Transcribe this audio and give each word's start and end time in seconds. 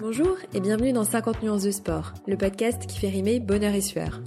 Bonjour 0.00 0.38
et 0.54 0.60
bienvenue 0.60 0.94
dans 0.94 1.04
50 1.04 1.42
nuances 1.42 1.64
de 1.64 1.70
sport, 1.70 2.14
le 2.26 2.38
podcast 2.38 2.86
qui 2.86 2.98
fait 2.98 3.10
rimer 3.10 3.38
bonheur 3.38 3.74
et 3.74 3.82
sueur. 3.82 4.22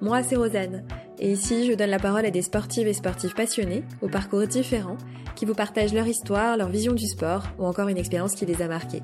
Moi, 0.00 0.22
c'est 0.22 0.36
Rosanne, 0.36 0.82
et 1.18 1.30
ici, 1.30 1.66
je 1.66 1.74
donne 1.74 1.90
la 1.90 1.98
parole 1.98 2.24
à 2.24 2.30
des 2.30 2.40
sportives 2.40 2.88
et 2.88 2.94
sportifs 2.94 3.34
passionnés, 3.34 3.84
aux 4.00 4.08
parcours 4.08 4.46
différents, 4.46 4.96
qui 5.36 5.44
vous 5.44 5.52
partagent 5.52 5.92
leur 5.92 6.06
histoire, 6.06 6.56
leur 6.56 6.70
vision 6.70 6.94
du 6.94 7.06
sport, 7.06 7.42
ou 7.58 7.66
encore 7.66 7.88
une 7.88 7.98
expérience 7.98 8.34
qui 8.34 8.46
les 8.46 8.62
a 8.62 8.66
marqués. 8.66 9.02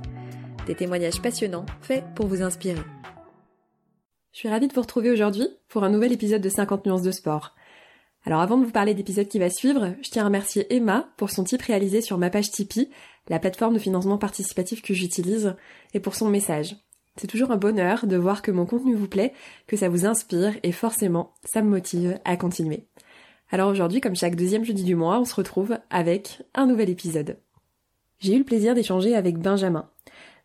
Des 0.67 0.75
témoignages 0.75 1.21
passionnants, 1.21 1.67
faits 1.83 2.03
pour 2.15 2.29
vous 2.29 2.41
inspirer. 2.41 2.81
Je 4.33 4.39
suis 4.39 4.49
ravie 4.49 4.69
de 4.69 4.73
vous 4.73 4.81
retrouver 4.81 5.11
aujourd'hui 5.11 5.47
pour 5.69 5.85
un 5.85 5.91
nouvel 5.91 6.13
épisode 6.13 6.41
de 6.41 6.49
50 6.49 6.87
nuances 6.87 7.03
de 7.03 7.13
sport. 7.13 7.55
Alors 8.25 8.41
avant 8.41 8.57
de 8.57 8.65
vous 8.65 8.73
parler 8.73 8.95
d'épisode 8.95 9.29
qui 9.29 9.39
va 9.39 9.51
suivre, 9.51 9.95
je 10.01 10.11
tiens 10.11 10.23
à 10.23 10.27
remercier 10.27 10.67
Emma 10.75 11.11
pour 11.19 11.31
son 11.31 11.45
tip 11.45 11.61
réalisé 11.61 12.01
sur 12.01 12.17
ma 12.17 12.31
page 12.31 12.51
Tipeee, 12.51 12.91
la 13.29 13.39
plateforme 13.39 13.75
de 13.75 13.79
financement 13.79 14.19
participatif 14.19 14.83
que 14.83 14.95
j'utilise, 14.95 15.57
et 15.95 16.01
pour 16.01 16.15
son 16.15 16.29
message. 16.29 16.77
C'est 17.17 17.27
toujours 17.27 17.51
un 17.51 17.57
bonheur 17.57 18.07
de 18.07 18.17
voir 18.17 18.43
que 18.43 18.51
mon 18.51 18.67
contenu 18.67 18.95
vous 18.95 19.09
plaît, 19.09 19.33
que 19.67 19.77
ça 19.77 19.89
vous 19.89 20.05
inspire, 20.05 20.55
et 20.63 20.73
forcément, 20.73 21.35
ça 21.45 21.63
me 21.63 21.71
motive 21.71 22.19
à 22.25 22.37
continuer. 22.37 22.87
Alors 23.51 23.71
aujourd'hui, 23.71 24.01
comme 24.01 24.17
chaque 24.17 24.37
deuxième 24.37 24.65
jeudi 24.65 24.85
du 24.85 24.97
mois, 24.97 25.21
on 25.21 25.25
se 25.25 25.35
retrouve 25.35 25.79
avec 25.89 26.43
un 26.55 26.67
nouvel 26.67 26.91
épisode. 26.91 27.39
J'ai 28.19 28.35
eu 28.35 28.39
le 28.39 28.45
plaisir 28.45 28.75
d'échanger 28.75 29.15
avec 29.15 29.39
Benjamin. 29.39 29.89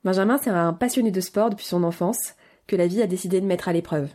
Benjamin, 0.04 0.38
c'est 0.38 0.50
un 0.50 0.74
passionné 0.74 1.12
de 1.12 1.22
sport 1.22 1.50
depuis 1.50 1.66
son 1.66 1.84
enfance, 1.84 2.36
que 2.68 2.76
la 2.76 2.88
vie 2.88 3.02
a 3.02 3.08
décidé 3.08 3.42
de 3.42 3.46
mettre 3.46 3.68
à 3.68 3.74
l'épreuve. 3.74 4.10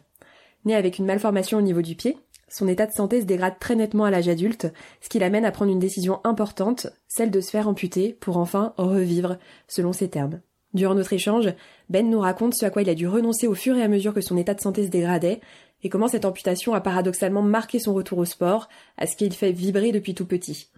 Né 0.64 0.74
avec 0.74 0.98
une 0.98 1.06
malformation 1.06 1.59
au 1.59 1.62
niveau 1.62 1.82
du 1.82 1.95
pied, 1.95 2.16
son 2.48 2.68
état 2.68 2.86
de 2.86 2.92
santé 2.92 3.20
se 3.20 3.27
dégrade 3.27 3.59
très 3.59 3.74
nettement 3.74 4.05
à 4.05 4.10
l'âge 4.10 4.28
adulte, 4.28 4.73
ce 5.00 5.09
qui 5.09 5.18
l'amène 5.18 5.45
à 5.45 5.50
prendre 5.50 5.73
une 5.73 5.78
décision 5.78 6.20
importante, 6.24 6.87
celle 7.09 7.30
de 7.30 7.41
se 7.41 7.50
faire 7.50 7.68
amputer 7.68 8.12
pour 8.12 8.37
enfin 8.37 8.73
revivre, 8.77 9.38
selon 9.68 9.92
ses 9.92 10.09
termes. 10.09 10.41
Durant 10.74 10.95
notre 10.95 11.12
échange, 11.12 11.52
Ben 11.88 12.09
nous 12.09 12.20
raconte 12.20 12.54
ce 12.54 12.66
à 12.66 12.70
quoi 12.70 12.82
il 12.82 12.90
a 12.90 12.95
dû 12.95 13.09
renoncer 13.09 13.46
au 13.46 13.54
fur 13.54 13.76
et 13.76 13.82
à 13.82 13.88
mesure 13.88 14.15
que 14.15 14.20
son 14.20 14.37
état 14.37 14.54
de 14.54 14.60
santé 14.60 14.85
se 14.85 14.90
dégradait, 14.90 15.40
et 15.82 15.88
comment 15.88 16.09
cette 16.09 16.24
amputation 16.24 16.74
a 16.74 16.80
paradoxalement 16.80 17.43
marqué 17.43 17.79
son 17.79 17.95
retour 17.95 18.18
au 18.18 18.24
sport, 18.24 18.68
à 18.96 19.07
ce 19.07 19.16
qu'il 19.16 19.32
fait 19.32 19.52
vibrer 19.52 19.92
depuis 19.92 20.15
tout 20.15 20.26
petit. 20.26 20.68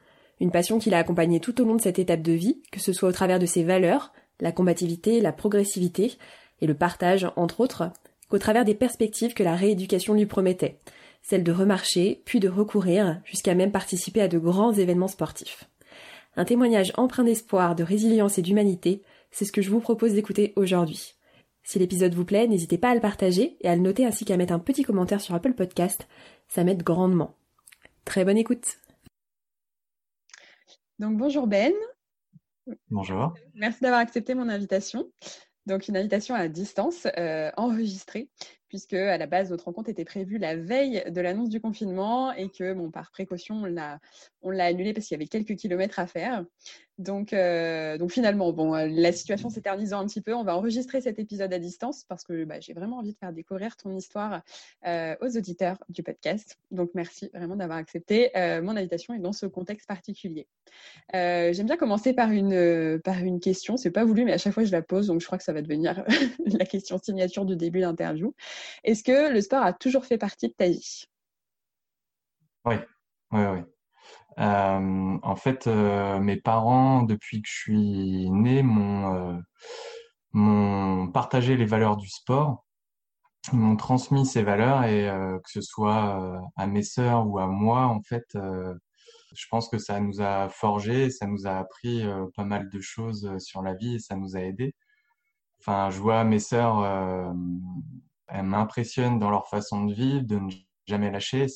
Une 0.41 0.51
passion 0.51 0.79
qui 0.79 0.91
l'a 0.91 0.99
accompagné 0.99 1.41
tout 1.41 1.61
au 1.61 1.65
long 1.65 1.75
de 1.75 1.81
cette 1.81 1.99
étape 1.99 2.23
de 2.23 2.33
vie, 2.33 2.63
que 2.71 2.81
ce 2.81 2.93
soit 2.93 3.09
au 3.09 3.13
travers 3.13 3.39
de 3.39 3.47
ses 3.47 3.65
valeurs, 3.65 4.13
la 4.41 4.53
combativité, 4.53 5.21
la 5.21 5.33
progressivité, 5.33 6.17
et 6.61 6.67
le 6.67 6.75
partage, 6.75 7.29
entre 7.37 7.61
autres, 7.61 7.91
qu'au 8.29 8.39
travers 8.39 8.65
des 8.65 8.75
perspectives 8.75 9.35
que 9.35 9.43
la 9.43 9.55
rééducation 9.55 10.15
lui 10.15 10.27
promettait, 10.27 10.79
celle 11.23 11.45
de 11.45 11.53
remarcher, 11.53 12.23
puis 12.25 12.41
de 12.41 12.49
recourir, 12.49 13.21
jusqu'à 13.25 13.55
même 13.55 13.73
participer 13.73 14.23
à 14.23 14.29
de 14.29 14.39
grands 14.39 14.73
événements 14.73 15.09
sportifs. 15.09 15.69
Un 16.37 16.45
témoignage 16.45 16.93
empreint 16.97 17.25
d'espoir, 17.25 17.75
de 17.75 17.83
résilience 17.83 18.39
et 18.39 18.43
d'humanité, 18.43 19.03
c'est 19.31 19.45
ce 19.45 19.53
que 19.53 19.63
je 19.63 19.71
vous 19.71 19.81
propose 19.81 20.15
d'écouter 20.15 20.53
aujourd'hui. 20.57 21.15
Si 21.63 21.79
l'épisode 21.79 22.15
vous 22.15 22.25
plaît, 22.25 22.47
n'hésitez 22.47 22.79
pas 22.79 22.91
à 22.91 22.95
le 22.95 23.01
partager 23.01 23.57
et 23.61 23.69
à 23.69 23.77
le 23.77 23.83
noter 23.83 24.07
ainsi 24.07 24.25
qu'à 24.25 24.37
mettre 24.37 24.55
un 24.55 24.59
petit 24.59 24.85
commentaire 24.85 25.21
sur 25.21 25.35
Apple 25.35 25.53
Podcast, 25.53 26.09
ça 26.49 26.65
m'aide 26.65 26.83
grandement. 26.83 27.35
Très 28.05 28.25
bonne 28.25 28.39
écoute. 28.39 28.79
Donc 30.99 31.17
bonjour 31.19 31.47
Ben. 31.47 31.75
Bonjour. 32.91 33.35
Merci 33.55 33.81
d'avoir 33.83 34.01
accepté 34.01 34.35
mon 34.35 34.49
invitation. 34.49 35.11
Donc 35.67 35.89
une 35.89 35.97
invitation 35.97 36.35
à 36.35 36.49
distance, 36.49 37.07
euh, 37.19 37.51
enregistrée, 37.57 38.31
puisque 38.69 38.95
à 38.95 39.19
la 39.19 39.27
base 39.27 39.51
notre 39.51 39.65
rencontre 39.65 39.91
était 39.91 40.05
prévue 40.05 40.39
la 40.39 40.57
veille 40.57 41.03
de 41.11 41.21
l'annonce 41.21 41.49
du 41.49 41.61
confinement 41.61 42.33
et 42.33 42.49
que 42.49 42.89
par 42.91 43.11
précaution 43.11 43.63
on 43.63 43.65
l'a 43.65 44.01
on 44.43 44.51
l'a 44.51 44.67
annulé 44.67 44.93
parce 44.93 45.07
qu'il 45.07 45.17
y 45.17 45.21
avait 45.21 45.29
quelques 45.29 45.57
kilomètres 45.57 45.99
à 45.99 46.07
faire. 46.07 46.45
Donc, 46.99 47.33
euh, 47.33 47.97
donc 47.97 48.11
finalement, 48.11 48.53
bon, 48.53 48.75
euh, 48.75 48.89
la 48.91 49.13
situation 49.13 49.51
s'éternisant 49.51 50.01
un 50.01 50.07
petit 50.07 50.21
peu, 50.21 50.35
on 50.35 50.43
va 50.43 50.57
enregistrer 50.57 51.01
cet 51.01 51.21
épisode 51.21 51.53
à 51.53 51.61
distance 51.61 52.05
parce 52.05 52.25
que 52.25 52.45
bah, 52.45 52.59
j'ai 52.59 52.73
vraiment 52.73 52.99
envie 52.99 53.13
de 53.13 53.19
faire 53.19 53.33
découvrir 53.33 53.77
ton 53.77 53.97
histoire 53.97 54.43
euh, 54.85 55.15
aux 55.21 55.37
auditeurs 55.37 55.79
du 55.89 56.03
podcast. 56.03 56.59
Donc 56.73 56.91
merci 56.95 57.31
vraiment 57.33 57.55
d'avoir 57.55 57.79
accepté 57.79 58.31
mon 58.35 58.77
invitation 58.77 59.15
et 59.15 59.21
dans 59.21 59.33
ce 59.33 59.47
contexte 59.47 59.87
particulier. 59.87 60.49
J'aime 61.13 61.67
bien 61.67 61.77
commencer 61.77 62.13
par 62.13 62.31
une, 62.31 63.01
par 63.05 63.19
une 63.19 63.41
question, 63.41 63.77
c'est 63.77 63.91
pas 63.91 64.05
voulu, 64.05 64.25
mais 64.25 64.33
à 64.33 64.39
chaque 64.39 64.53
fois 64.53 64.65
je 64.65 64.73
la 64.73 64.83
pose, 64.83 65.07
donc 65.07 65.21
je 65.21 65.27
crois 65.27 65.39
que 65.39 65.45
ça 65.45 65.53
va 65.53 65.63
devenir 65.63 66.05
la 66.47 66.65
question 66.65 66.99
signature 66.99 67.45
du 67.45 67.57
début 67.57 67.81
d'interview. 67.81 68.35
Est-ce 68.85 69.05
que 69.05 69.33
le 69.33 69.41
sport 69.41 69.63
a 69.63 69.73
toujours 69.73 70.05
fait 70.05 70.19
partie 70.19 70.49
de 70.49 70.55
ta 70.55 70.69
vie? 70.69 71.05
Oui, 72.65 72.75
oui, 73.33 73.41
oui. 73.53 73.78
Euh, 74.39 75.19
en 75.23 75.37
fait, 75.37 75.67
euh, 75.67 76.21
mes 76.21 76.37
parents, 76.37 77.03
depuis 77.03 77.43
que 77.43 77.49
je 77.49 77.57
suis 77.57 78.31
né, 78.31 78.63
m'ont 78.63 79.43
euh, 80.35 81.07
partagé 81.13 81.57
les 81.57 81.67
valeurs 81.67 81.97
du 81.97 82.09
sport. 82.09 82.65
M'ont 83.53 83.77
transmis 83.77 84.27
ces 84.27 84.43
valeurs 84.43 84.85
et 84.85 85.07
que 85.45 85.51
ce 85.51 85.63
soit 85.63 86.43
à 86.57 86.67
mes 86.67 86.83
sœurs 86.83 87.27
ou 87.27 87.39
à 87.39 87.47
moi, 87.47 87.87
en 87.87 88.03
fait, 88.03 88.27
je 88.35 89.47
pense 89.51 89.69
que 89.71 89.79
ça 89.79 90.01
nous 90.01 90.21
a 90.21 90.49
forgé, 90.51 91.09
ça 91.11 91.27
nous 91.27 91.47
a 91.47 91.53
appris 91.53 92.05
pas 92.37 92.45
mal 92.45 92.69
de 92.69 92.81
choses 92.81 93.39
sur 93.39 93.63
la 93.63 93.75
vie 93.75 93.95
et 93.95 93.99
ça 94.01 94.17
nous 94.17 94.37
a 94.37 94.41
aidés. 94.41 94.75
Enfin, 95.61 95.89
je 95.91 95.99
vois 95.99 96.25
mes 96.25 96.41
sœurs, 96.41 96.85
elles 98.27 98.43
m'impressionnent 98.43 99.19
dans 99.19 99.31
leur 99.31 99.49
façon 99.49 99.87
de 99.87 99.95
vivre, 99.95 100.27
de 100.27 100.37
ne 100.37 100.51
jamais 100.87 101.11
lâcher. 101.11 101.47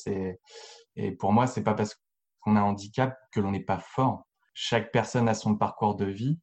Et 0.96 1.12
pour 1.12 1.32
moi, 1.32 1.46
c'est 1.46 1.64
pas 1.64 1.74
parce 1.74 1.96
qu'on 2.42 2.56
a 2.56 2.60
un 2.60 2.64
handicap 2.64 3.16
que 3.32 3.40
l'on 3.40 3.52
n'est 3.52 3.60
pas 3.60 3.78
fort. 3.78 4.24
Chaque 4.54 4.92
personne 4.92 5.28
a 5.28 5.34
son 5.34 5.56
parcours 5.56 5.96
de 5.96 6.06
vie. 6.06 6.38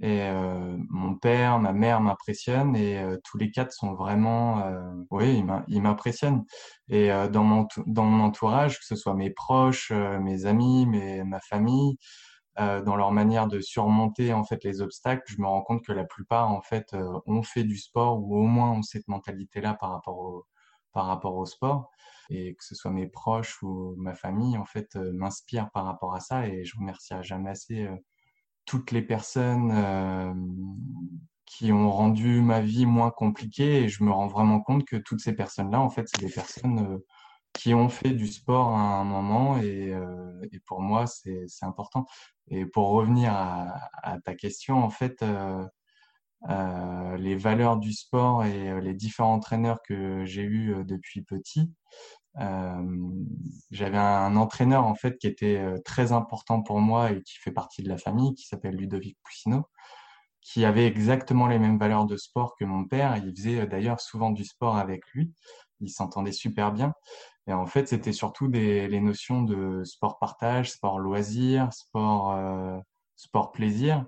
Et 0.00 0.22
euh, 0.22 0.76
mon 0.88 1.14
père, 1.16 1.58
ma 1.58 1.72
mère 1.72 2.00
m'impressionnent 2.00 2.74
et 2.74 2.98
euh, 2.98 3.18
tous 3.24 3.36
les 3.36 3.50
quatre 3.50 3.72
sont 3.72 3.94
vraiment, 3.94 4.60
euh, 4.60 4.80
oui, 5.10 5.44
ils 5.68 5.82
m'impressionnent. 5.82 6.44
Et 6.88 7.10
dans 7.30 7.44
mon 7.44 8.20
entourage, 8.20 8.78
que 8.78 8.84
ce 8.84 8.96
soit 8.96 9.14
mes 9.14 9.30
proches, 9.30 9.92
mes 9.92 10.46
amis, 10.46 10.86
ma 10.86 11.40
famille, 11.40 11.96
dans 12.58 12.96
leur 12.96 13.12
manière 13.12 13.46
de 13.48 13.60
surmonter 13.60 14.32
en 14.32 14.44
fait 14.44 14.62
les 14.64 14.82
obstacles, 14.82 15.22
je 15.26 15.40
me 15.40 15.46
rends 15.46 15.62
compte 15.62 15.84
que 15.84 15.92
la 15.92 16.04
plupart 16.04 16.50
en 16.50 16.60
fait 16.62 16.94
ont 17.26 17.42
fait 17.42 17.64
du 17.64 17.78
sport 17.78 18.20
ou 18.20 18.36
au 18.36 18.42
moins 18.42 18.72
ont 18.72 18.82
cette 18.82 19.08
mentalité-là 19.08 19.74
par 19.74 19.90
rapport 19.90 20.18
au 20.18 20.46
par 20.92 21.06
rapport 21.06 21.36
au 21.36 21.46
sport 21.46 21.90
et 22.30 22.54
que 22.54 22.64
ce 22.64 22.74
soit 22.74 22.90
mes 22.90 23.06
proches 23.06 23.62
ou 23.62 23.94
ma 23.96 24.14
famille, 24.14 24.56
en 24.56 24.64
fait, 24.64 24.96
euh, 24.96 25.12
m'inspirent 25.12 25.70
par 25.70 25.84
rapport 25.84 26.14
à 26.14 26.20
ça. 26.20 26.46
Et 26.46 26.64
je 26.64 26.76
remercierai 26.78 27.22
jamais 27.22 27.50
assez 27.50 27.86
euh, 27.86 27.96
toutes 28.64 28.90
les 28.92 29.02
personnes 29.02 29.72
euh, 29.72 30.32
qui 31.46 31.72
ont 31.72 31.90
rendu 31.90 32.40
ma 32.40 32.60
vie 32.60 32.86
moins 32.86 33.10
compliquée. 33.10 33.84
Et 33.84 33.88
je 33.88 34.04
me 34.04 34.10
rends 34.10 34.28
vraiment 34.28 34.60
compte 34.60 34.84
que 34.86 34.96
toutes 34.96 35.20
ces 35.20 35.34
personnes-là, 35.34 35.80
en 35.80 35.90
fait, 35.90 36.08
c'est 36.08 36.24
des 36.24 36.32
personnes 36.32 37.00
qui 37.52 37.74
ont 37.74 37.88
fait 37.90 38.12
du 38.12 38.28
sport 38.28 38.68
à 38.68 39.00
un 39.00 39.04
moment. 39.04 39.58
Et, 39.58 39.92
et 40.52 40.60
pour 40.66 40.80
moi, 40.80 41.06
c'est 41.06 41.46
important. 41.62 42.06
Et 42.48 42.64
pour 42.66 42.88
revenir 42.90 43.32
à, 43.34 43.90
à, 44.02 44.20
ta 44.20 44.34
question, 44.34 44.82
en 44.82 44.90
fait, 44.90 45.22
euh, 46.50 47.16
les 47.18 47.36
valeurs 47.36 47.76
du 47.76 47.92
sport 47.92 48.44
et 48.44 48.70
euh, 48.70 48.80
les 48.80 48.94
différents 48.94 49.34
entraîneurs 49.34 49.80
que 49.82 50.24
j'ai 50.24 50.42
eus 50.42 50.74
euh, 50.74 50.84
depuis 50.84 51.22
petit. 51.22 51.70
J'avais 53.70 53.98
un 53.98 54.36
entraîneur 54.36 54.86
en 54.86 54.94
fait 54.94 55.18
qui 55.18 55.26
était 55.26 55.62
très 55.84 56.12
important 56.12 56.62
pour 56.62 56.80
moi 56.80 57.12
et 57.12 57.22
qui 57.22 57.34
fait 57.38 57.52
partie 57.52 57.82
de 57.82 57.90
la 57.90 57.98
famille, 57.98 58.34
qui 58.34 58.46
s'appelle 58.46 58.74
Ludovic 58.74 59.18
Poussineau, 59.22 59.66
qui 60.40 60.64
avait 60.64 60.86
exactement 60.86 61.46
les 61.46 61.58
mêmes 61.58 61.78
valeurs 61.78 62.06
de 62.06 62.16
sport 62.16 62.56
que 62.56 62.64
mon 62.64 62.86
père. 62.86 63.18
Il 63.18 63.36
faisait 63.36 63.66
d'ailleurs 63.66 64.00
souvent 64.00 64.30
du 64.30 64.44
sport 64.44 64.78
avec 64.78 65.02
lui. 65.12 65.30
Il 65.80 65.90
s'entendait 65.90 66.32
super 66.32 66.72
bien. 66.72 66.94
Et 67.48 67.52
en 67.52 67.66
fait, 67.66 67.88
c'était 67.88 68.14
surtout 68.14 68.48
des, 68.48 68.88
les 68.88 69.00
notions 69.00 69.42
de 69.42 69.84
sport 69.84 70.18
partage, 70.18 70.70
sport 70.72 70.98
loisir, 70.98 71.70
sport, 71.74 72.34
sport 73.16 73.52
plaisir. 73.52 74.06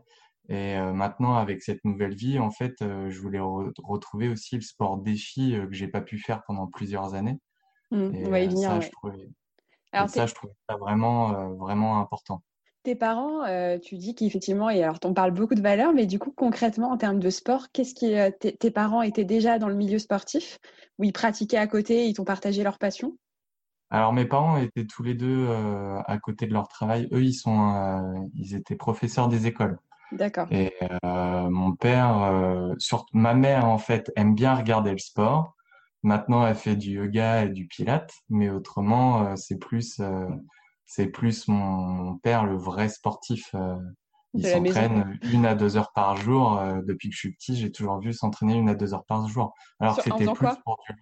Et 0.49 0.77
euh, 0.77 0.93
maintenant, 0.93 1.37
avec 1.37 1.63
cette 1.63 1.85
nouvelle 1.85 2.15
vie, 2.15 2.39
en 2.39 2.51
fait, 2.51 2.83
euh, 2.83 3.09
je 3.09 3.19
voulais 3.21 3.41
retrouver 3.41 4.29
aussi 4.29 4.57
le 4.57 4.61
sport 4.61 4.99
défi 4.99 5.55
euh, 5.55 5.67
que 5.67 5.73
j'ai 5.73 5.89
pas 5.89 6.03
pu 6.03 6.19
faire 6.19 6.43
pendant 6.47 6.67
plusieurs 6.67 7.15
années. 7.15 7.39
Mmh, 7.91 8.15
et 8.15 8.27
on 8.27 8.31
va 8.31 8.41
y 8.41 8.49
venir, 8.49 8.69
ça, 8.69 8.81
je 8.81 8.91
trouvais, 8.91 9.29
alors, 9.93 10.11
ça, 10.11 10.27
je 10.27 10.35
trouvais 10.35 10.53
ça 10.69 10.77
vraiment, 10.77 11.55
vraiment 11.55 11.99
important. 11.99 12.43
Tes 12.83 12.95
parents, 12.95 13.45
tu 13.79 13.97
dis 13.97 14.15
qu'effectivement, 14.15 14.69
et 14.69 14.83
alors 14.83 14.99
on 15.05 15.15
parle 15.15 15.31
beaucoup 15.31 15.55
de 15.55 15.63
valeurs, 15.63 15.95
mais 15.95 16.05
du 16.05 16.19
coup, 16.19 16.33
concrètement, 16.37 16.91
en 16.91 16.99
termes 16.99 17.21
de 17.21 17.31
sport, 17.31 17.69
qu'est-ce 17.73 17.95
qui, 17.95 18.15
tes 18.59 18.71
parents 18.71 19.01
étaient 19.01 19.25
déjà 19.25 19.59
dans 19.59 19.69
le 19.69 19.75
milieu 19.75 19.99
sportif, 19.99 20.59
où 20.99 21.05
ils 21.05 21.13
pratiquaient 21.13 21.57
à 21.57 21.67
côté, 21.67 22.07
ils 22.09 22.13
t'ont 22.13 22.25
partagé 22.25 22.63
leur 22.63 22.79
passion? 22.79 23.17
Alors 23.89 24.13
mes 24.13 24.27
parents 24.27 24.59
étaient 24.59 24.85
tous 24.85 25.03
les 25.03 25.15
deux 25.15 25.49
à 26.07 26.19
côté 26.19 26.47
de 26.47 26.53
leur 26.53 26.69
travail. 26.69 27.09
Eux, 27.13 27.23
ils 27.23 27.33
sont, 27.33 28.29
ils 28.35 28.55
étaient 28.55 28.77
professeurs 28.77 29.29
des 29.29 29.47
écoles. 29.47 29.79
D'accord. 30.15 30.47
Et 30.51 30.73
euh, 31.05 31.51
mon 31.51 31.75
père, 31.75 32.23
euh, 32.23 32.75
ma 33.13 33.35
mère 33.35 33.65
en 33.65 33.79
fait, 33.79 34.13
aime 34.17 34.35
bien 34.35 34.55
regarder 34.55 34.93
le 34.93 34.99
sport. 34.99 35.55
Maintenant, 36.03 36.47
elle 36.47 36.55
fait 36.55 36.77
du 36.77 36.93
yoga 36.93 37.45
et 37.45 37.49
du 37.49 37.67
pilate, 37.67 38.13
mais 38.29 38.51
autrement, 38.51 39.27
euh, 39.27 39.37
c'est 39.37 39.59
plus, 39.59 40.01
c'est 40.85 41.07
plus 41.07 41.49
mon, 41.49 42.17
père, 42.19 42.45
le 42.45 42.57
vrai 42.57 42.89
sportif, 42.89 43.55
il 44.35 44.47
s'entraîne 44.47 45.19
une 45.23 45.47
à 45.47 45.55
deux 45.55 45.77
heures 45.77 45.93
par 45.93 46.17
jour. 46.17 46.61
depuis 46.85 47.09
que 47.09 47.15
je 47.15 47.21
suis 47.21 47.33
petit, 47.33 47.57
j'ai 47.57 47.73
toujours 47.73 48.01
vu 48.01 48.13
s'entraîner 48.13 48.55
une 48.55 48.69
à 48.69 48.75
deux 48.75 48.93
heures 48.93 49.07
par 49.07 49.27
jour. 49.29 49.55
Alors 49.81 49.97
que 49.97 50.03
c'était 50.03 50.33
plus 50.33 50.57
pour 50.65 50.77
du 50.87 50.95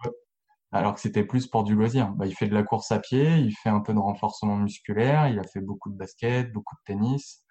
alors 0.74 0.94
que 0.94 1.00
c'était 1.00 1.24
plus 1.24 1.46
pour 1.46 1.64
du 1.64 1.74
loisir. 1.74 2.12
Bah, 2.12 2.26
il 2.26 2.34
fait 2.34 2.48
de 2.48 2.54
la 2.54 2.62
course 2.62 2.90
à 2.92 2.98
pied, 2.98 3.36
il 3.36 3.52
fait 3.52 3.68
un 3.68 3.80
peu 3.80 3.92
de 3.92 3.98
renforcement 3.98 4.56
musculaire, 4.56 5.28
il 5.28 5.38
a 5.38 5.44
fait 5.44 5.60
beaucoup 5.60 5.90
de 5.90 5.96
basket, 5.96 6.50
beaucoup 6.50 6.74
de 6.76 6.80
tennis. 6.86 7.41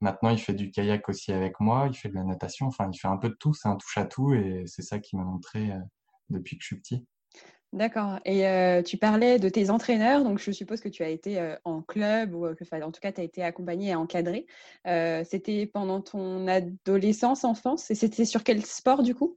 Maintenant, 0.00 0.30
il 0.30 0.38
fait 0.38 0.54
du 0.54 0.70
kayak 0.70 1.08
aussi 1.08 1.32
avec 1.32 1.58
moi, 1.60 1.88
il 1.88 1.96
fait 1.96 2.08
de 2.08 2.14
la 2.14 2.24
natation, 2.24 2.66
enfin, 2.66 2.88
il 2.92 2.98
fait 2.98 3.08
un 3.08 3.16
peu 3.16 3.28
de 3.28 3.34
tout, 3.34 3.54
c'est 3.54 3.68
un 3.68 3.76
touche 3.76 3.98
à 3.98 4.04
tout 4.04 4.32
et 4.32 4.64
c'est 4.66 4.82
ça 4.82 4.98
qui 4.98 5.16
m'a 5.16 5.24
montré 5.24 5.72
depuis 6.30 6.56
que 6.56 6.62
je 6.62 6.66
suis 6.66 6.78
petit. 6.78 7.04
D'accord. 7.74 8.18
Et 8.24 8.82
tu 8.86 8.96
parlais 8.96 9.38
de 9.38 9.48
tes 9.48 9.68
entraîneurs, 9.68 10.24
donc 10.24 10.38
je 10.38 10.52
suppose 10.52 10.80
que 10.80 10.88
tu 10.88 11.02
as 11.02 11.08
été 11.08 11.56
en 11.64 11.82
club 11.82 12.32
ou 12.32 12.46
que, 12.54 12.82
en 12.82 12.92
tout 12.92 13.00
cas, 13.00 13.12
tu 13.12 13.20
as 13.20 13.24
été 13.24 13.42
accompagné 13.42 13.88
et 13.88 13.94
encadré. 13.94 14.46
c'était 15.24 15.66
pendant 15.66 16.00
ton 16.00 16.48
adolescence, 16.48 17.44
enfance, 17.44 17.90
et 17.90 17.94
c'était 17.94 18.24
sur 18.24 18.42
quel 18.42 18.64
sport 18.64 19.02
du 19.02 19.14
coup? 19.14 19.36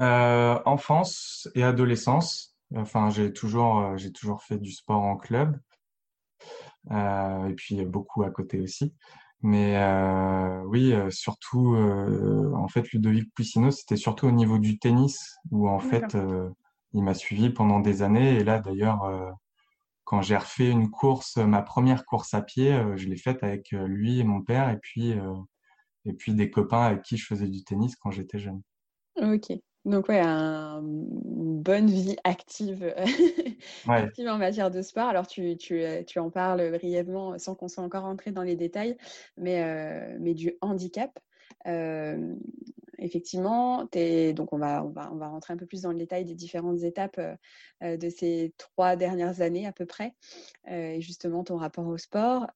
Enfance 0.00 1.48
et 1.54 1.62
adolescence. 1.62 2.56
Enfin, 2.74 3.10
j'ai 3.10 3.32
toujours, 3.32 3.96
j'ai 3.96 4.10
toujours 4.10 4.42
fait 4.42 4.58
du 4.58 4.72
sport 4.72 5.02
en 5.02 5.16
club, 5.16 5.56
et 6.90 7.54
puis 7.54 7.84
beaucoup 7.84 8.24
à 8.24 8.30
côté 8.30 8.58
aussi. 8.60 8.92
Mais 9.42 9.76
oui, 10.66 10.94
surtout, 11.10 11.76
en 11.76 12.68
fait, 12.68 12.92
Ludovic 12.92 13.34
Puissino, 13.34 13.70
c'était 13.70 13.96
surtout 13.96 14.26
au 14.26 14.30
niveau 14.30 14.58
du 14.58 14.78
tennis, 14.78 15.36
où 15.50 15.68
en 15.68 15.80
fait, 15.80 16.16
il 16.94 17.02
m'a 17.02 17.14
suivi 17.14 17.50
pendant 17.50 17.80
des 17.80 18.02
années. 18.02 18.36
Et 18.36 18.44
là, 18.44 18.58
d'ailleurs, 18.58 19.04
euh, 19.04 19.30
quand 20.04 20.22
j'ai 20.22 20.36
refait 20.36 20.70
une 20.70 20.90
course, 20.90 21.36
ma 21.36 21.62
première 21.62 22.04
course 22.04 22.34
à 22.34 22.42
pied, 22.42 22.72
euh, 22.72 22.96
je 22.96 23.08
l'ai 23.08 23.16
faite 23.16 23.42
avec 23.42 23.72
euh, 23.72 23.86
lui 23.86 24.20
et 24.20 24.24
mon 24.24 24.42
père, 24.42 24.70
et 24.70 24.78
puis, 24.78 25.14
et 26.04 26.12
puis 26.12 26.34
des 26.34 26.50
copains 26.50 26.82
avec 26.82 27.02
qui 27.02 27.16
je 27.16 27.26
faisais 27.26 27.48
du 27.48 27.64
tennis 27.64 27.96
quand 27.96 28.10
j'étais 28.10 28.38
jeune. 28.38 28.62
Ok. 29.16 29.52
Donc, 29.84 30.08
ouais, 30.08 30.20
une 30.20 31.60
bonne 31.60 31.88
vie 31.88 32.16
active, 32.24 32.94
active 33.88 34.28
en 34.28 34.38
matière 34.38 34.70
de 34.70 34.80
sport. 34.82 35.08
Alors, 35.08 35.26
tu, 35.26 35.56
tu, 35.56 35.84
tu, 36.06 36.18
en 36.18 36.30
parles 36.30 36.70
brièvement 36.70 37.38
sans 37.38 37.54
qu'on 37.54 37.68
soit 37.68 37.82
encore 37.82 38.04
entré 38.04 38.30
dans 38.30 38.42
les 38.42 38.56
détails, 38.56 38.96
mais, 39.36 40.16
mais 40.20 40.34
du 40.34 40.56
handicap 40.60 41.18
effectivement, 43.02 43.88
donc 44.34 44.52
on 44.52 44.58
va, 44.58 44.84
on, 44.84 44.90
va, 44.90 45.10
on 45.12 45.16
va 45.16 45.28
rentrer 45.28 45.52
un 45.52 45.56
peu 45.56 45.66
plus 45.66 45.82
dans 45.82 45.90
le 45.90 45.98
détail 45.98 46.24
des 46.24 46.34
différentes 46.34 46.82
étapes 46.82 47.18
euh, 47.18 47.34
euh, 47.82 47.96
de 47.96 48.08
ces 48.08 48.54
trois 48.58 48.96
dernières 48.96 49.40
années 49.40 49.66
à 49.66 49.72
peu 49.72 49.86
près, 49.86 50.14
euh, 50.70 50.92
et 50.92 51.00
justement 51.00 51.44
ton 51.44 51.56
rapport 51.56 51.86
au 51.86 51.98
sport. 51.98 52.46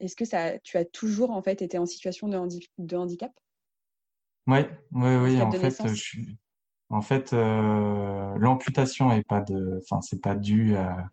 Est-ce 0.00 0.16
que 0.16 0.24
ça, 0.24 0.58
tu 0.60 0.76
as 0.76 0.84
toujours 0.84 1.30
en 1.30 1.42
fait 1.42 1.62
été 1.62 1.78
en 1.78 1.86
situation 1.86 2.28
de, 2.28 2.38
de 2.78 2.96
handicap? 2.96 3.32
Oui, 4.46 4.60
oui, 4.92 5.16
oui. 5.16 5.42
En 5.42 5.50
fait, 5.52 5.82
en 6.90 7.02
fait, 7.02 7.32
l'amputation 7.32 9.12
est 9.12 9.26
pas 9.26 9.40
de, 9.40 9.80
enfin, 9.82 10.00
c'est 10.00 10.20
pas 10.20 10.34
dû 10.34 10.76
à, 10.76 11.06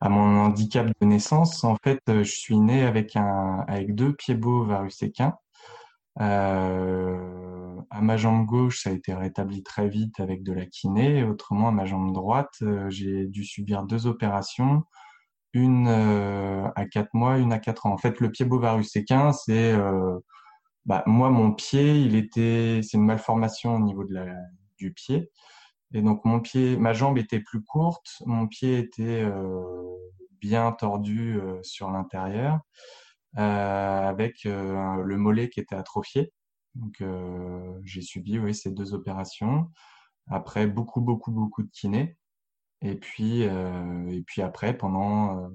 à, 0.00 0.08
mon 0.08 0.40
handicap 0.40 0.86
de 1.00 1.06
naissance. 1.06 1.64
En 1.64 1.76
fait, 1.82 2.02
je 2.06 2.22
suis 2.22 2.58
né 2.58 2.84
avec 2.84 3.16
un, 3.16 3.64
avec 3.68 3.94
deux 3.94 4.14
pieds 4.14 4.34
beaux 4.34 4.64
varus 4.64 5.02
équins. 5.02 5.34
Euh, 6.20 7.76
à 7.90 8.00
ma 8.00 8.16
jambe 8.16 8.44
gauche, 8.44 8.82
ça 8.82 8.90
a 8.90 8.92
été 8.92 9.14
rétabli 9.14 9.62
très 9.62 9.88
vite 9.88 10.18
avec 10.20 10.42
de 10.42 10.52
la 10.52 10.66
kiné. 10.66 11.24
Autrement, 11.24 11.68
à 11.68 11.72
ma 11.72 11.84
jambe 11.84 12.12
droite, 12.12 12.54
euh, 12.62 12.90
j'ai 12.90 13.26
dû 13.26 13.44
subir 13.44 13.84
deux 13.84 14.06
opérations, 14.06 14.82
une 15.52 15.88
euh, 15.88 16.68
à 16.76 16.86
quatre 16.86 17.14
mois, 17.14 17.38
une 17.38 17.52
à 17.52 17.58
quatre 17.58 17.86
ans. 17.86 17.92
En 17.92 17.98
fait, 17.98 18.20
le 18.20 18.30
pied 18.30 18.44
bovarus 18.44 18.94
équin, 18.96 19.32
c'est 19.32 19.74
bah, 20.88 21.04
moi 21.06 21.30
mon 21.30 21.52
pied, 21.52 22.00
il 22.02 22.16
était, 22.16 22.80
c'est 22.82 22.96
une 22.96 23.06
malformation 23.06 23.76
au 23.76 23.80
niveau 23.80 24.04
de 24.04 24.14
la, 24.14 24.26
du 24.78 24.92
pied. 24.92 25.30
Et 25.94 26.02
donc 26.02 26.24
mon 26.24 26.40
pied, 26.40 26.76
ma 26.76 26.92
jambe 26.92 27.18
était 27.18 27.40
plus 27.40 27.62
courte, 27.62 28.22
mon 28.26 28.48
pied 28.48 28.78
était 28.78 29.24
bien 30.40 30.72
tordu 30.72 31.40
sur 31.62 31.90
l'intérieur. 31.90 32.60
Euh, 33.36 34.08
avec 34.08 34.46
euh, 34.46 35.02
le 35.04 35.16
mollet 35.16 35.48
qui 35.50 35.60
était 35.60 35.76
atrophié. 35.76 36.32
Donc 36.74 37.00
euh, 37.02 37.78
j'ai 37.84 38.00
subi 38.00 38.38
oui, 38.38 38.54
ces 38.54 38.70
deux 38.72 38.94
opérations. 38.94 39.70
Après 40.28 40.66
beaucoup, 40.66 41.00
beaucoup, 41.00 41.30
beaucoup 41.32 41.62
de 41.62 41.70
kiné. 41.70 42.16
Et 42.82 42.94
puis, 42.96 43.42
et 43.42 44.22
puis 44.26 44.40
après, 44.42 44.76
pendant, 44.76 45.50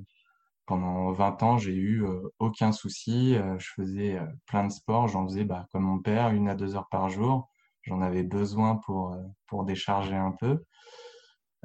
pendant 0.66 1.12
20 1.12 1.44
ans, 1.44 1.58
j'ai 1.58 1.76
eu 1.76 2.06
aucun 2.40 2.72
souci. 2.72 3.36
je 3.58 3.68
faisais 3.76 4.20
plein 4.46 4.66
de 4.66 4.72
sports. 4.72 5.08
J'en 5.08 5.28
faisais 5.28 5.44
bah, 5.44 5.68
comme 5.72 5.84
mon 5.84 6.00
père, 6.00 6.30
une 6.30 6.48
à 6.48 6.56
deux 6.56 6.76
heures 6.76 6.90
par 6.90 7.10
jour. 7.10 7.50
J'en 7.84 8.02
avais 8.02 8.24
besoin 8.24 8.78
pour, 8.78 9.18
pour 9.48 9.66
décharger 9.66 10.16
un 10.16 10.32
peu 10.32 10.64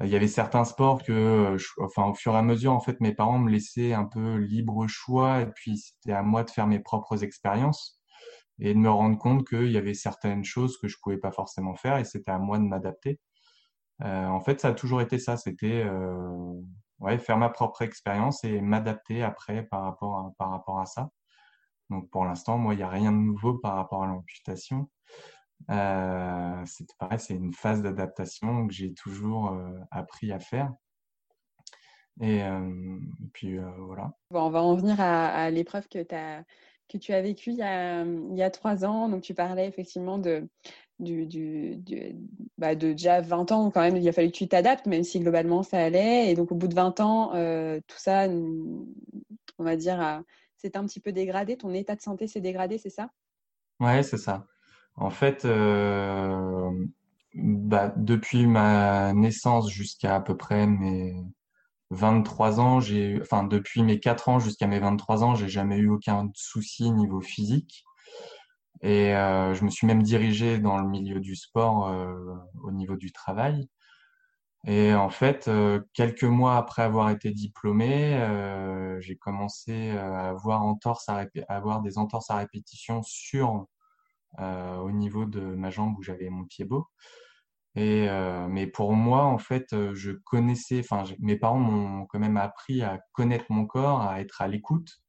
il 0.03 0.09
y 0.09 0.15
avait 0.15 0.27
certains 0.27 0.63
sports 0.63 1.03
que, 1.03 1.11
euh, 1.11 1.57
enfin, 1.79 2.05
au 2.05 2.13
fur 2.13 2.33
et 2.33 2.37
à 2.37 2.41
mesure, 2.41 2.71
en 2.71 2.79
fait, 2.79 2.99
mes 3.01 3.13
parents 3.13 3.37
me 3.37 3.49
laissaient 3.49 3.93
un 3.93 4.05
peu 4.05 4.37
libre 4.37 4.87
choix 4.87 5.41
et 5.41 5.47
puis 5.47 5.77
c'était 5.77 6.13
à 6.13 6.23
moi 6.23 6.43
de 6.43 6.51
faire 6.51 6.67
mes 6.67 6.79
propres 6.79 7.23
expériences 7.23 7.99
et 8.59 8.73
de 8.73 8.79
me 8.79 8.89
rendre 8.89 9.17
compte 9.17 9.47
qu'il 9.47 9.71
y 9.71 9.77
avait 9.77 9.93
certaines 9.93 10.43
choses 10.43 10.77
que 10.77 10.87
je 10.87 10.97
pouvais 11.01 11.17
pas 11.17 11.31
forcément 11.31 11.75
faire 11.75 11.97
et 11.97 12.05
c'était 12.05 12.31
à 12.31 12.39
moi 12.39 12.57
de 12.59 12.63
m'adapter. 12.63 13.19
Euh, 14.03 14.27
en 14.27 14.39
fait, 14.39 14.61
ça 14.61 14.69
a 14.69 14.73
toujours 14.73 15.01
été 15.01 15.19
ça. 15.19 15.35
C'était 15.37 15.83
euh, 15.85 16.53
ouais, 16.99 17.17
faire 17.17 17.37
ma 17.37 17.49
propre 17.49 17.81
expérience 17.81 18.43
et 18.43 18.61
m'adapter 18.61 19.23
après 19.23 19.63
par 19.63 19.83
rapport 19.83 20.79
à, 20.79 20.85
ça. 20.85 21.09
Donc 21.89 22.09
pour 22.09 22.25
l'instant, 22.25 22.57
moi, 22.57 22.73
il 22.73 22.77
n'y 22.77 22.83
a 22.83 22.89
rien 22.89 23.11
de 23.11 23.17
nouveau 23.17 23.57
par 23.57 23.75
rapport 23.75 24.03
à 24.03 24.07
l'amputation. 24.07 24.89
Euh, 25.71 26.63
c'est 26.65 26.85
pareil, 26.97 27.19
c'est 27.19 27.35
une 27.35 27.53
phase 27.53 27.81
d'adaptation 27.81 28.67
que 28.67 28.73
j'ai 28.73 28.93
toujours 28.93 29.51
euh, 29.51 29.77
appris 29.91 30.31
à 30.31 30.39
faire. 30.39 30.71
Et, 32.21 32.43
euh, 32.43 32.99
puis 33.33 33.57
voilà. 33.77 34.11
On 34.31 34.49
va 34.49 34.61
en 34.61 34.75
venir 34.75 34.99
à, 34.99 35.49
l'épreuve 35.49 35.87
que, 35.87 36.03
que 36.03 36.97
tu 36.97 37.13
as 37.13 37.21
vécue 37.21 37.51
il 37.51 38.29
il 38.31 38.37
y 38.37 38.43
a 38.43 38.49
trois 38.51 38.85
ans. 38.85 39.09
Donc 39.09 39.21
tu 39.21 39.33
parlais 39.33 39.67
effectivement 39.67 40.17
de, 40.17 40.47
du, 40.99 41.25
du, 41.25 41.81
bah 42.57 42.75
de 42.75 42.91
déjà 42.91 43.21
20 43.21 43.51
ans 43.51 43.71
quand 43.71 43.81
même 43.81 43.97
il 43.97 44.07
a 44.07 44.11
fallu 44.11 44.31
que 44.31 44.37
tu 44.37 44.47
t'adaptes, 44.47 44.85
même 44.85 45.03
si 45.03 45.19
globalement 45.19 45.63
ça 45.63 45.79
allait. 45.79 46.31
Et 46.31 46.35
donc 46.35 46.51
au 46.51 46.55
bout 46.55 46.67
de 46.67 46.75
20 46.75 46.99
ans, 46.99 47.31
tout 47.87 47.97
ça, 47.97 48.27
on 48.27 49.63
va 49.63 49.75
dire, 49.75 50.23
c'est 50.57 50.75
un 50.75 50.85
petit 50.85 50.99
peu 50.99 51.11
dégradé. 51.11 51.57
Ton 51.57 51.73
état 51.73 51.95
de 51.95 52.01
santé 52.01 52.27
s'est 52.27 52.41
dégradé, 52.41 52.77
c'est 52.77 52.89
ça? 52.89 53.09
Ouais, 53.79 54.03
c'est 54.03 54.17
ça. 54.17 54.45
En 54.95 55.09
fait, 55.09 55.45
euh, 55.45 56.69
bah, 57.33 57.93
depuis 57.95 58.45
ma 58.45 59.13
naissance 59.13 59.69
jusqu'à 59.69 60.15
à 60.15 60.19
peu 60.19 60.35
près 60.35 60.67
mes 60.67 61.15
23 61.91 62.59
ans, 62.59 62.79
j'ai, 62.81 63.19
enfin, 63.21 63.43
depuis 63.43 63.83
mes 63.83 63.99
4 63.99 64.29
ans 64.29 64.39
jusqu'à 64.39 64.67
mes 64.67 64.79
23 64.79 65.23
ans, 65.23 65.35
j'ai 65.35 65.47
jamais 65.47 65.77
eu 65.77 65.89
aucun 65.89 66.29
souci 66.35 66.91
niveau 66.91 67.21
physique. 67.21 67.85
Et 68.81 69.15
euh, 69.15 69.53
je 69.53 69.65
me 69.65 69.69
suis 69.69 69.87
même 69.87 70.03
dirigé 70.03 70.59
dans 70.59 70.77
le 70.77 70.87
milieu 70.87 71.19
du 71.19 71.35
sport 71.35 71.89
euh, 71.89 72.15
au 72.63 72.71
niveau 72.71 72.95
du 72.95 73.11
travail. 73.11 73.69
Et 74.67 74.93
en 74.93 75.09
fait, 75.09 75.49
quelques 75.93 76.25
mois 76.25 76.57
après 76.57 76.81
avoir 76.81 77.09
été 77.11 77.31
diplômé, 77.31 78.19
j'ai 78.99 79.15
commencé 79.15 79.91
à 79.91 80.31
avoir, 80.31 80.63
à, 81.07 81.25
avoir 81.47 81.81
des 81.81 81.97
entorses 81.97 82.29
à 82.29 82.35
répétition 82.35 83.01
sur 83.01 83.67
euh, 84.39 84.77
au 84.77 84.91
niveau 84.91 85.25
de 85.25 85.41
ma 85.41 85.69
jambe 85.71 85.97
où 85.97 86.03
j'avais 86.03 86.29
mon 86.29 86.45
pied 86.45 86.63
beau. 86.63 86.87
Et, 87.75 88.07
euh, 88.09 88.47
mais 88.47 88.67
pour 88.67 88.93
moi, 88.93 89.25
en 89.25 89.37
fait, 89.37 89.73
euh, 89.73 89.93
je 89.95 90.11
connaissais, 90.11 90.79
enfin, 90.79 91.03
mes 91.19 91.35
parents 91.37 91.59
m'ont 91.59 92.05
quand 92.05 92.19
même 92.19 92.37
appris 92.37 92.81
à 92.83 92.99
connaître 93.13 93.45
mon 93.49 93.65
corps, 93.65 94.01
à 94.01 94.21
être 94.21 94.41
à 94.41 94.47
l'écoute. 94.47 95.01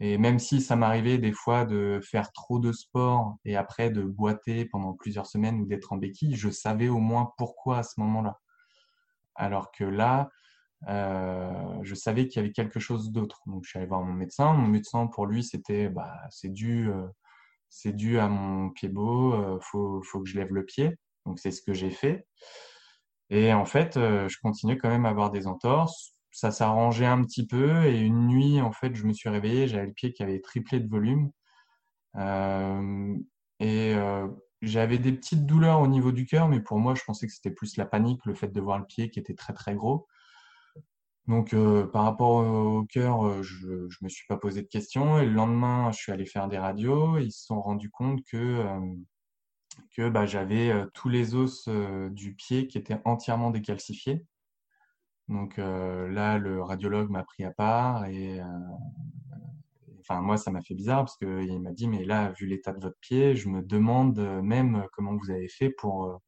Et 0.00 0.18
même 0.18 0.38
si 0.38 0.60
ça 0.60 0.76
m'arrivait 0.76 1.18
des 1.18 1.32
fois 1.32 1.64
de 1.64 2.00
faire 2.02 2.30
trop 2.32 2.58
de 2.58 2.72
sport 2.72 3.36
et 3.44 3.56
après 3.56 3.90
de 3.90 4.02
boiter 4.02 4.66
pendant 4.66 4.92
plusieurs 4.92 5.26
semaines 5.26 5.60
ou 5.60 5.66
d'être 5.66 5.92
en 5.92 5.96
béquille, 5.96 6.36
je 6.36 6.50
savais 6.50 6.88
au 6.88 6.98
moins 6.98 7.32
pourquoi 7.38 7.78
à 7.78 7.82
ce 7.82 7.98
moment-là. 8.00 8.38
Alors 9.34 9.72
que 9.72 9.84
là, 9.84 10.28
euh, 10.88 11.78
je 11.82 11.94
savais 11.94 12.28
qu'il 12.28 12.42
y 12.42 12.44
avait 12.44 12.52
quelque 12.52 12.78
chose 12.78 13.10
d'autre. 13.10 13.40
Donc 13.46 13.64
je 13.64 13.70
suis 13.70 13.78
allé 13.78 13.88
voir 13.88 14.02
mon 14.02 14.12
médecin. 14.12 14.52
Mon 14.52 14.68
médecin, 14.68 15.06
pour 15.06 15.26
lui, 15.26 15.42
c'était, 15.42 15.88
bah, 15.88 16.12
c'est 16.30 16.52
dû 16.52 16.90
c'est 17.68 17.92
dû 17.92 18.18
à 18.18 18.28
mon 18.28 18.70
pied 18.70 18.88
beau, 18.88 19.34
euh, 19.34 19.58
faut, 19.60 20.02
faut, 20.02 20.20
que 20.20 20.28
je 20.28 20.38
lève 20.38 20.52
le 20.52 20.64
pied. 20.64 20.96
Donc 21.24 21.38
c'est 21.38 21.50
ce 21.50 21.62
que 21.62 21.74
j'ai 21.74 21.90
fait. 21.90 22.26
Et 23.30 23.52
en 23.52 23.64
fait, 23.64 23.96
euh, 23.96 24.28
je 24.28 24.38
continuais 24.40 24.78
quand 24.78 24.88
même 24.88 25.06
à 25.06 25.10
avoir 25.10 25.30
des 25.30 25.46
entorses. 25.46 26.15
Ça 26.36 26.50
s'arrangeait 26.50 27.06
un 27.06 27.24
petit 27.24 27.46
peu 27.46 27.86
et 27.86 27.98
une 27.98 28.26
nuit, 28.26 28.60
en 28.60 28.70
fait, 28.70 28.94
je 28.94 29.06
me 29.06 29.14
suis 29.14 29.30
réveillé, 29.30 29.68
j'avais 29.68 29.86
le 29.86 29.94
pied 29.94 30.12
qui 30.12 30.22
avait 30.22 30.42
triplé 30.42 30.80
de 30.80 30.86
volume. 30.86 31.30
Euh, 32.16 33.16
et 33.58 33.94
j'avais 34.60 34.98
des 34.98 35.12
petites 35.12 35.46
douleurs 35.46 35.80
au 35.80 35.86
niveau 35.86 36.12
du 36.12 36.26
cœur, 36.26 36.46
mais 36.48 36.60
pour 36.60 36.78
moi, 36.78 36.94
je 36.94 37.02
pensais 37.04 37.26
que 37.26 37.32
c'était 37.32 37.50
plus 37.50 37.78
la 37.78 37.86
panique, 37.86 38.26
le 38.26 38.34
fait 38.34 38.48
de 38.48 38.60
voir 38.60 38.78
le 38.78 38.84
pied 38.84 39.08
qui 39.08 39.18
était 39.18 39.32
très 39.32 39.54
très 39.54 39.74
gros. 39.74 40.06
Donc, 41.26 41.54
euh, 41.54 41.86
par 41.86 42.04
rapport 42.04 42.46
au 42.46 42.84
cœur, 42.84 43.42
je 43.42 43.66
ne 43.66 43.88
me 44.02 44.08
suis 44.10 44.26
pas 44.26 44.36
posé 44.36 44.60
de 44.60 44.68
questions. 44.68 45.18
Et 45.18 45.24
le 45.24 45.32
lendemain, 45.32 45.90
je 45.90 45.96
suis 45.96 46.12
allé 46.12 46.26
faire 46.26 46.48
des 46.48 46.58
radios. 46.58 47.16
Ils 47.16 47.32
se 47.32 47.46
sont 47.46 47.62
rendus 47.62 47.90
compte 47.90 48.22
que, 48.30 48.62
que 49.90 50.10
bah, 50.10 50.26
j'avais 50.26 50.84
tous 50.92 51.08
les 51.08 51.34
os 51.34 51.66
du 52.10 52.34
pied 52.34 52.66
qui 52.66 52.76
étaient 52.76 53.00
entièrement 53.06 53.50
décalcifiés. 53.50 54.26
Donc 55.28 55.56
là, 55.56 56.38
le 56.38 56.62
radiologue 56.62 57.10
m'a 57.10 57.24
pris 57.24 57.44
à 57.44 57.50
part 57.50 58.06
et 58.06 58.40
enfin 59.98 60.20
moi 60.20 60.36
ça 60.36 60.52
m'a 60.52 60.62
fait 60.62 60.74
bizarre 60.74 61.00
parce 61.00 61.16
qu'il 61.16 61.60
m'a 61.60 61.72
dit 61.72 61.88
mais 61.88 62.04
là 62.04 62.32
vu 62.38 62.46
l'état 62.46 62.72
de 62.72 62.80
votre 62.80 62.98
pied 63.00 63.34
je 63.34 63.48
me 63.48 63.60
demande 63.60 64.20
même 64.42 64.86
comment 64.92 65.16
vous 65.16 65.30
avez 65.30 65.48
fait 65.48 65.68
pour 65.68 66.20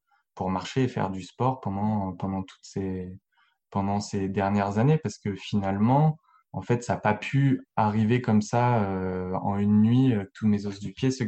marcher 0.49 0.83
et 0.83 0.87
faire 0.89 1.09
du 1.09 1.21
sport 1.21 1.61
pendant 1.61 2.11
pendant 2.13 2.43
toutes 2.43 2.65
ces 2.65 4.29
dernières 4.29 4.77
années 4.79 4.97
parce 4.97 5.17
que 5.17 5.35
finalement 5.35 6.17
en 6.51 6.61
fait 6.61 6.83
ça 6.83 6.95
n'a 6.95 6.99
pas 6.99 7.13
pu 7.13 7.65
arriver 7.75 8.21
comme 8.21 8.41
ça 8.41 8.83
euh, 8.83 9.33
en 9.35 9.57
une 9.57 9.81
nuit 9.81 10.13
euh, 10.13 10.25
tous 10.33 10.47
mes 10.47 10.65
os 10.65 10.79
du 10.79 10.93
pied 10.93 11.11
se 11.11 11.23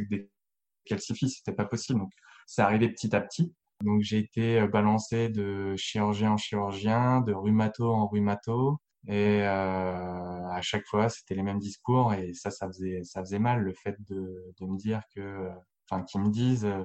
calcifient 0.84 1.30
c'était 1.30 1.52
pas 1.52 1.64
possible. 1.64 2.00
Donc 2.00 2.12
c'est 2.46 2.62
arrivé 2.62 2.88
petit 2.88 3.14
à 3.14 3.20
petit 3.20 3.54
donc 3.82 4.02
j'ai 4.02 4.18
été 4.18 4.60
euh, 4.60 4.68
balancé 4.68 5.28
de 5.28 5.74
chirurgien 5.76 6.32
en 6.32 6.36
chirurgien 6.36 7.20
de 7.22 7.32
rhumato 7.32 7.92
en 7.92 8.06
rhumato 8.08 8.80
et 9.08 9.42
euh, 9.42 10.48
à 10.50 10.60
chaque 10.62 10.86
fois, 10.86 11.08
c'était 11.08 11.34
les 11.34 11.42
mêmes 11.42 11.58
discours 11.58 12.14
et 12.14 12.32
ça, 12.34 12.50
ça 12.50 12.68
faisait, 12.68 13.02
ça 13.04 13.20
faisait 13.20 13.38
mal 13.40 13.60
le 13.62 13.72
fait 13.74 13.96
de, 14.08 14.54
de 14.60 14.66
me 14.66 14.76
dire 14.76 15.02
que, 15.14 15.50
enfin, 15.90 16.04
qu'ils 16.04 16.20
me 16.20 16.30
disent, 16.30 16.64
euh, 16.64 16.84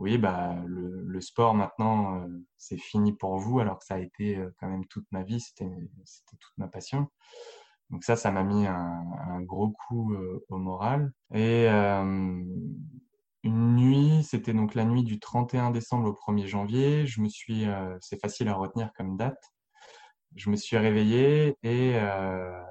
oui, 0.00 0.18
bah, 0.18 0.56
le, 0.66 1.20
sport 1.20 1.54
maintenant, 1.54 2.16
euh, 2.16 2.28
c'est 2.58 2.78
fini 2.78 3.12
pour 3.12 3.38
vous, 3.38 3.60
alors 3.60 3.78
que 3.78 3.84
ça 3.84 3.94
a 3.94 3.98
été 4.00 4.36
euh, 4.38 4.50
quand 4.58 4.68
même 4.68 4.86
toute 4.86 5.06
ma 5.12 5.22
vie, 5.22 5.40
c'était, 5.40 5.70
c'était 6.04 6.36
toute 6.40 6.58
ma 6.58 6.68
passion. 6.68 7.08
Donc 7.90 8.04
ça, 8.04 8.16
ça 8.16 8.32
m'a 8.32 8.42
mis 8.42 8.66
un, 8.66 9.04
un, 9.28 9.42
gros 9.42 9.70
coup 9.70 10.16
au 10.48 10.58
moral. 10.58 11.12
Et 11.34 11.68
une 13.42 13.76
nuit, 13.76 14.22
c'était 14.24 14.52
donc 14.52 14.74
la 14.74 14.84
nuit 14.84 15.04
du 15.04 15.18
31 15.18 15.70
décembre 15.70 16.08
au 16.08 16.32
1er 16.32 16.46
janvier. 16.46 17.06
Je 17.06 17.20
me 17.20 17.28
suis, 17.28 17.66
c'est 18.00 18.20
facile 18.20 18.48
à 18.48 18.54
retenir 18.54 18.92
comme 18.94 19.16
date 19.16 19.52
je 20.36 20.50
me 20.50 20.56
suis 20.56 20.76
réveillé 20.76 21.56
et 21.62 21.96
euh, 21.96 22.62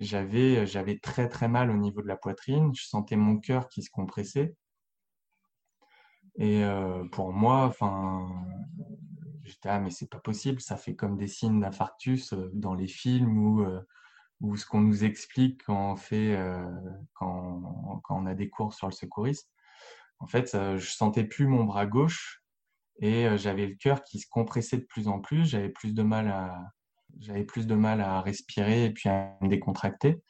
j'avais 0.00 0.98
très 0.98 1.28
très 1.28 1.48
mal 1.48 1.70
au 1.70 1.76
niveau 1.76 2.02
de 2.02 2.08
la 2.08 2.16
poitrine. 2.16 2.74
Je 2.74 2.84
sentais 2.84 3.16
mon 3.16 3.38
cœur 3.38 3.68
qui 3.68 3.82
se 3.82 3.90
compressait. 3.90 4.54
Et 6.36 6.64
euh, 6.64 7.04
pour 7.12 7.32
moi, 7.32 7.64
enfin, 7.64 8.28
j'étais 9.44 9.68
ah 9.68 9.80
mais 9.80 9.90
c'est 9.90 10.10
pas 10.10 10.18
possible. 10.18 10.60
Ça 10.60 10.76
fait 10.76 10.94
comme 10.94 11.16
des 11.16 11.28
signes 11.28 11.60
d'infarctus 11.60 12.32
euh, 12.32 12.50
dans 12.52 12.74
les 12.74 12.88
films 12.88 13.38
ou 13.38 13.64
ou 14.44 14.56
ce 14.56 14.66
qu'on 14.66 14.80
nous 14.80 15.04
explique 15.04 15.64
quand 15.64 15.92
on 15.92 15.96
fait 15.96 16.38
quand, 17.14 18.00
quand 18.04 18.22
on 18.22 18.26
a 18.26 18.34
des 18.34 18.48
cours 18.48 18.74
sur 18.74 18.86
le 18.86 18.92
secourisme. 18.92 19.48
En 20.20 20.26
fait, 20.26 20.52
je 20.52 20.90
sentais 20.90 21.24
plus 21.24 21.46
mon 21.46 21.64
bras 21.64 21.86
gauche 21.86 22.44
et 23.00 23.26
euh, 23.26 23.36
j'avais 23.36 23.66
le 23.66 23.74
cœur 23.74 24.02
qui 24.02 24.20
se 24.20 24.26
compressait 24.28 24.78
de 24.78 24.84
plus 24.84 25.08
en 25.08 25.20
plus, 25.20 25.46
j'avais 25.46 25.68
plus 25.68 25.94
de 25.94 26.02
mal 26.02 26.28
à 26.28 26.58
j'avais 27.20 27.44
plus 27.44 27.68
de 27.68 27.76
mal 27.76 28.00
à 28.00 28.20
respirer 28.20 28.86
et 28.86 28.90
puis 28.90 29.08
à 29.08 29.36
me 29.40 29.48
décontracter. 29.48 30.20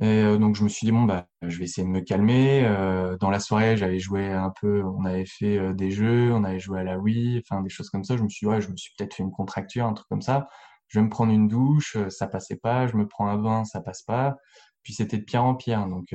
Et 0.00 0.06
euh, 0.06 0.38
donc 0.38 0.54
je 0.56 0.64
me 0.64 0.68
suis 0.68 0.86
dit 0.86 0.92
bon 0.92 1.02
bah 1.02 1.26
je 1.42 1.58
vais 1.58 1.64
essayer 1.64 1.86
de 1.86 1.92
me 1.92 2.00
calmer. 2.00 2.64
Euh, 2.64 3.16
dans 3.18 3.30
la 3.30 3.40
soirée 3.40 3.76
j'avais 3.76 3.98
joué 3.98 4.30
un 4.32 4.52
peu, 4.60 4.82
on 4.82 5.04
avait 5.04 5.26
fait 5.26 5.74
des 5.74 5.90
jeux, 5.90 6.32
on 6.32 6.44
avait 6.44 6.58
joué 6.60 6.80
à 6.80 6.84
la 6.84 6.98
Wii, 6.98 7.42
enfin 7.44 7.62
des 7.62 7.68
choses 7.68 7.90
comme 7.90 8.04
ça. 8.04 8.16
Je 8.16 8.22
me 8.22 8.28
suis 8.28 8.46
dit 8.46 8.50
ouais 8.50 8.60
je 8.60 8.70
me 8.70 8.76
suis 8.76 8.92
peut-être 8.96 9.14
fait 9.14 9.22
une 9.22 9.32
contracture, 9.32 9.86
un 9.86 9.92
truc 9.94 10.08
comme 10.08 10.22
ça. 10.22 10.48
Je 10.88 10.98
vais 10.98 11.04
me 11.04 11.10
prendre 11.10 11.32
une 11.32 11.48
douche, 11.48 11.96
ça 12.08 12.26
passait 12.26 12.56
pas. 12.56 12.86
Je 12.86 12.96
me 12.96 13.06
prends 13.06 13.28
un 13.28 13.38
bain, 13.38 13.64
ça 13.64 13.80
passe 13.80 14.02
pas. 14.02 14.36
Puis 14.82 14.94
c'était 14.94 15.18
de 15.18 15.24
pire 15.24 15.44
en 15.44 15.54
pire. 15.54 15.86
Donc 15.86 16.14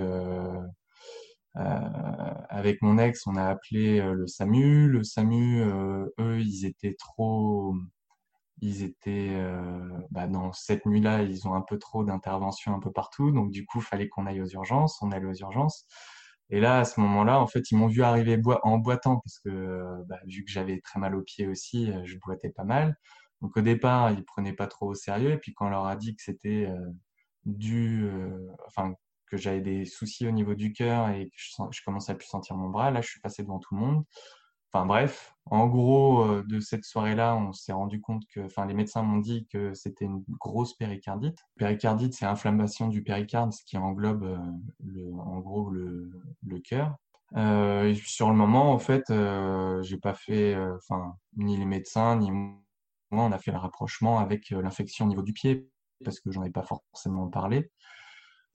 euh, 1.58 2.34
avec 2.50 2.82
mon 2.82 2.98
ex, 2.98 3.28
on 3.28 3.36
a 3.36 3.46
appelé 3.46 4.00
euh, 4.00 4.14
le 4.14 4.28
SAMU. 4.28 4.88
Le 4.90 5.04
SAMU, 5.04 5.62
euh, 5.62 6.08
eux, 6.20 6.40
ils 6.40 6.66
étaient 6.66 6.96
trop, 6.96 7.76
ils 8.62 8.84
étaient 8.84 9.38
bah, 10.12 10.28
dans 10.28 10.52
cette 10.54 10.86
nuit-là, 10.86 11.24
ils 11.24 11.48
ont 11.48 11.54
un 11.56 11.62
peu 11.62 11.78
trop 11.78 12.04
d'interventions 12.04 12.76
un 12.76 12.80
peu 12.80 12.92
partout. 12.92 13.32
Donc 13.32 13.52
du 13.52 13.66
coup, 13.66 13.80
il 13.80 13.84
fallait 13.84 14.10
qu'on 14.10 14.26
aille 14.26 14.42
aux 14.42 14.48
urgences. 14.48 15.02
On 15.02 15.12
allait 15.12 15.28
aux 15.28 15.36
urgences. 15.36 15.86
Et 16.50 16.60
là, 16.60 16.80
à 16.80 16.86
ce 16.86 17.00
moment-là, 17.00 17.40
en 17.40 17.48
fait, 17.48 17.72
ils 17.72 17.78
m'ont 17.78 17.88
vu 17.88 18.04
arriver 18.04 18.40
en 18.64 18.78
boitant 18.78 19.20
parce 19.20 19.40
que 19.40 20.04
bah, 20.08 20.20
vu 20.28 20.44
que 20.44 20.52
j'avais 20.52 20.82
très 20.82 21.00
mal 21.00 21.16
aux 21.16 21.24
pieds 21.24 21.48
aussi, 21.48 21.92
je 22.06 22.18
boitais 22.26 22.50
pas 22.50 22.64
mal. 22.64 22.98
Donc 23.44 23.56
au 23.56 23.62
départ, 23.62 24.12
ils 24.12 24.26
prenaient 24.26 24.54
pas 24.54 24.66
trop 24.68 24.88
au 24.88 24.96
sérieux. 24.96 25.32
Et 25.32 25.38
puis 25.38 25.54
quand 25.54 25.68
on 25.68 25.70
leur 25.70 25.86
a 25.86 25.96
dit 25.96 26.16
que 26.16 26.24
c'était 26.24 26.68
dû, 27.46 28.10
enfin 28.66 28.96
que 29.34 29.38
j'avais 29.38 29.62
des 29.62 29.86
soucis 29.86 30.28
au 30.28 30.32
niveau 30.32 30.54
du 30.54 30.74
cœur 30.74 31.10
et 31.10 31.26
que 31.26 31.36
je, 31.72 31.82
commençais 31.84 32.12
à 32.12 32.16
plus 32.16 32.28
sentir 32.28 32.56
mon 32.56 32.70
bras. 32.70 32.92
Là, 32.92 33.02
je 33.02 33.10
suis 33.10 33.20
passé 33.20 33.42
devant 33.42 33.58
tout 33.60 33.74
le 33.74 33.82
monde. 33.82 34.04
Enfin 34.72 34.86
bref, 34.86 35.36
en 35.46 35.68
gros, 35.68 36.24
euh, 36.24 36.44
de 36.48 36.60
cette 36.60 36.84
soirée-là, 36.84 37.36
on 37.36 37.52
s'est 37.52 37.74
rendu 37.74 38.02
compte 38.02 38.24
que, 38.28 38.40
enfin, 38.42 38.66
les 38.66 38.74
médecins 38.74 39.04
m'ont 39.04 39.20
dit 39.20 39.46
que 39.52 39.74
c'était 39.76 40.06
une 40.06 40.24
grosse 40.40 40.76
péricardite. 40.76 41.38
Péricardite, 41.58 42.14
c'est 42.14 42.26
inflammation 42.26 42.88
du 42.88 43.04
péricarde, 43.04 43.54
ce 43.54 43.64
qui 43.66 43.78
englobe, 43.78 44.24
euh, 44.24 45.12
en 45.20 45.40
gros, 45.40 45.70
le, 45.70 46.12
cœur. 46.64 46.96
Euh, 47.36 47.90
et 47.90 47.96
sur 47.96 48.30
le 48.30 48.36
moment, 48.36 48.72
en 48.72 48.80
fait, 48.80 49.10
euh, 49.12 49.82
j'ai 49.84 49.98
pas 49.98 50.14
fait, 50.14 50.56
euh, 50.56 50.76
enfin, 50.78 51.18
ni 51.38 51.58
les 51.58 51.66
médecins, 51.66 52.16
ni 52.16 52.32
moi, 52.32 52.63
on 53.22 53.32
a 53.32 53.40
fait 53.40 53.52
le 53.52 53.58
rapprochement 53.58 54.20
avec 54.20 54.50
l'infection 54.50 55.06
au 55.06 55.10
niveau 55.10 55.22
du 55.22 55.34
pied 55.34 55.70
parce 56.04 56.20
que 56.20 56.32
j'en 56.32 56.44
ai 56.44 56.52
pas 56.52 56.64
forcément 56.64 57.28
parlé. 57.30 57.72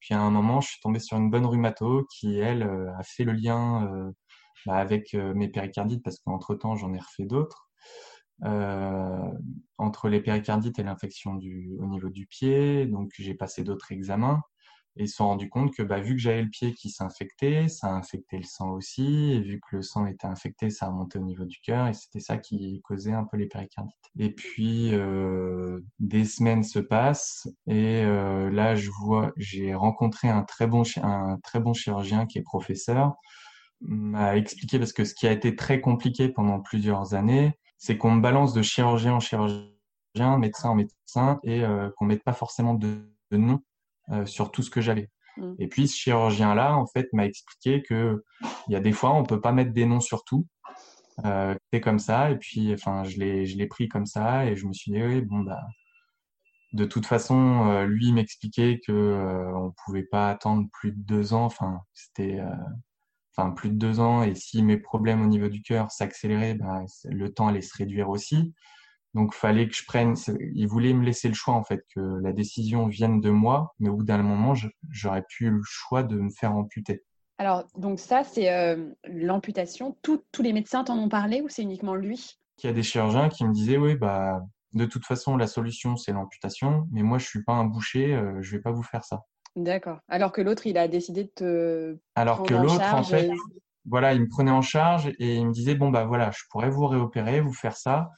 Puis 0.01 0.15
à 0.15 0.21
un 0.21 0.31
moment, 0.31 0.61
je 0.61 0.69
suis 0.69 0.81
tombé 0.81 1.01
sur 1.01 1.17
une 1.17 1.31
bonne 1.31 1.47
rhumato 1.47 2.07
qui, 2.11 2.39
elle, 2.39 2.63
euh, 2.63 2.93
a 2.97 3.03
fait 3.03 3.25
le 3.25 3.33
lien 3.33 3.87
euh, 3.93 4.13
bah, 4.67 4.77
avec 4.77 5.15
euh, 5.15 5.35
mes 5.35 5.49
péricardites 5.49 6.03
parce 6.05 6.19
qu'entre-temps, 6.21 6.77
j'en 6.77 6.93
ai 6.95 6.99
refait 6.99 7.27
d'autres. 7.27 7.69
entre 9.79 10.09
les 10.09 10.21
péricardites 10.21 10.79
et 10.79 10.83
l'infection 10.85 11.33
au 11.33 11.87
niveau 11.87 12.09
du 12.11 12.27
pied. 12.27 12.87
Donc, 12.87 13.11
j'ai 13.19 13.35
passé 13.35 13.65
d'autres 13.65 13.93
examens. 13.93 14.43
Et 14.99 15.05
ils 15.05 15.09
se 15.09 15.17
sont 15.17 15.29
rendus 15.29 15.49
compte 15.49 15.73
que 15.73 15.85
bah, 15.85 16.01
vu 16.01 16.17
que 16.17 16.21
j'avais 16.21 16.43
le 16.43 16.49
pied 16.49 16.75
qui 16.75 16.91
s'infectait, 16.91 17.69
ça 17.69 17.87
a 17.87 17.93
infecté 17.93 18.37
le 18.37 18.43
sang 18.43 18.73
aussi. 18.73 19.33
Et 19.33 19.41
vu 19.41 19.61
que 19.61 19.77
le 19.77 19.83
sang 19.83 20.07
était 20.07 20.27
infecté, 20.27 20.71
ça 20.71 20.87
a 20.87 20.89
remonté 20.89 21.21
au 21.21 21.23
niveau 21.23 21.45
du 21.45 21.59
cœur. 21.61 21.87
Et 21.87 21.95
c'était 21.95 22.19
ça 22.19 22.37
qui 22.37 22.81
causait 22.83 23.13
un 23.13 23.23
peu 23.25 23.37
les 23.37 23.47
péricardites. 23.47 23.95
Et 24.19 24.31
puis, 24.31 24.93
euh, 24.95 25.81
des 26.01 26.25
semaines 26.25 26.65
se 26.65 26.81
passent. 26.81 27.47
Et 27.69 28.03
euh, 28.05 28.51
là, 28.51 28.75
je 28.75 28.91
vois, 28.91 29.31
j'ai 29.37 29.73
rencontré 29.73 30.29
un 30.29 30.43
très, 30.43 30.67
bon, 30.67 30.83
un 31.01 31.39
très 31.45 31.61
bon 31.61 31.75
chirurgien 31.75 32.27
qui 32.27 32.39
est 32.39 32.43
professeur 32.43 33.15
m'a 33.81 34.37
expliqué 34.37 34.81
parce 34.81 34.93
que 34.93 35.05
ce 35.05 35.15
qui 35.15 35.29
a 35.29 35.33
été 35.33 35.55
très 35.55 35.81
compliqué 35.81 36.29
pendant 36.29 36.59
plusieurs 36.61 37.15
années, 37.15 37.53
c'est 37.77 37.97
qu'on 37.97 38.11
me 38.11 38.21
balance 38.21 38.53
de 38.53 38.63
chirurgien 38.63 39.15
en 39.15 39.21
chirurgien, 39.21 40.39
médecin 40.39 40.71
en 40.71 40.75
médecin, 40.75 41.39
et 41.45 41.63
euh, 41.63 41.91
qu'on 41.97 42.07
mette 42.07 42.25
pas 42.25 42.33
forcément 42.33 42.75
de, 42.75 43.09
de 43.31 43.37
nom 43.37 43.63
euh, 44.13 44.27
sur 44.27 44.51
tout 44.51 44.63
ce 44.63 44.71
que 44.71 44.81
j'avais. 44.81 45.11
Mm. 45.37 45.55
Et 45.59 45.69
puis 45.69 45.89
ce 45.89 45.97
chirurgien-là, 45.97 46.77
en 46.77 46.87
fait, 46.87 47.09
m'a 47.13 47.27
expliqué 47.27 47.83
que 47.83 48.25
il 48.69 48.73
y 48.73 48.77
a 48.77 48.81
des 48.81 48.93
fois, 48.93 49.15
on 49.15 49.25
peut 49.25 49.41
pas 49.41 49.53
mettre 49.53 49.73
des 49.73 49.87
noms 49.87 50.01
sur 50.01 50.25
tout. 50.25 50.47
Euh, 51.25 51.55
c'est 51.73 51.81
comme 51.81 51.99
ça. 51.99 52.31
Et 52.31 52.37
puis, 52.37 52.73
enfin, 52.73 53.05
je 53.05 53.19
l'ai, 53.19 53.47
je 53.47 53.57
l'ai 53.57 53.67
pris 53.67 53.89
comme 53.89 54.07
ça, 54.07 54.47
et 54.47 54.57
je 54.57 54.67
me 54.67 54.73
suis 54.73 54.93
dit, 54.93 55.03
oui, 55.03 55.21
bon, 55.23 55.41
bah, 55.41 55.61
de 56.73 56.85
toute 56.85 57.07
façon, 57.07 57.67
euh, 57.69 57.87
lui 57.87 58.13
m'expliquait 58.13 58.81
que 58.87 58.93
euh, 58.93 59.57
on 59.57 59.73
pouvait 59.85 60.03
pas 60.03 60.31
attendre 60.31 60.69
plus 60.73 60.93
de 60.93 61.01
deux 61.01 61.33
ans. 61.33 61.45
Enfin, 61.45 61.81
c'était, 61.95 62.41
euh, 62.41 62.55
enfin, 63.37 63.51
plus 63.51 63.71
de 63.71 63.77
deux 63.77 64.01
ans. 64.01 64.23
Et 64.23 64.35
si 64.35 64.63
mes 64.63 64.77
problèmes 64.77 65.23
au 65.23 65.27
niveau 65.27 65.49
du 65.49 65.63
cœur 65.63 65.91
s'accéléraient, 65.91 66.55
bah, 66.55 66.85
le 67.05 67.33
temps 67.33 67.49
allait 67.49 67.63
se 67.63 67.77
réduire 67.77 68.11
aussi. 68.11 68.55
Donc, 69.15 69.35
fallait 69.35 69.69
que 69.69 69.75
je 69.75 69.85
prenne. 69.87 70.15
Il 70.55 70.67
voulait 70.67 70.93
me 70.93 71.05
laisser 71.05 71.29
le 71.29 71.35
choix 71.35 71.55
en 71.55 71.65
fait 71.65 71.83
que 71.95 72.01
la 72.23 72.33
décision 72.33 72.87
vienne 72.87 73.21
de 73.21 73.31
moi, 73.31 73.75
mais 73.79 73.89
au 73.89 73.97
bout 73.97 74.05
d'un 74.05 74.23
moment, 74.23 74.55
j'aurais 74.91 75.25
pu 75.29 75.51
le 75.51 75.63
choix 75.65 76.03
de 76.03 76.17
me 76.17 76.31
faire 76.31 76.55
amputer. 76.55 77.05
Alors, 77.39 77.65
donc 77.77 78.01
ça, 78.01 78.25
c'est 78.25 78.53
euh, 78.53 78.91
l'amputation. 79.05 79.97
tous 80.03 80.23
les 80.41 80.53
médecins 80.53 80.85
t'en 80.85 80.99
ont 80.99 81.09
parlé 81.09 81.41
ou 81.41 81.49
c'est 81.49 81.63
uniquement 81.63 81.95
lui? 81.95 82.39
Il 82.63 82.67
y 82.67 82.71
a 82.71 82.73
des 82.73 82.83
chirurgiens 82.83 83.29
qui 83.29 83.45
me 83.45 83.53
disaient, 83.53 83.77
oui, 83.77 83.95
bah, 83.95 84.43
de 84.73 84.85
toute 84.85 85.07
façon, 85.07 85.37
la 85.37 85.47
solution, 85.47 85.97
c'est 85.97 86.13
l'amputation, 86.13 86.89
mais 86.91 87.03
moi, 87.03 87.19
je 87.19 87.27
suis 87.27 87.45
pas 87.45 87.53
un 87.53 87.65
boucher, 87.65 88.15
euh, 88.15 88.39
je 88.41 88.57
vais 88.57 88.63
pas 88.63 88.73
vous 88.73 88.83
faire 88.83 89.05
ça. 89.05 89.23
D'accord. 89.55 89.99
Alors 90.09 90.33
que 90.33 90.41
l'autre, 90.41 90.67
il 90.67 90.77
a 90.77 90.89
décidé 90.89 91.25
de 91.25 91.31
te. 91.35 91.99
Alors 92.17 92.43
que 92.43 92.55
l'autre, 92.55 92.83
en, 92.93 93.03
fait, 93.05 93.31
voilà, 93.85 94.13
il 94.15 94.23
me 94.23 94.29
prenait 94.29 94.51
en 94.51 94.63
charge 94.63 95.09
et 95.19 95.37
il 95.37 95.47
me 95.47 95.53
disait, 95.53 95.77
bon, 95.77 95.91
bah 95.91 96.05
voilà, 96.05 96.31
je 96.33 96.43
pourrais 96.51 96.71
vous 96.71 96.87
réopérer, 96.87 97.41
vous 97.41 97.55
faire 97.55 97.77
ça. 97.77 98.11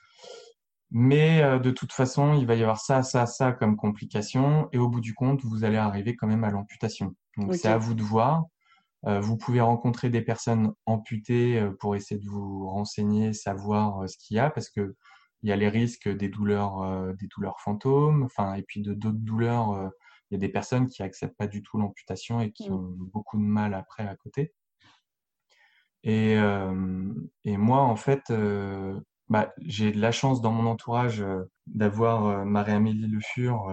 Mais 0.90 1.40
euh, 1.42 1.58
de 1.58 1.70
toute 1.70 1.92
façon, 1.92 2.34
il 2.34 2.46
va 2.46 2.56
y 2.56 2.62
avoir 2.62 2.80
ça, 2.80 3.02
ça, 3.02 3.26
ça 3.26 3.52
comme 3.52 3.76
complication. 3.76 4.68
Et 4.72 4.78
au 4.78 4.88
bout 4.88 5.00
du 5.00 5.14
compte, 5.14 5.42
vous 5.44 5.64
allez 5.64 5.76
arriver 5.76 6.16
quand 6.16 6.26
même 6.26 6.44
à 6.44 6.50
l'amputation. 6.50 7.14
Donc 7.36 7.54
c'est 7.54 7.68
à 7.68 7.78
vous 7.78 7.94
de 7.94 8.02
voir. 8.02 8.44
Euh, 9.06 9.20
vous 9.20 9.36
pouvez 9.36 9.60
rencontrer 9.60 10.10
des 10.10 10.20
personnes 10.20 10.72
amputées 10.86 11.58
euh, 11.58 11.70
pour 11.78 11.94
essayer 11.94 12.20
de 12.20 12.28
vous 12.28 12.68
renseigner, 12.68 13.32
savoir 13.32 14.08
ce 14.08 14.18
qu'il 14.18 14.36
y 14.36 14.40
a, 14.40 14.50
parce 14.50 14.68
que 14.68 14.94
il 15.42 15.48
y 15.48 15.52
a 15.52 15.56
les 15.56 15.70
risques 15.70 16.06
des 16.06 16.28
douleurs, 16.28 17.14
des 17.14 17.26
douleurs 17.26 17.60
fantômes, 17.60 18.24
enfin, 18.24 18.52
et 18.56 18.62
puis 18.62 18.82
de 18.82 18.92
d'autres 18.92 19.16
douleurs. 19.16 19.90
il 20.30 20.34
y 20.34 20.36
a 20.36 20.38
des 20.38 20.50
personnes 20.50 20.86
qui 20.86 21.02
acceptent 21.02 21.38
pas 21.38 21.46
du 21.46 21.62
tout 21.62 21.78
l'amputation 21.78 22.42
et 22.42 22.52
qui 22.52 22.68
mmh. 22.68 22.74
ont 22.74 22.94
beaucoup 22.98 23.38
de 23.38 23.42
mal 23.42 23.72
après 23.72 24.06
à 24.06 24.14
côté. 24.16 24.52
Et, 26.02 26.34
et 26.34 27.56
moi, 27.56 27.78
en 27.78 27.96
fait, 27.96 28.30
bah, 29.30 29.52
j'ai 29.64 29.92
de 29.92 30.00
la 30.00 30.12
chance 30.12 30.42
dans 30.42 30.52
mon 30.52 30.68
entourage 30.70 31.24
d'avoir 31.66 32.44
Marie-Amélie 32.44 33.06
Le 33.06 33.20
Fur. 33.20 33.66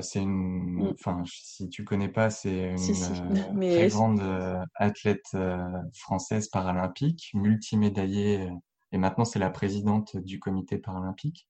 c'est 0.00 0.20
une, 0.20 0.82
mmh. 0.82 0.94
enfin, 0.94 1.22
si 1.26 1.68
tu 1.68 1.84
connais 1.84 2.08
pas, 2.08 2.30
c'est 2.30 2.74
une 2.74 2.76
très 3.60 3.88
grande 3.88 4.22
athlète 4.74 5.36
française 5.92 6.48
paralympique, 6.48 7.30
multimédaillée, 7.34 8.50
et 8.92 8.98
maintenant 8.98 9.24
c'est 9.24 9.38
la 9.38 9.50
présidente 9.50 10.16
du 10.16 10.40
comité 10.40 10.78
paralympique. 10.78 11.48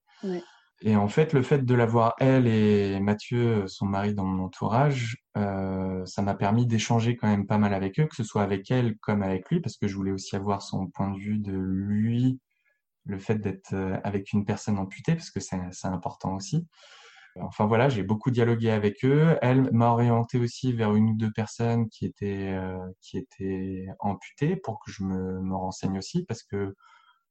Et 0.82 0.94
en 0.94 1.08
fait, 1.08 1.32
le 1.32 1.42
fait 1.42 1.64
de 1.64 1.74
l'avoir 1.74 2.14
elle 2.18 2.46
et 2.46 3.00
Mathieu, 3.00 3.66
son 3.66 3.86
mari, 3.86 4.14
dans 4.14 4.24
mon 4.24 4.44
entourage, 4.44 5.16
euh, 5.36 6.04
ça 6.04 6.20
m'a 6.20 6.34
permis 6.34 6.66
d'échanger 6.66 7.16
quand 7.16 7.28
même 7.28 7.46
pas 7.46 7.56
mal 7.56 7.72
avec 7.72 7.98
eux, 7.98 8.06
que 8.06 8.14
ce 8.14 8.24
soit 8.24 8.42
avec 8.42 8.70
elle 8.70 8.96
comme 8.98 9.22
avec 9.22 9.48
lui, 9.48 9.60
parce 9.60 9.76
que 9.78 9.88
je 9.88 9.96
voulais 9.96 10.12
aussi 10.12 10.36
avoir 10.36 10.60
son 10.60 10.88
point 10.88 11.10
de 11.10 11.18
vue 11.18 11.38
de 11.38 11.52
lui, 11.52 12.38
le 13.06 13.18
fait 13.18 13.36
d'être 13.36 13.72
euh, 13.74 13.98
avec 14.04 14.32
une 14.32 14.44
personne 14.44 14.78
amputée, 14.78 15.14
parce 15.14 15.30
que 15.30 15.40
c'est 15.40 15.58
important 15.84 16.34
aussi. 16.34 16.66
Enfin 17.40 17.66
voilà, 17.66 17.88
j'ai 17.88 18.02
beaucoup 18.02 18.30
dialogué 18.30 18.70
avec 18.70 19.04
eux. 19.04 19.36
Elle 19.42 19.70
m'a 19.72 19.90
orienté 19.90 20.38
aussi 20.38 20.72
vers 20.72 20.94
une 20.94 21.10
ou 21.10 21.14
deux 21.14 21.30
personnes 21.30 21.88
qui 21.90 22.06
étaient 22.06 22.54
euh, 22.54 22.78
qui 23.02 23.18
étaient 23.18 23.86
amputées 23.98 24.56
pour 24.56 24.80
que 24.80 24.90
je 24.90 25.02
me, 25.04 25.54
renseigne 25.54 25.98
aussi, 25.98 26.24
parce 26.24 26.42
que 26.42 26.74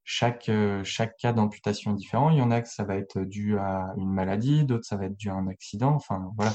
chaque, 0.04 0.48
euh, 0.48 0.84
chaque 0.84 1.16
cas 1.16 1.32
d'amputation 1.32 1.92
est 1.92 1.96
différent. 1.96 2.30
Il 2.30 2.38
y 2.38 2.42
en 2.42 2.50
a 2.52 2.62
que 2.62 2.68
ça 2.68 2.84
va 2.84 2.96
être 2.96 3.20
dû 3.20 3.58
à 3.58 3.92
une 3.96 4.12
maladie, 4.12 4.64
d'autres 4.64 4.86
ça 4.86 4.96
va 4.96 5.06
être 5.06 5.16
dû 5.16 5.30
à 5.30 5.34
un 5.34 5.48
accident. 5.48 5.94
Enfin, 5.94 6.30
voilà. 6.36 6.52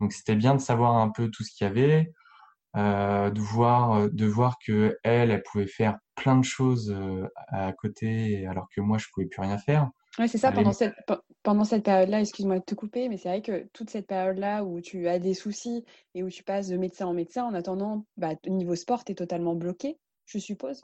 Donc, 0.00 0.12
c'était 0.12 0.36
bien 0.36 0.54
de 0.54 0.60
savoir 0.60 0.96
un 0.96 1.10
peu 1.10 1.30
tout 1.30 1.44
ce 1.44 1.52
qu'il 1.52 1.66
y 1.66 1.70
avait, 1.70 2.12
euh, 2.76 3.30
de 3.30 3.40
voir, 3.40 3.92
euh, 3.92 4.08
de 4.12 4.26
voir 4.26 4.56
que 4.64 4.96
elle, 5.02 5.30
elle 5.30 5.42
pouvait 5.42 5.66
faire 5.66 5.98
plein 6.14 6.36
de 6.36 6.44
choses 6.44 6.94
euh, 6.96 7.26
à 7.48 7.72
côté, 7.72 8.46
alors 8.46 8.68
que 8.74 8.80
moi, 8.80 8.98
je 8.98 9.06
pouvais 9.12 9.26
plus 9.26 9.42
rien 9.42 9.58
faire. 9.58 9.90
Oui, 10.18 10.28
c'est 10.28 10.38
ça, 10.38 10.52
pendant 10.52 10.72
cette, 10.72 10.94
pendant 11.42 11.64
cette 11.64 11.84
période-là, 11.84 12.20
excuse-moi 12.20 12.58
de 12.58 12.64
te 12.64 12.74
couper, 12.74 13.08
mais 13.08 13.16
c'est 13.16 13.28
vrai 13.28 13.42
que 13.42 13.68
toute 13.72 13.90
cette 13.90 14.06
période-là 14.06 14.64
où 14.64 14.80
tu 14.80 15.08
as 15.08 15.18
des 15.18 15.34
soucis 15.34 15.84
et 16.14 16.22
où 16.22 16.28
tu 16.28 16.42
passes 16.42 16.68
de 16.68 16.76
médecin 16.76 17.06
en 17.06 17.14
médecin, 17.14 17.44
en 17.44 17.54
attendant, 17.54 18.04
bah, 18.16 18.30
au 18.46 18.50
niveau 18.50 18.74
sport, 18.74 19.04
tu 19.04 19.12
es 19.12 19.14
totalement 19.14 19.54
bloqué, 19.54 19.98
je 20.26 20.38
suppose. 20.38 20.82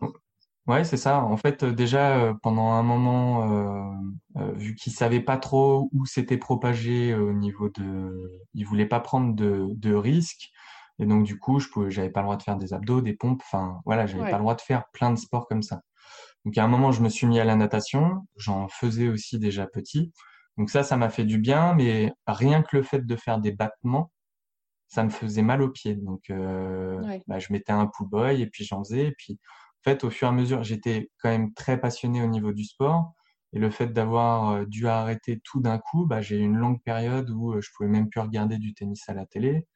Ouais, 0.66 0.82
c'est 0.82 0.96
ça. 0.96 1.22
En 1.22 1.36
fait, 1.36 1.64
déjà, 1.64 2.18
euh, 2.18 2.34
pendant 2.42 2.70
un 2.70 2.82
moment, 2.82 3.94
euh, 4.36 4.52
vu 4.54 4.74
qu'ils 4.74 4.92
savaient 4.92 5.20
pas 5.20 5.36
trop 5.36 5.88
où 5.92 6.06
c'était 6.06 6.38
propagé 6.38 7.14
au 7.14 7.32
niveau 7.32 7.68
de... 7.68 8.40
Ils 8.54 8.64
voulaient 8.64 8.86
pas 8.86 8.98
prendre 8.98 9.34
de, 9.34 9.68
de 9.74 9.94
risques. 9.94 10.50
Et 10.98 11.06
donc, 11.06 11.24
du 11.24 11.38
coup, 11.38 11.58
je 11.60 11.68
pouvais, 11.68 11.90
j'avais 11.90 12.10
pas 12.10 12.20
le 12.20 12.26
droit 12.26 12.36
de 12.36 12.42
faire 12.42 12.56
des 12.56 12.72
abdos, 12.72 13.00
des 13.00 13.14
pompes. 13.14 13.42
Enfin, 13.44 13.80
voilà, 13.84 14.06
j'avais 14.06 14.30
pas 14.30 14.38
le 14.38 14.42
droit 14.42 14.54
de 14.54 14.60
faire 14.60 14.84
plein 14.92 15.10
de 15.10 15.18
sports 15.18 15.46
comme 15.46 15.62
ça. 15.62 15.82
Donc, 16.44 16.56
à 16.58 16.64
un 16.64 16.68
moment, 16.68 16.92
je 16.92 17.02
me 17.02 17.08
suis 17.08 17.26
mis 17.26 17.40
à 17.40 17.44
la 17.44 17.56
natation. 17.56 18.26
J'en 18.36 18.68
faisais 18.68 19.08
aussi 19.08 19.38
déjà 19.38 19.66
petit. 19.66 20.12
Donc 20.56 20.70
ça, 20.70 20.82
ça 20.82 20.96
m'a 20.96 21.10
fait 21.10 21.24
du 21.24 21.38
bien, 21.38 21.74
mais 21.74 22.12
rien 22.26 22.62
que 22.62 22.76
le 22.76 22.82
fait 22.82 23.04
de 23.04 23.16
faire 23.16 23.38
des 23.40 23.52
battements, 23.52 24.10
ça 24.88 25.04
me 25.04 25.10
faisait 25.10 25.42
mal 25.42 25.60
aux 25.62 25.68
pieds. 25.70 25.96
Donc, 25.96 26.30
bah, 27.26 27.38
je 27.38 27.52
mettais 27.52 27.72
un 27.72 27.86
pull 27.86 28.08
boy 28.08 28.40
et 28.40 28.46
puis 28.46 28.64
j'en 28.64 28.82
faisais. 28.84 29.08
Et 29.08 29.12
puis, 29.12 29.38
fait, 29.86 30.02
au 30.02 30.10
fur 30.10 30.26
et 30.26 30.30
à 30.30 30.32
mesure, 30.32 30.64
j'étais 30.64 31.10
quand 31.18 31.28
même 31.28 31.54
très 31.54 31.80
passionné 31.80 32.22
au 32.22 32.26
niveau 32.26 32.52
du 32.52 32.64
sport. 32.64 33.12
Et 33.52 33.58
le 33.60 33.70
fait 33.70 33.86
d'avoir 33.88 34.50
euh, 34.50 34.64
dû 34.66 34.88
arrêter 34.88 35.40
tout 35.44 35.60
d'un 35.60 35.78
coup, 35.78 36.06
bah, 36.06 36.20
j'ai 36.20 36.36
eu 36.38 36.42
une 36.42 36.56
longue 36.56 36.82
période 36.82 37.30
où 37.30 37.52
euh, 37.52 37.60
je 37.60 37.70
pouvais 37.74 37.88
même 37.88 38.08
plus 38.08 38.20
regarder 38.20 38.58
du 38.58 38.74
tennis 38.74 39.08
à 39.08 39.14
la 39.14 39.26
télé. 39.26 39.66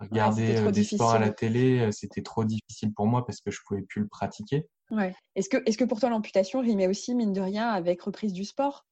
Regarder 0.00 0.56
euh, 0.56 0.70
des 0.70 0.84
sports 0.84 1.12
à 1.12 1.18
la 1.18 1.30
télé, 1.30 1.90
c'était 1.92 2.22
trop 2.22 2.44
difficile 2.44 2.92
pour 2.92 3.06
moi 3.06 3.24
parce 3.24 3.40
que 3.40 3.50
je 3.50 3.60
pouvais 3.66 3.82
plus 3.82 4.02
le 4.02 4.08
pratiquer. 4.08 4.66
Ouais. 4.90 5.14
Est-ce 5.34 5.48
que, 5.48 5.56
est 5.64 5.76
que 5.76 5.84
pour 5.84 6.00
toi 6.00 6.10
l'amputation 6.10 6.60
rimait 6.60 6.88
aussi, 6.88 7.14
mine 7.14 7.32
de 7.32 7.40
rien, 7.40 7.68
avec 7.68 8.02
reprise 8.02 8.32
du 8.32 8.44
sport 8.44 8.86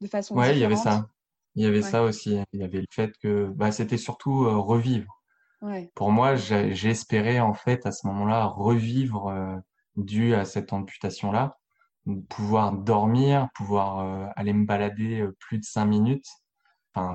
de 0.00 0.06
façon 0.06 0.36
Ouais, 0.36 0.54
il 0.54 0.58
y 0.60 0.64
avait 0.64 0.76
ça. 0.76 1.08
Il 1.54 1.64
y 1.64 1.66
avait 1.66 1.82
ça 1.82 2.02
aussi. 2.02 2.38
Il 2.52 2.60
y 2.60 2.64
avait 2.64 2.80
le 2.80 2.86
fait 2.90 3.12
que 3.22 3.46
bah, 3.54 3.72
c'était 3.72 3.96
surtout 3.96 4.44
revivre. 4.62 5.22
Ouais. 5.62 5.90
Pour 5.94 6.12
moi, 6.12 6.36
j'espérais 6.36 7.40
en 7.40 7.54
fait 7.54 7.86
à 7.86 7.92
ce 7.92 8.06
moment-là 8.06 8.44
revivre 8.44 9.62
dû 9.96 10.34
à 10.34 10.44
cette 10.44 10.72
amputation-là. 10.72 11.58
Pouvoir 12.28 12.72
dormir, 12.72 13.48
pouvoir 13.54 13.98
euh, 13.98 14.26
aller 14.36 14.52
me 14.52 14.64
balader 14.64 15.22
euh, 15.22 15.36
plus 15.40 15.58
de 15.58 15.64
cinq 15.64 15.86
minutes, 15.86 16.28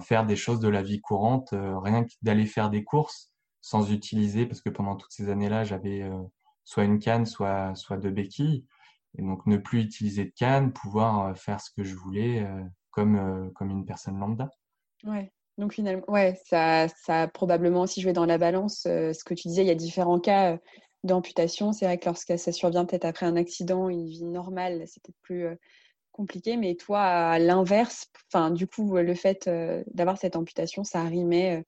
faire 0.02 0.26
des 0.26 0.36
choses 0.36 0.60
de 0.60 0.70
la 0.70 0.82
vie 0.82 1.02
courante, 1.02 1.54
euh, 1.54 1.78
rien 1.80 2.04
que 2.04 2.12
d'aller 2.22 2.46
faire 2.46 2.70
des 2.70 2.84
courses 2.84 3.32
sans 3.62 3.92
utiliser, 3.92 4.46
parce 4.46 4.62
que 4.62 4.70
pendant 4.70 4.96
toutes 4.96 5.12
ces 5.12 5.30
années-là, 5.30 5.64
j'avais 5.64 6.10
soit 6.64 6.84
une 6.84 6.98
canne, 6.98 7.28
soit, 7.28 7.76
soit 7.76 7.98
deux 7.98 8.10
béquilles. 8.10 8.66
Et 9.20 9.22
donc 9.22 9.46
ne 9.46 9.58
plus 9.58 9.82
utiliser 9.82 10.26
de 10.26 10.32
canne, 10.36 10.74
pouvoir 10.74 11.38
faire 11.38 11.62
ce 11.62 11.70
que 11.70 11.84
je 11.84 11.94
voulais 11.94 12.44
comme, 12.90 13.52
comme 13.54 13.70
une 13.70 13.86
personne 13.86 14.18
lambda. 14.18 14.50
Ouais. 15.04 15.32
Donc 15.60 15.74
finalement, 15.74 16.04
ouais, 16.08 16.42
ça, 16.48 16.88
ça 16.88 17.22
a 17.22 17.28
probablement 17.28 17.82
aussi 17.82 18.02
joué 18.02 18.14
dans 18.14 18.26
la 18.26 18.40
balance. 18.40 18.80
ce 18.86 19.24
que 19.24 19.36
tu 19.36 19.48
disais, 19.48 19.62
il 19.62 19.68
y 19.68 19.72
a 19.72 19.76
différents 19.76 20.20
cas 20.20 20.58
d'amputation. 21.04 21.72
C'est 21.74 21.86
vrai 21.86 21.98
que 21.98 22.06
lorsque 22.06 22.38
ça 22.38 22.52
survient 22.52 22.86
peut-être 22.86 23.06
après 23.06 23.26
un 23.26 23.36
accident, 23.36 23.90
une 23.90 24.06
vie 24.06 24.24
normale, 24.24 24.84
c'est 24.88 25.02
peut-être 25.04 25.22
plus 25.22 25.46
euh, 25.46 25.56
compliqué. 26.12 26.58
Mais 26.58 26.76
toi, 26.76 27.02
à 27.02 27.40
l'inverse, 27.40 28.08
enfin, 28.32 28.52
du 28.52 28.68
coup, 28.68 28.98
le 28.98 29.16
fait 29.16 29.48
euh, 29.48 29.84
d'avoir 29.94 30.18
cette 30.18 30.36
amputation, 30.36 30.84
ça 30.84 31.02
arrimait 31.02 31.60
euh, 31.60 31.64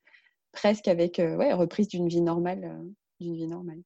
presque 0.51 0.88
avec 0.88 1.17
ouais, 1.17 1.53
reprise 1.53 1.88
d'une 1.88 2.08
vie 2.08 2.21
normale, 2.21 2.79
d'une 3.19 3.36
vie 3.36 3.47
normale. 3.47 3.82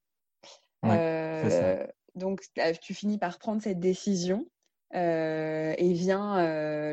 donc, 2.16 2.42
tu 2.82 2.94
finis 2.94 3.18
par 3.18 3.40
prendre 3.40 3.62
cette 3.62 3.80
décision. 3.80 4.46
et 4.94 5.94
vient 5.94 6.44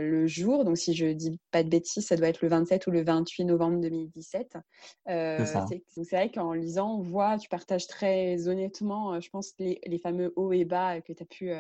le 0.01 0.27
jour, 0.27 0.65
donc 0.65 0.79
si 0.79 0.95
je 0.95 1.07
dis 1.07 1.41
pas 1.51 1.65
de 1.65 1.69
bêtises, 1.69 2.07
ça 2.07 2.17
doit 2.17 2.29
être 2.29 2.43
le 2.43 2.49
27 2.49 2.87
ou 2.87 2.93
le 2.93 3.03
28 3.03 3.47
novembre 3.47 3.81
2017. 3.81 4.59
c'est 5.07 6.11
vrai 6.13 6.31
qu'en 6.31 6.53
lisant, 6.53 6.99
on 6.99 7.03
voit, 7.03 7.37
tu 7.39 7.49
partages 7.49 7.89
très 7.89 8.47
honnêtement, 8.47 9.21
je 9.21 9.29
pense, 9.31 9.55
les, 9.59 9.81
les 9.87 9.99
fameux 9.99 10.33
hauts 10.37 10.53
et 10.53 10.65
bas 10.65 11.01
que 11.01 11.13
tu 11.13 11.23
as 11.23 11.27
pu 11.27 11.53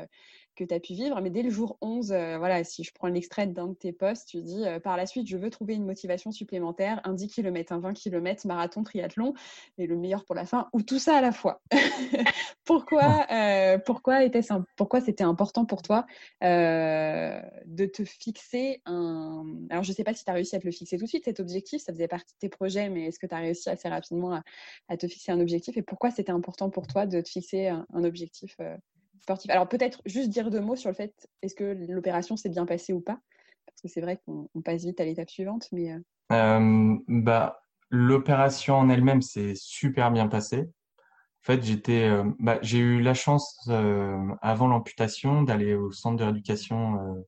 que 0.54 0.64
tu 0.64 0.74
as 0.74 0.80
pu 0.80 0.94
vivre. 0.94 1.20
Mais 1.20 1.30
dès 1.30 1.42
le 1.42 1.50
jour 1.50 1.76
11, 1.80 2.12
euh, 2.12 2.38
voilà, 2.38 2.64
si 2.64 2.84
je 2.84 2.92
prends 2.92 3.08
l'extrait 3.08 3.46
d'un 3.46 3.68
de 3.68 3.74
tes 3.74 3.92
posts, 3.92 4.28
tu 4.28 4.42
dis 4.42 4.64
euh, 4.66 4.80
par 4.80 4.96
la 4.96 5.06
suite, 5.06 5.28
je 5.28 5.36
veux 5.36 5.50
trouver 5.50 5.74
une 5.74 5.84
motivation 5.84 6.30
supplémentaire, 6.30 7.00
un 7.04 7.12
10 7.12 7.28
km, 7.28 7.72
un 7.72 7.78
20 7.80 7.92
km, 7.94 8.46
marathon, 8.46 8.82
triathlon, 8.82 9.34
et 9.78 9.86
le 9.86 9.96
meilleur 9.96 10.24
pour 10.24 10.34
la 10.34 10.46
fin, 10.46 10.68
ou 10.72 10.82
tout 10.82 10.98
ça 10.98 11.16
à 11.16 11.20
la 11.20 11.32
fois. 11.32 11.62
pourquoi 12.64 13.26
euh, 13.30 13.78
pourquoi 13.78 14.24
était 14.24 14.40
pourquoi 14.76 15.00
c'était 15.00 15.24
important 15.24 15.64
pour 15.64 15.82
toi 15.82 16.06
de 16.40 17.86
te 17.86 18.04
fixer 18.04 18.82
un. 18.86 19.44
Alors, 19.70 19.82
je 19.82 19.90
ne 19.90 19.94
sais 19.94 20.04
pas 20.04 20.14
si 20.14 20.24
tu 20.24 20.30
as 20.30 20.34
réussi 20.34 20.56
à 20.56 20.60
te 20.60 20.66
le 20.66 20.72
fixer 20.72 20.96
tout 20.96 21.04
de 21.04 21.08
suite, 21.08 21.24
cet 21.24 21.40
objectif, 21.40 21.82
ça 21.82 21.92
faisait 21.92 22.08
partie 22.08 22.32
de 22.34 22.38
tes 22.38 22.48
projets, 22.48 22.88
mais 22.88 23.06
est-ce 23.06 23.18
que 23.18 23.26
tu 23.26 23.34
as 23.34 23.38
réussi 23.38 23.68
assez 23.70 23.88
rapidement 23.88 24.40
à, 24.88 24.96
te 24.96 25.08
fixer 25.08 25.32
un 25.32 25.40
objectif 25.40 25.76
et 25.76 25.82
pourquoi 25.82 26.10
c'était 26.10 26.32
important 26.32 26.70
pour 26.70 26.86
toi 26.86 27.06
de 27.06 27.20
te 27.20 27.28
fixer 27.28 27.68
un 27.68 28.04
objectif 28.04 28.56
alors 29.48 29.68
peut-être 29.68 30.02
juste 30.06 30.28
dire 30.28 30.50
deux 30.50 30.60
mots 30.60 30.76
sur 30.76 30.90
le 30.90 30.94
fait, 30.94 31.28
est-ce 31.42 31.54
que 31.54 31.76
l'opération 31.88 32.36
s'est 32.36 32.48
bien 32.48 32.66
passée 32.66 32.92
ou 32.92 33.00
pas? 33.00 33.18
Parce 33.66 33.80
que 33.82 33.88
c'est 33.88 34.00
vrai 34.00 34.20
qu'on 34.24 34.48
passe 34.62 34.84
vite 34.84 35.00
à 35.00 35.04
l'étape 35.04 35.30
suivante. 35.30 35.68
mais 35.72 35.92
euh. 35.92 35.98
Euh, 36.32 36.96
bah, 37.08 37.60
L'opération 37.90 38.76
en 38.76 38.88
elle-même 38.88 39.22
s'est 39.22 39.54
super 39.54 40.10
bien 40.10 40.26
passée. 40.26 40.62
En 40.62 41.52
fait, 41.52 41.88
euh, 41.90 42.24
bah, 42.38 42.58
j'ai 42.62 42.78
eu 42.78 43.00
la 43.00 43.14
chance 43.14 43.68
avant 44.40 44.66
l'amputation 44.66 45.42
d'aller 45.42 45.74
au 45.74 45.92
centre 45.92 46.16
de 46.16 46.24
rééducation 46.24 47.24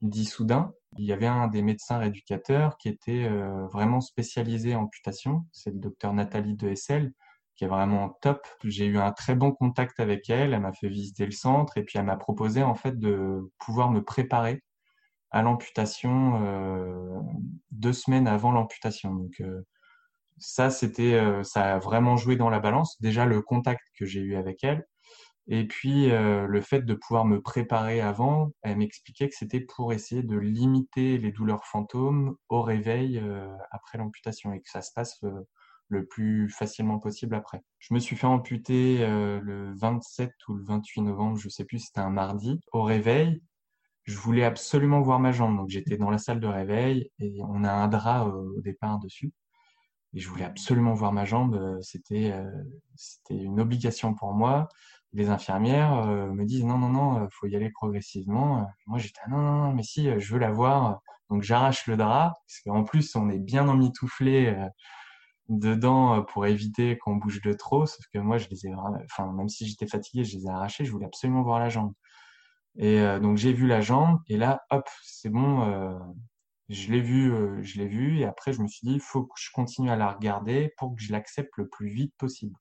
d'Issoudun. 0.00 0.72
Il 0.96 1.04
y 1.04 1.12
avait 1.12 1.26
un 1.26 1.48
des 1.48 1.62
médecins 1.62 1.98
rééducateurs 1.98 2.76
qui 2.78 2.88
était 2.88 3.28
vraiment 3.72 4.00
spécialisé 4.00 4.74
en 4.74 4.84
amputation. 4.84 5.44
C'est 5.52 5.70
le 5.70 5.78
docteur 5.78 6.12
Nathalie 6.12 6.54
de 6.54 6.68
Hessel 6.68 7.12
qui 7.56 7.64
est 7.64 7.68
vraiment 7.68 8.18
top. 8.20 8.46
J'ai 8.64 8.86
eu 8.86 8.98
un 8.98 9.12
très 9.12 9.34
bon 9.34 9.52
contact 9.52 10.00
avec 10.00 10.28
elle. 10.30 10.54
Elle 10.54 10.60
m'a 10.60 10.72
fait 10.72 10.88
visiter 10.88 11.24
le 11.26 11.32
centre 11.32 11.78
et 11.78 11.84
puis 11.84 11.98
elle 11.98 12.06
m'a 12.06 12.16
proposé 12.16 12.62
en 12.62 12.74
fait 12.74 12.98
de 12.98 13.50
pouvoir 13.58 13.90
me 13.90 14.02
préparer 14.02 14.62
à 15.34 15.42
l'amputation 15.42 16.40
euh, 16.44 17.20
deux 17.72 17.92
semaines 17.92 18.28
avant 18.28 18.52
l'amputation. 18.52 19.12
Donc 19.14 19.40
euh, 19.40 19.62
ça, 20.38 20.70
c'était, 20.70 21.14
euh, 21.14 21.42
ça 21.42 21.74
a 21.74 21.78
vraiment 21.80 22.16
joué 22.16 22.36
dans 22.36 22.50
la 22.50 22.60
balance. 22.60 23.00
Déjà 23.00 23.26
le 23.26 23.42
contact 23.42 23.82
que 23.98 24.06
j'ai 24.06 24.20
eu 24.20 24.36
avec 24.36 24.62
elle. 24.62 24.86
Et 25.46 25.66
puis 25.66 26.08
le 26.08 26.60
fait 26.62 26.80
de 26.80 26.94
pouvoir 26.94 27.26
me 27.26 27.38
préparer 27.38 28.00
avant, 28.00 28.52
elle 28.62 28.78
m'expliquait 28.78 29.28
que 29.28 29.34
c'était 29.36 29.60
pour 29.60 29.92
essayer 29.92 30.22
de 30.22 30.38
limiter 30.38 31.18
les 31.18 31.32
douleurs 31.32 31.66
fantômes 31.66 32.36
au 32.48 32.62
réveil 32.62 33.22
après 33.70 33.98
l'amputation 33.98 34.54
et 34.54 34.62
que 34.62 34.70
ça 34.70 34.80
se 34.80 34.90
passe 34.94 35.20
le 35.88 36.06
plus 36.06 36.48
facilement 36.48 36.98
possible 36.98 37.34
après. 37.34 37.62
Je 37.78 37.94
me 37.94 37.98
suis 37.98 38.16
fait 38.16 38.26
amputer 38.26 38.98
euh, 39.00 39.40
le 39.42 39.74
27 39.76 40.32
ou 40.48 40.54
le 40.54 40.64
28 40.64 41.02
novembre, 41.02 41.38
je 41.38 41.48
sais 41.48 41.64
plus, 41.64 41.78
c'était 41.80 42.00
un 42.00 42.10
mardi, 42.10 42.60
au 42.72 42.82
réveil. 42.82 43.42
je 44.04 44.16
voulais 44.16 44.44
absolument 44.44 45.00
voir 45.02 45.20
ma 45.20 45.32
jambe. 45.32 45.56
Donc 45.56 45.68
j'étais 45.68 45.96
dans 45.96 46.10
la 46.10 46.18
salle 46.18 46.40
de 46.40 46.46
réveil 46.46 47.10
et 47.18 47.40
on 47.42 47.64
a 47.64 47.72
un 47.72 47.88
drap 47.88 48.26
au 48.26 48.60
départ 48.60 48.98
dessus. 48.98 49.32
Et 50.14 50.20
je 50.20 50.28
voulais 50.28 50.44
absolument 50.44 50.94
voir 50.94 51.12
ma 51.12 51.24
jambe. 51.24 51.78
C'était 51.82 52.32
c'était 52.94 53.42
une 53.42 53.60
obligation 53.60 54.14
pour 54.14 54.32
moi. 54.32 54.68
Les 55.12 55.28
infirmières 55.28 56.06
me 56.06 56.44
disent 56.44 56.64
non 56.64 56.78
non 56.78 56.88
non, 56.88 57.28
faut 57.32 57.46
y 57.46 57.56
aller 57.56 57.70
progressivement. 57.70 58.66
Moi 58.86 58.98
j'étais 58.98 59.20
ah, 59.24 59.30
non 59.30 59.38
non 59.38 59.72
mais 59.72 59.82
si, 59.82 60.08
je 60.20 60.32
veux 60.32 60.38
la 60.38 60.52
voir. 60.52 61.00
Donc 61.30 61.42
j'arrache 61.42 61.86
le 61.86 61.96
drap 61.96 62.34
parce 62.46 62.60
qu'en 62.64 62.84
plus 62.84 63.16
on 63.16 63.28
est 63.28 63.38
bien 63.38 63.68
emmitouflé 63.68 64.54
dedans 65.48 66.22
pour 66.22 66.46
éviter 66.46 66.98
qu'on 66.98 67.16
bouge 67.16 67.40
de 67.42 67.52
trop. 67.52 67.86
Sauf 67.86 68.04
que 68.12 68.18
moi 68.18 68.38
je 68.38 68.48
les 68.50 68.66
ai, 68.66 68.74
enfin 68.74 69.30
même 69.32 69.48
si 69.48 69.66
j'étais 69.66 69.86
fatigué, 69.86 70.24
je 70.24 70.38
les 70.38 70.46
ai 70.46 70.50
arrachés. 70.50 70.84
Je 70.84 70.92
voulais 70.92 71.06
absolument 71.06 71.42
voir 71.42 71.58
la 71.58 71.68
jambe. 71.68 71.92
Et 72.76 73.00
euh, 73.00 73.20
donc 73.20 73.36
j'ai 73.36 73.52
vu 73.52 73.66
la 73.66 73.80
jambe 73.80 74.20
et 74.28 74.36
là, 74.36 74.62
hop, 74.70 74.88
c'est 75.02 75.30
bon, 75.30 75.62
euh, 75.62 75.98
je 76.68 76.92
l'ai 76.92 77.00
vu, 77.00 77.32
euh, 77.32 77.62
je 77.62 77.78
l'ai 77.78 77.88
vu 77.88 78.18
et 78.20 78.24
après 78.24 78.52
je 78.52 78.62
me 78.62 78.68
suis 78.68 78.86
dit, 78.86 78.94
il 78.94 79.00
faut 79.00 79.24
que 79.24 79.34
je 79.40 79.50
continue 79.52 79.90
à 79.90 79.96
la 79.96 80.10
regarder 80.10 80.72
pour 80.78 80.96
que 80.96 81.02
je 81.02 81.12
l'accepte 81.12 81.52
le 81.56 81.68
plus 81.68 81.88
vite 81.90 82.14
possible. 82.18 82.56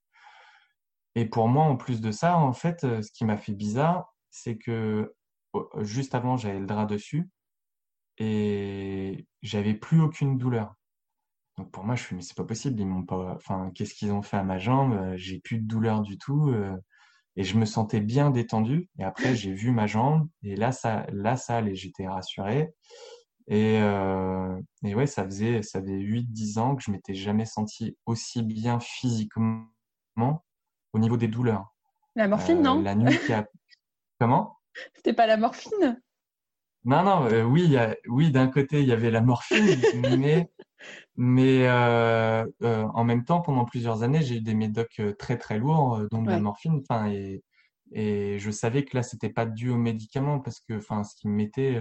Et 1.15 1.25
pour 1.25 1.47
moi, 1.47 1.65
en 1.65 1.77
plus 1.77 2.01
de 2.01 2.11
ça, 2.11 2.37
en 2.37 2.53
fait, 2.53 2.81
ce 2.81 3.11
qui 3.11 3.25
m'a 3.25 3.37
fait 3.37 3.53
bizarre, 3.53 4.15
c'est 4.31 4.57
que 4.57 5.13
juste 5.81 6.15
avant, 6.15 6.37
j'avais 6.37 6.59
le 6.59 6.65
drap 6.65 6.85
dessus 6.87 7.29
et 8.17 9.27
j'avais 9.41 9.75
plus 9.75 10.01
aucune 10.01 10.37
douleur. 10.37 10.75
Donc 11.57 11.71
pour 11.71 11.83
moi, 11.83 11.95
je 11.95 12.01
me 12.01 12.05
suis 12.05 12.15
mais 12.15 12.21
c'est 12.21 12.37
pas 12.37 12.43
possible, 12.43 12.79
ils 12.79 12.87
m'ont 12.87 13.03
pas, 13.03 13.33
enfin, 13.35 13.71
qu'est-ce 13.75 13.93
qu'ils 13.93 14.11
ont 14.11 14.23
fait 14.23 14.37
à 14.37 14.43
ma 14.43 14.57
jambe 14.57 15.13
J'ai 15.15 15.39
plus 15.39 15.59
de 15.59 15.67
douleur 15.67 16.01
du 16.01 16.17
tout. 16.17 16.53
Et 17.35 17.43
je 17.43 17.57
me 17.57 17.65
sentais 17.65 17.99
bien 17.99 18.29
détendu. 18.29 18.89
Et 18.99 19.03
après, 19.03 19.35
j'ai 19.35 19.53
vu 19.53 19.71
ma 19.71 19.87
jambe. 19.87 20.27
Et 20.43 20.55
là, 20.55 20.71
ça, 20.71 21.05
là, 21.11 21.35
ça 21.35 21.57
allait. 21.57 21.75
J'étais 21.75 22.07
rassuré. 22.07 22.73
Et, 23.47 23.79
euh, 23.81 24.59
et 24.83 24.95
ouais, 24.95 25.07
ça 25.07 25.25
faisait, 25.25 25.61
ça 25.63 25.81
faisait 25.81 25.97
8-10 25.97 26.59
ans 26.59 26.75
que 26.75 26.83
je 26.83 26.91
m'étais 26.91 27.13
jamais 27.13 27.45
senti 27.45 27.97
aussi 28.05 28.41
bien 28.41 28.79
physiquement 28.79 29.65
au 30.93 30.99
niveau 30.99 31.17
des 31.17 31.27
douleurs. 31.27 31.73
La 32.15 32.27
morphine, 32.27 32.61
non 32.61 32.79
euh, 32.79 32.83
La 32.83 32.95
nuit 32.95 33.17
qui 33.25 33.33
a... 33.33 33.45
Comment? 34.19 34.59
C'était 34.95 35.13
pas 35.13 35.27
la 35.27 35.37
morphine? 35.37 36.01
Non, 36.85 37.03
non, 37.03 37.25
euh, 37.25 37.43
oui, 37.43 37.75
oui 38.07 38.31
d'un 38.31 38.47
côté, 38.47 38.81
il 38.81 38.87
y 38.87 38.91
avait 38.91 39.11
la 39.11 39.21
morphine, 39.21 39.81
mais 40.17 40.49
mais 41.15 41.67
euh, 41.67 42.45
euh, 42.63 42.83
en 42.93 43.03
même 43.03 43.23
temps, 43.23 43.41
pendant 43.41 43.65
plusieurs 43.65 44.03
années, 44.03 44.21
j'ai 44.21 44.37
eu 44.37 44.41
des 44.41 44.55
médocs 44.55 44.99
euh, 44.99 45.13
très 45.13 45.37
très 45.37 45.59
lourds, 45.59 46.01
dont 46.11 46.23
de 46.23 46.29
la 46.29 46.39
morphine. 46.39 46.81
Enfin, 46.81 47.07
et, 47.11 47.43
et 47.91 48.39
je 48.39 48.51
savais 48.51 48.83
que 48.83 48.97
là, 48.97 49.03
c'était 49.03 49.29
pas 49.29 49.45
dû 49.45 49.69
aux 49.69 49.77
médicaments 49.77 50.39
parce 50.39 50.59
que, 50.59 50.77
enfin, 50.77 51.03
ce 51.03 51.15
qu'ils 51.15 51.29
me 51.29 51.35
mettaient, 51.35 51.79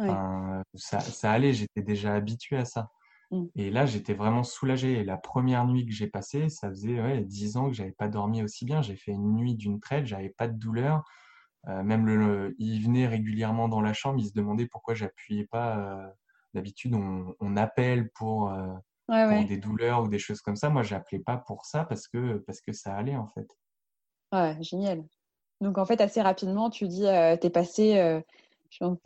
euh, 0.00 0.62
ça, 0.74 1.00
ça 1.00 1.30
allait. 1.30 1.52
J'étais 1.52 1.82
déjà 1.82 2.14
habitué 2.14 2.56
à 2.56 2.64
ça. 2.64 2.90
Mmh. 3.30 3.44
Et 3.56 3.70
là, 3.70 3.86
j'étais 3.86 4.14
vraiment 4.14 4.42
soulagé. 4.42 4.94
Et 4.94 5.04
la 5.04 5.18
première 5.18 5.64
nuit 5.66 5.86
que 5.86 5.92
j'ai 5.92 6.08
passée, 6.08 6.48
ça 6.48 6.68
faisait 6.68 7.00
ouais, 7.00 7.22
10 7.22 7.56
ans 7.56 7.68
que 7.68 7.74
j'avais 7.74 7.92
pas 7.92 8.08
dormi 8.08 8.42
aussi 8.42 8.64
bien. 8.64 8.82
J'ai 8.82 8.96
fait 8.96 9.12
une 9.12 9.34
nuit 9.34 9.54
d'une 9.54 9.80
traite, 9.80 10.06
j'avais 10.06 10.30
pas 10.30 10.48
de 10.48 10.58
douleur. 10.58 11.04
Même 11.66 12.06
le, 12.06 12.54
il 12.58 12.82
venait 12.82 13.06
régulièrement 13.06 13.68
dans 13.68 13.82
la 13.82 13.92
chambre, 13.92 14.18
il 14.20 14.26
se 14.26 14.32
demandait 14.32 14.66
pourquoi 14.66 14.94
j'appuyais 14.94 15.44
pas 15.44 16.14
D'habitude, 16.54 16.94
on, 16.94 17.56
appelle 17.56 18.10
pour, 18.10 18.50
euh, 18.50 19.44
des 19.44 19.58
douleurs 19.58 20.02
ou 20.02 20.08
des 20.08 20.18
choses 20.18 20.40
comme 20.40 20.56
ça. 20.56 20.70
Moi, 20.70 20.82
je 20.82 20.94
n'appelais 20.94 21.18
pas 21.18 21.36
pour 21.36 21.66
ça 21.66 21.84
parce 21.84 22.08
que, 22.08 22.38
parce 22.38 22.60
que 22.60 22.72
ça 22.72 22.94
allait 22.94 23.16
en 23.16 23.26
fait. 23.28 23.46
Ouais, 24.32 24.56
génial. 24.62 25.04
Donc 25.60 25.76
en 25.76 25.84
fait, 25.84 26.00
assez 26.00 26.22
rapidement, 26.22 26.70
tu 26.70 26.88
dis, 26.88 27.06
euh, 27.06 27.36
tu 27.36 27.48
es 27.48 27.50
passé, 27.50 27.98
euh, 27.98 28.20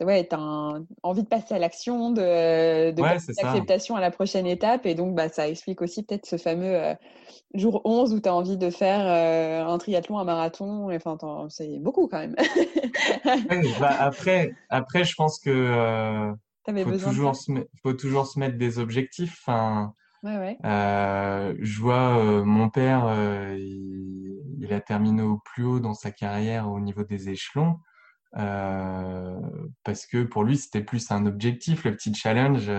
ouais, 0.01 0.25
tu 0.27 0.35
as 0.35 0.79
envie 1.03 1.23
de 1.23 1.27
passer 1.27 1.53
à 1.55 1.59
l'action, 1.59 2.11
de, 2.11 2.91
de 2.91 3.01
l'acceptation 3.01 3.95
à 3.95 4.01
la 4.01 4.11
prochaine 4.11 4.47
étape. 4.47 4.85
Et 4.85 4.95
donc, 4.95 5.15
bah, 5.15 5.27
ça 5.27 5.49
explique 5.49 5.81
aussi 5.81 6.03
peut-être 6.03 6.25
ce 6.25 6.37
fameux 6.37 6.95
jour 7.53 7.81
11 7.83 8.13
où 8.13 8.21
tu 8.21 8.29
as 8.29 8.35
envie 8.35 8.57
de 8.57 8.69
faire 8.69 9.05
un 9.67 9.77
triathlon, 9.79 10.17
un 10.19 10.25
marathon. 10.25 10.95
Enfin, 10.95 11.17
c'est 11.49 11.79
beaucoup 11.79 12.07
quand 12.07 12.19
même. 12.19 12.35
bah, 13.79 13.95
après, 13.99 14.53
après, 14.69 15.03
je 15.03 15.15
pense 15.15 15.39
que 15.39 16.33
faut 16.65 16.97
toujours, 16.97 17.35
se, 17.35 17.51
faut 17.81 17.93
toujours 17.93 18.27
se 18.27 18.39
mettre 18.39 18.57
des 18.57 18.79
objectifs. 18.79 19.37
Enfin, 19.45 19.93
euh, 20.25 21.55
je 21.59 21.81
vois 21.81 22.17
euh, 22.17 22.43
mon 22.43 22.69
père, 22.69 23.05
euh, 23.05 23.57
il, 23.59 24.71
a 24.71 24.79
terminé 24.79 25.21
au 25.21 25.39
plus 25.43 25.63
haut 25.63 25.79
dans 25.79 25.93
sa 25.93 26.11
carrière 26.11 26.69
au 26.69 26.79
niveau 26.79 27.03
des 27.03 27.29
échelons. 27.29 27.77
parce 28.31 30.05
que 30.05 30.23
pour 30.23 30.43
lui, 30.43 30.57
c'était 30.57 30.83
plus 30.83 31.11
un 31.11 31.25
objectif, 31.25 31.83
le 31.83 31.95
petit 31.95 32.13
challenge. 32.13 32.71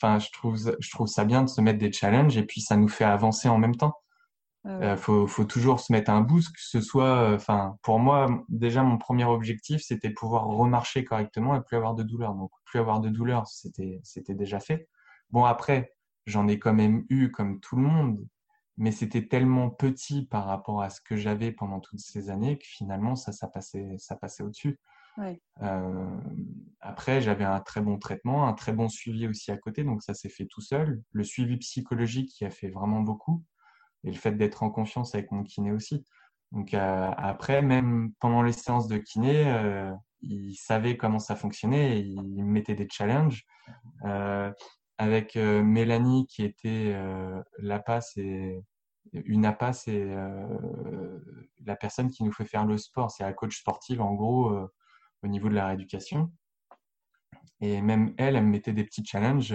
Enfin, 0.00 0.18
je 0.18 0.30
trouve, 0.32 0.56
je 0.78 0.90
trouve 0.90 1.08
ça 1.08 1.24
bien 1.24 1.42
de 1.42 1.48
se 1.48 1.60
mettre 1.60 1.78
des 1.78 1.92
challenges 1.92 2.36
et 2.36 2.44
puis 2.44 2.60
ça 2.60 2.76
nous 2.76 2.88
fait 2.88 3.04
avancer 3.04 3.48
en 3.48 3.58
même 3.58 3.76
temps. 3.76 3.94
Il 4.66 4.70
ah 4.82 4.96
faut, 4.98 5.26
faut, 5.26 5.46
toujours 5.46 5.80
se 5.80 5.90
mettre 5.90 6.10
un 6.10 6.20
boost, 6.20 6.48
que 6.48 6.60
ce 6.60 6.82
soit, 6.82 7.32
enfin, 7.32 7.78
pour 7.82 7.98
moi, 7.98 8.44
déjà 8.50 8.82
mon 8.82 8.98
premier 8.98 9.24
objectif, 9.24 9.80
c'était 9.82 10.10
pouvoir 10.10 10.44
remarcher 10.44 11.02
correctement 11.02 11.54
et 11.54 11.62
plus 11.62 11.78
avoir 11.78 11.94
de 11.94 12.02
douleur. 12.02 12.34
Donc, 12.34 12.50
plus 12.66 12.78
avoir 12.78 13.00
de 13.00 13.08
douleur, 13.08 13.46
c'était, 13.46 14.00
c'était 14.04 14.34
déjà 14.34 14.60
fait. 14.60 14.86
Bon, 15.30 15.44
après, 15.44 15.94
j'en 16.26 16.46
ai 16.46 16.58
quand 16.58 16.74
même 16.74 17.06
eu 17.08 17.30
comme 17.30 17.58
tout 17.60 17.76
le 17.76 17.82
monde, 17.82 18.22
mais 18.76 18.92
c'était 18.92 19.26
tellement 19.26 19.70
petit 19.70 20.26
par 20.26 20.44
rapport 20.44 20.82
à 20.82 20.90
ce 20.90 21.00
que 21.00 21.16
j'avais 21.16 21.52
pendant 21.52 21.80
toutes 21.80 22.00
ces 22.00 22.28
années 22.28 22.58
que 22.58 22.66
finalement, 22.66 23.16
ça, 23.16 23.32
ça 23.32 23.48
passait, 23.48 23.94
ça 23.96 24.16
passait 24.16 24.42
au-dessus. 24.42 24.78
Ouais. 25.16 25.40
Euh, 25.62 26.20
après, 26.80 27.22
j'avais 27.22 27.44
un 27.44 27.60
très 27.60 27.80
bon 27.80 27.98
traitement, 27.98 28.46
un 28.46 28.52
très 28.52 28.72
bon 28.72 28.90
suivi 28.90 29.26
aussi 29.26 29.50
à 29.50 29.56
côté, 29.56 29.84
donc 29.84 30.02
ça 30.02 30.12
s'est 30.12 30.28
fait 30.28 30.46
tout 30.46 30.60
seul. 30.60 31.02
Le 31.12 31.24
suivi 31.24 31.56
psychologique 31.56 32.28
qui 32.28 32.44
a 32.44 32.50
fait 32.50 32.68
vraiment 32.68 33.00
beaucoup 33.00 33.42
et 34.04 34.10
le 34.10 34.16
fait 34.16 34.32
d'être 34.32 34.62
en 34.62 34.70
confiance 34.70 35.14
avec 35.14 35.30
mon 35.32 35.42
kiné 35.42 35.72
aussi. 35.72 36.04
Donc 36.52 36.74
euh, 36.74 37.10
après, 37.16 37.62
même 37.62 38.12
pendant 38.20 38.42
les 38.42 38.52
séances 38.52 38.88
de 38.88 38.98
kiné, 38.98 39.46
euh, 39.46 39.92
il 40.22 40.54
savait 40.54 40.96
comment 40.96 41.18
ça 41.18 41.36
fonctionnait 41.36 41.98
et 41.98 42.00
il 42.00 42.44
mettait 42.44 42.74
des 42.74 42.88
challenges. 42.90 43.44
Euh, 44.04 44.52
avec 44.98 45.36
euh, 45.36 45.62
Mélanie 45.62 46.26
qui 46.26 46.44
était 46.44 46.92
euh, 46.94 47.42
l'APA, 47.58 48.00
c'est 48.00 48.62
une 49.12 49.46
APA, 49.46 49.72
c'est 49.72 50.06
la 51.64 51.74
personne 51.74 52.10
qui 52.10 52.22
nous 52.22 52.32
fait 52.32 52.44
faire 52.44 52.66
le 52.66 52.78
sport, 52.78 53.10
c'est 53.10 53.24
la 53.24 53.32
coach 53.32 53.58
sportive 53.58 54.00
en 54.00 54.14
gros 54.14 54.54
au 55.22 55.26
niveau 55.26 55.48
de 55.48 55.54
la 55.54 55.66
rééducation. 55.68 56.30
Et 57.60 57.80
même 57.80 58.14
elle, 58.18 58.36
elle 58.36 58.44
me 58.44 58.50
mettait 58.50 58.74
des 58.74 58.84
petits 58.84 59.04
challenges. 59.04 59.54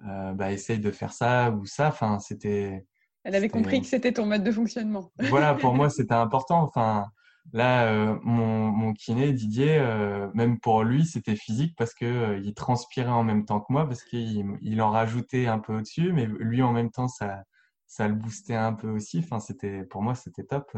bah, 0.00 0.50
essaye 0.50 0.80
de 0.80 0.90
faire 0.90 1.12
ça 1.12 1.50
ou 1.50 1.66
ça. 1.66 1.88
Enfin, 1.88 2.18
c'était 2.18 2.84
elle 3.24 3.34
avait 3.34 3.48
compris 3.48 3.80
que 3.80 3.86
c'était 3.86 4.12
ton 4.12 4.26
mode 4.26 4.44
de 4.44 4.52
fonctionnement. 4.52 5.10
voilà, 5.28 5.54
pour 5.54 5.74
moi, 5.74 5.90
c'était 5.90 6.14
important. 6.14 6.62
Enfin, 6.62 7.06
là, 7.52 7.86
euh, 7.86 8.18
mon, 8.22 8.70
mon, 8.70 8.92
kiné, 8.92 9.32
Didier, 9.32 9.78
euh, 9.78 10.28
même 10.34 10.58
pour 10.60 10.82
lui, 10.82 11.04
c'était 11.04 11.36
physique 11.36 11.74
parce 11.76 11.94
que 11.94 12.04
euh, 12.04 12.40
il 12.44 12.54
transpirait 12.54 13.08
en 13.08 13.24
même 13.24 13.44
temps 13.44 13.60
que 13.60 13.72
moi, 13.72 13.86
parce 13.86 14.02
qu'il 14.02 14.56
il 14.60 14.82
en 14.82 14.90
rajoutait 14.90 15.46
un 15.46 15.58
peu 15.58 15.76
au-dessus, 15.76 16.12
mais 16.12 16.26
lui, 16.26 16.62
en 16.62 16.72
même 16.72 16.90
temps, 16.90 17.08
ça, 17.08 17.42
ça 17.86 18.08
le 18.08 18.14
boostait 18.14 18.54
un 18.54 18.72
peu 18.72 18.90
aussi. 18.90 19.18
Enfin, 19.18 19.40
c'était, 19.40 19.84
pour 19.84 20.02
moi, 20.02 20.14
c'était 20.14 20.44
top. 20.44 20.76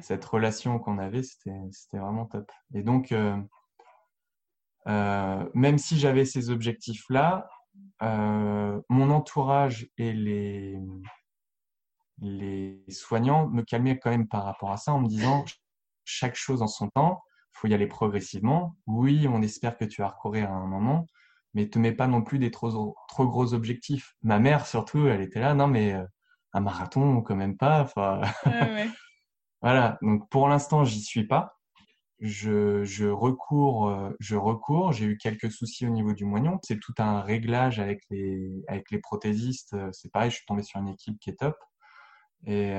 Cette 0.00 0.24
relation 0.24 0.78
qu'on 0.78 0.98
avait, 0.98 1.24
c'était, 1.24 1.58
c'était 1.72 1.98
vraiment 1.98 2.26
top. 2.26 2.52
Et 2.72 2.84
donc, 2.84 3.12
même 4.86 5.78
si 5.78 5.98
j'avais 5.98 6.24
ces 6.24 6.50
objectifs-là, 6.50 7.48
mon 8.00 9.10
entourage 9.10 9.88
et 9.98 10.12
les 10.12 10.78
les 12.22 12.84
soignants 12.88 13.48
me 13.48 13.62
calmaient 13.62 13.98
quand 13.98 14.10
même 14.10 14.28
par 14.28 14.44
rapport 14.44 14.70
à 14.70 14.76
ça 14.76 14.92
en 14.92 15.00
me 15.00 15.08
disant 15.08 15.44
chaque 16.04 16.36
chose 16.36 16.62
en 16.62 16.68
son 16.68 16.88
temps, 16.88 17.22
faut 17.52 17.66
y 17.66 17.74
aller 17.74 17.88
progressivement. 17.88 18.76
Oui, 18.86 19.26
on 19.28 19.42
espère 19.42 19.76
que 19.76 19.84
tu 19.84 20.02
vas 20.02 20.08
recourir 20.08 20.50
à 20.50 20.54
un 20.54 20.66
moment, 20.66 21.06
mais 21.52 21.68
te 21.68 21.78
mets 21.78 21.92
pas 21.92 22.06
non 22.06 22.22
plus 22.22 22.38
des 22.38 22.50
trop, 22.50 22.96
trop 23.08 23.26
gros 23.26 23.54
objectifs. 23.54 24.14
Ma 24.22 24.38
mère, 24.38 24.66
surtout, 24.66 25.06
elle 25.08 25.20
était 25.20 25.40
là, 25.40 25.54
non, 25.54 25.66
mais 25.66 25.94
euh, 25.94 26.04
un 26.52 26.60
marathon, 26.60 27.22
quand 27.22 27.36
même 27.36 27.56
pas. 27.56 27.88
voilà, 29.62 29.98
donc 30.00 30.28
pour 30.30 30.48
l'instant, 30.48 30.84
j'y 30.84 31.02
suis 31.02 31.26
pas. 31.26 31.58
Je, 32.20 32.84
je 32.84 33.06
recours, 33.06 33.88
euh, 33.88 34.10
je 34.20 34.36
recours. 34.36 34.92
J'ai 34.92 35.06
eu 35.06 35.18
quelques 35.18 35.50
soucis 35.50 35.86
au 35.86 35.90
niveau 35.90 36.12
du 36.12 36.24
moignon. 36.24 36.60
C'est 36.62 36.78
tout 36.78 36.94
un 36.98 37.20
réglage 37.20 37.80
avec 37.80 38.00
les, 38.10 38.62
avec 38.68 38.92
les 38.92 38.98
prothésistes. 38.98 39.76
C'est 39.90 40.12
pareil, 40.12 40.30
je 40.30 40.36
suis 40.36 40.46
tombé 40.46 40.62
sur 40.62 40.80
une 40.80 40.88
équipe 40.88 41.18
qui 41.18 41.30
est 41.30 41.36
top. 41.40 41.56
Et 42.46 42.74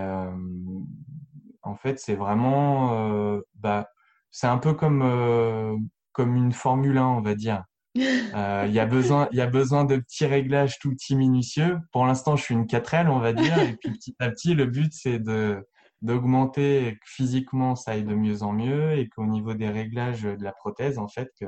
en 1.62 1.76
fait, 1.76 2.00
c'est 2.00 2.16
vraiment, 2.16 3.40
bah, 3.56 3.90
c'est 4.32 4.48
un 4.48 4.58
peu 4.58 4.74
comme 4.74 5.90
comme 6.12 6.36
une 6.36 6.52
Formule 6.52 6.98
1, 6.98 7.08
on 7.08 7.22
va 7.22 7.36
dire. 7.36 7.64
Il 7.96 8.72
y 8.72 8.80
a 8.80 8.86
besoin, 8.86 9.28
il 9.32 9.38
y 9.38 9.42
a 9.42 9.48
besoin 9.48 9.86
de 9.86 9.98
petits 9.98 10.26
réglages 10.26 10.80
tout 10.80 10.92
petits 10.92 11.16
minutieux. 11.16 11.78
Pour 11.92 12.06
l'instant, 12.06 12.36
je 12.36 12.44
suis 12.44 12.56
une 12.56 12.66
4L, 12.66 13.08
on 13.08 13.20
va 13.20 13.34
dire, 13.34 13.60
et 13.60 13.76
puis 13.76 13.92
petit 13.92 14.16
à 14.20 14.30
petit, 14.30 14.54
le 14.54 14.66
but 14.66 14.92
c'est 14.94 15.20
de 15.20 15.66
d'augmenter 16.02 16.88
et 16.88 16.94
que 16.96 17.06
physiquement 17.06 17.76
ça 17.76 17.92
aille 17.92 18.04
de 18.04 18.14
mieux 18.14 18.44
en 18.44 18.52
mieux 18.52 18.92
et 18.92 19.08
qu'au 19.08 19.26
niveau 19.26 19.54
des 19.54 19.70
réglages 19.70 20.24
de 20.24 20.44
la 20.44 20.52
prothèse, 20.52 20.98
en 20.98 21.08
fait, 21.08 21.30
que, 21.40 21.46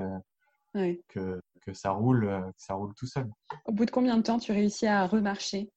que, 1.09 1.41
que, 1.61 1.73
ça 1.73 1.91
roule, 1.91 2.25
que 2.25 2.63
ça 2.63 2.75
roule 2.75 2.93
tout 2.95 3.05
seul. 3.05 3.29
Au 3.65 3.73
bout 3.73 3.85
de 3.85 3.91
combien 3.91 4.15
de 4.15 4.21
temps 4.21 4.39
tu 4.39 4.53
réussis 4.53 4.87
à 4.87 5.07
remarcher? 5.07 5.69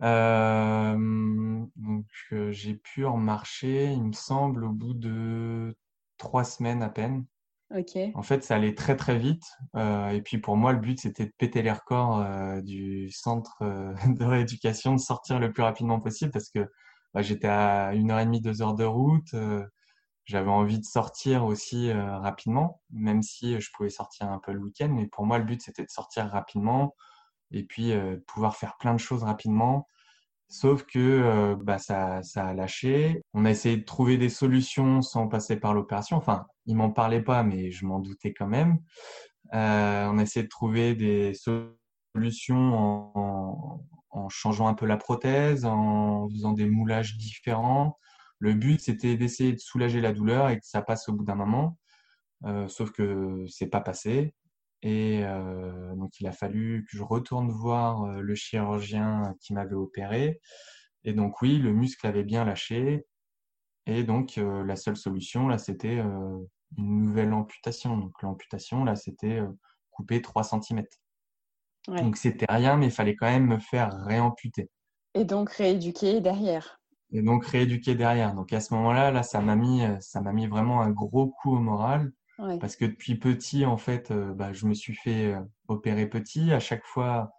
Donc, 0.00 1.70
j'ai 2.50 2.74
pu 2.74 3.04
remarcher, 3.04 3.92
il 3.92 4.04
me 4.04 4.12
semble, 4.12 4.64
au 4.64 4.72
bout 4.72 4.94
de 4.94 5.76
trois 6.18 6.44
semaines 6.44 6.82
à 6.82 6.88
peine. 6.88 7.24
En 8.14 8.22
fait, 8.22 8.44
ça 8.44 8.56
allait 8.56 8.74
très 8.74 8.96
très 8.96 9.18
vite. 9.18 9.44
Euh, 9.74 10.10
et 10.10 10.22
puis 10.22 10.38
pour 10.38 10.56
moi, 10.56 10.72
le 10.72 10.78
but, 10.78 11.00
c'était 11.00 11.26
de 11.26 11.32
péter 11.36 11.62
les 11.62 11.72
records 11.72 12.20
euh, 12.20 12.60
du 12.60 13.10
centre 13.10 13.56
euh, 13.62 13.92
de 14.06 14.24
rééducation, 14.24 14.94
de 14.94 15.00
sortir 15.00 15.40
le 15.40 15.52
plus 15.52 15.62
rapidement 15.62 16.00
possible 16.00 16.30
parce 16.30 16.48
que 16.48 16.60
bah, 17.12 17.22
j'étais 17.22 17.48
à 17.48 17.92
une 17.94 18.10
heure 18.10 18.20
et 18.20 18.24
demie, 18.24 18.40
deux 18.40 18.62
heures 18.62 18.74
de 18.74 18.84
route. 18.84 19.34
J'avais 20.26 20.50
envie 20.50 20.80
de 20.80 20.84
sortir 20.84 21.44
aussi 21.44 21.92
rapidement, 21.92 22.82
même 22.90 23.22
si 23.22 23.60
je 23.60 23.70
pouvais 23.72 23.90
sortir 23.90 24.28
un 24.28 24.40
peu 24.40 24.52
le 24.52 24.60
week-end. 24.60 24.90
Mais 24.92 25.06
pour 25.06 25.24
moi, 25.24 25.38
le 25.38 25.44
but, 25.44 25.62
c'était 25.62 25.84
de 25.84 25.90
sortir 25.90 26.26
rapidement 26.26 26.96
et 27.52 27.64
puis 27.64 27.92
pouvoir 28.26 28.56
faire 28.56 28.76
plein 28.78 28.94
de 28.94 29.00
choses 29.00 29.22
rapidement. 29.22 29.86
Sauf 30.48 30.84
que 30.84 31.56
bah, 31.62 31.78
ça, 31.78 32.20
a 32.36 32.54
lâché. 32.54 33.22
On 33.34 33.44
a 33.44 33.50
essayé 33.50 33.76
de 33.76 33.84
trouver 33.84 34.16
des 34.16 34.28
solutions 34.28 35.02
sans 35.02 35.26
passer 35.28 35.56
par 35.56 35.74
l'opération. 35.74 36.16
Enfin, 36.16 36.46
il 36.66 36.76
m'en 36.76 36.90
parlait 36.90 37.22
pas, 37.22 37.42
mais 37.42 37.72
je 37.72 37.84
m'en 37.84 37.98
doutais 37.98 38.32
quand 38.32 38.46
même. 38.46 38.78
On 39.52 40.18
a 40.18 40.22
essayé 40.22 40.44
de 40.44 40.48
trouver 40.48 40.94
des 40.94 41.34
solutions 41.34 43.10
en, 43.14 44.28
changeant 44.28 44.68
un 44.68 44.74
peu 44.74 44.86
la 44.86 44.96
prothèse, 44.96 45.64
en 45.64 46.28
faisant 46.28 46.52
des 46.52 46.66
moulages 46.66 47.16
différents. 47.16 47.98
Le 48.38 48.54
but, 48.54 48.80
c'était 48.80 49.16
d'essayer 49.16 49.52
de 49.52 49.58
soulager 49.58 50.00
la 50.00 50.12
douleur 50.12 50.48
et 50.48 50.58
que 50.58 50.66
ça 50.66 50.80
passe 50.82 51.08
au 51.08 51.12
bout 51.12 51.24
d'un 51.24 51.34
moment. 51.34 51.76
Sauf 52.68 52.92
que 52.92 53.44
c'est 53.48 53.68
pas 53.68 53.80
passé. 53.80 54.32
Et 54.86 55.24
euh, 55.24 55.96
donc, 55.96 56.20
il 56.20 56.28
a 56.28 56.32
fallu 56.32 56.86
que 56.88 56.96
je 56.96 57.02
retourne 57.02 57.50
voir 57.50 58.04
euh, 58.04 58.20
le 58.20 58.34
chirurgien 58.36 59.34
qui 59.40 59.52
m'avait 59.52 59.74
opéré. 59.74 60.40
Et 61.02 61.12
donc, 61.12 61.42
oui, 61.42 61.58
le 61.58 61.72
muscle 61.72 62.06
avait 62.06 62.22
bien 62.22 62.44
lâché. 62.44 63.04
Et 63.86 64.04
donc, 64.04 64.38
euh, 64.38 64.64
la 64.64 64.76
seule 64.76 64.96
solution, 64.96 65.48
là, 65.48 65.58
c'était 65.58 65.96
une 65.96 66.46
nouvelle 67.02 67.32
amputation. 67.32 67.96
Donc, 67.96 68.12
l'amputation, 68.22 68.84
là, 68.84 68.94
c'était 68.94 69.40
couper 69.90 70.22
3 70.22 70.44
cm. 70.44 70.84
Donc, 71.88 72.16
c'était 72.16 72.46
rien, 72.48 72.76
mais 72.76 72.86
il 72.86 72.92
fallait 72.92 73.16
quand 73.16 73.26
même 73.26 73.46
me 73.46 73.58
faire 73.58 73.90
réamputer. 74.04 74.70
Et 75.14 75.24
donc, 75.24 75.50
rééduquer 75.50 76.20
derrière. 76.20 76.80
Et 77.10 77.22
donc, 77.22 77.44
rééduquer 77.44 77.96
derrière. 77.96 78.34
Donc, 78.34 78.52
à 78.52 78.60
ce 78.60 78.72
moment-là, 78.74 79.10
là, 79.10 79.24
ça 79.24 79.40
m'a 79.40 79.56
mis, 79.56 79.82
ça 79.98 80.20
m'a 80.20 80.32
mis 80.32 80.46
vraiment 80.46 80.80
un 80.80 80.90
gros 80.90 81.26
coup 81.26 81.56
au 81.56 81.60
moral. 81.60 82.12
Parce 82.36 82.76
que 82.76 82.84
depuis 82.84 83.16
petit, 83.16 83.64
en 83.64 83.78
fait, 83.78 84.10
euh, 84.10 84.34
bah, 84.34 84.52
je 84.52 84.66
me 84.66 84.74
suis 84.74 84.94
fait 84.94 85.34
euh, 85.34 85.40
opérer 85.68 86.06
petit. 86.06 86.52
À 86.52 86.60
chaque 86.60 86.84
fois, 86.84 87.32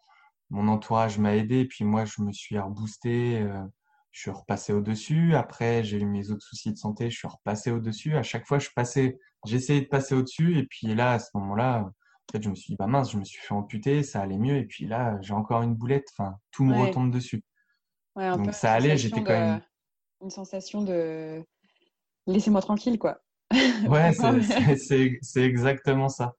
mon 0.50 0.68
entourage 0.68 1.20
m'a 1.20 1.36
aidé. 1.36 1.66
Puis 1.66 1.86
moi, 1.86 2.06
je 2.06 2.22
me 2.22 2.32
suis 2.32 2.58
reboosté. 2.58 3.42
Euh, 3.42 3.64
je 4.12 4.22
suis 4.22 4.32
repassé 4.32 4.74
au-dessus. 4.74 5.36
Après, 5.36 5.84
j'ai 5.84 6.00
eu 6.00 6.06
mes 6.06 6.32
autres 6.32 6.44
soucis 6.44 6.72
de 6.72 6.78
santé. 6.78 7.12
Je 7.12 7.18
suis 7.18 7.28
repassé 7.28 7.70
au-dessus. 7.70 8.18
À 8.18 8.24
chaque 8.24 8.48
fois, 8.48 8.58
je 8.58 8.70
passais, 8.76 9.20
j'essayais 9.46 9.82
de 9.82 9.88
passer 9.88 10.16
au-dessus. 10.16 10.58
Et 10.58 10.66
puis 10.66 10.96
là, 10.96 11.12
à 11.12 11.20
ce 11.20 11.30
moment-là, 11.36 11.82
en 11.82 12.32
fait, 12.32 12.42
je 12.42 12.50
me 12.50 12.56
suis 12.56 12.74
dit, 12.74 12.78
bah 12.78 12.88
mince, 12.88 13.12
je 13.12 13.18
me 13.18 13.24
suis 13.24 13.40
fait 13.40 13.54
amputer. 13.54 14.02
Ça 14.02 14.22
allait 14.22 14.40
mieux. 14.40 14.58
Et 14.58 14.66
puis 14.66 14.88
là, 14.88 15.20
j'ai 15.22 15.34
encore 15.34 15.62
une 15.62 15.76
boulette. 15.76 16.08
Enfin, 16.18 16.38
tout 16.52 16.64
me 16.64 16.76
retombe 16.76 17.12
dessus. 17.12 17.44
Donc 18.16 18.52
ça 18.54 18.74
allait. 18.74 18.98
J'étais 18.98 19.24
quand 19.24 19.40
même. 19.40 19.62
Une 20.24 20.32
sensation 20.32 20.82
de 20.82 21.44
laissez-moi 22.26 22.62
tranquille, 22.62 22.98
quoi. 22.98 23.22
Ouais, 23.88 24.12
c'est 25.24 25.44
exactement 25.44 26.10
ça. 26.10 26.36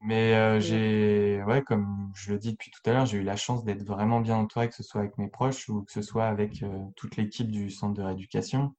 Mais 0.00 0.34
euh, 0.34 0.60
j'ai, 0.60 1.42
ouais, 1.44 1.62
comme 1.62 2.10
je 2.14 2.32
le 2.32 2.38
dis 2.38 2.52
depuis 2.52 2.70
tout 2.70 2.80
à 2.86 2.92
l'heure, 2.92 3.06
j'ai 3.06 3.18
eu 3.18 3.22
la 3.22 3.36
chance 3.36 3.64
d'être 3.64 3.82
vraiment 3.82 4.20
bien 4.20 4.36
entouré, 4.36 4.68
que 4.68 4.74
ce 4.74 4.82
soit 4.82 5.02
avec 5.02 5.18
mes 5.18 5.28
proches 5.28 5.68
ou 5.68 5.82
que 5.82 5.92
ce 5.92 6.00
soit 6.00 6.26
avec 6.26 6.62
euh, 6.62 6.78
toute 6.96 7.16
l'équipe 7.16 7.50
du 7.50 7.68
centre 7.68 7.94
de 7.94 8.02
rééducation, 8.02 8.74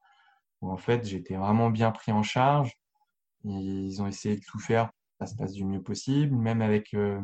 où 0.61 0.71
en 0.71 0.77
fait 0.77 1.05
j'étais 1.05 1.35
vraiment 1.35 1.69
bien 1.69 1.91
pris 1.91 2.11
en 2.11 2.23
charge. 2.23 2.73
Ils 3.43 4.01
ont 4.01 4.07
essayé 4.07 4.37
de 4.37 4.41
tout 4.47 4.59
faire 4.59 4.85
pour 4.85 4.93
que 5.19 5.25
ça 5.25 5.31
se 5.31 5.35
passe 5.37 5.53
du 5.53 5.65
mieux 5.65 5.83
possible, 5.83 6.35
même 6.35 6.61
avec 6.61 6.93
euh, 6.95 7.21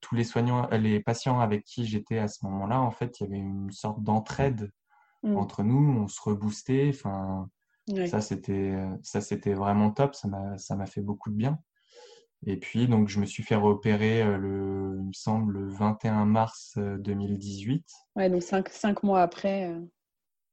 tous 0.00 0.14
les 0.14 0.24
soignants, 0.24 0.68
les 0.70 1.00
patients 1.00 1.40
avec 1.40 1.64
qui 1.64 1.86
j'étais 1.86 2.18
à 2.18 2.28
ce 2.28 2.44
moment-là, 2.44 2.80
en 2.80 2.90
fait, 2.90 3.18
il 3.18 3.24
y 3.24 3.26
avait 3.26 3.38
une 3.38 3.72
sorte 3.72 4.02
d'entraide 4.02 4.70
mmh. 5.22 5.36
entre 5.36 5.62
nous, 5.64 6.00
on 6.02 6.08
se 6.08 6.20
reboostait, 6.20 6.90
enfin 6.94 7.48
ça, 8.06 8.20
c'était, 8.20 8.74
ça, 9.02 9.20
c'était 9.20 9.54
vraiment 9.54 9.90
top. 9.90 10.14
Ça 10.14 10.28
m'a, 10.28 10.58
ça 10.58 10.76
m'a 10.76 10.86
fait 10.86 11.00
beaucoup 11.00 11.30
de 11.30 11.36
bien. 11.36 11.58
Et 12.44 12.56
puis, 12.56 12.88
donc, 12.88 13.08
je 13.08 13.20
me 13.20 13.26
suis 13.26 13.42
fait 13.42 13.54
repérer, 13.54 14.22
euh, 14.22 14.36
le, 14.36 14.96
il 14.98 15.06
me 15.06 15.12
semble, 15.12 15.52
le 15.52 15.68
21 15.68 16.24
mars 16.24 16.76
2018. 16.76 17.84
Euh, 18.16 18.20
ouais, 18.20 18.30
donc 18.30 18.42
cinq, 18.42 18.68
cinq 18.68 19.02
mois 19.02 19.22
après. 19.22 19.72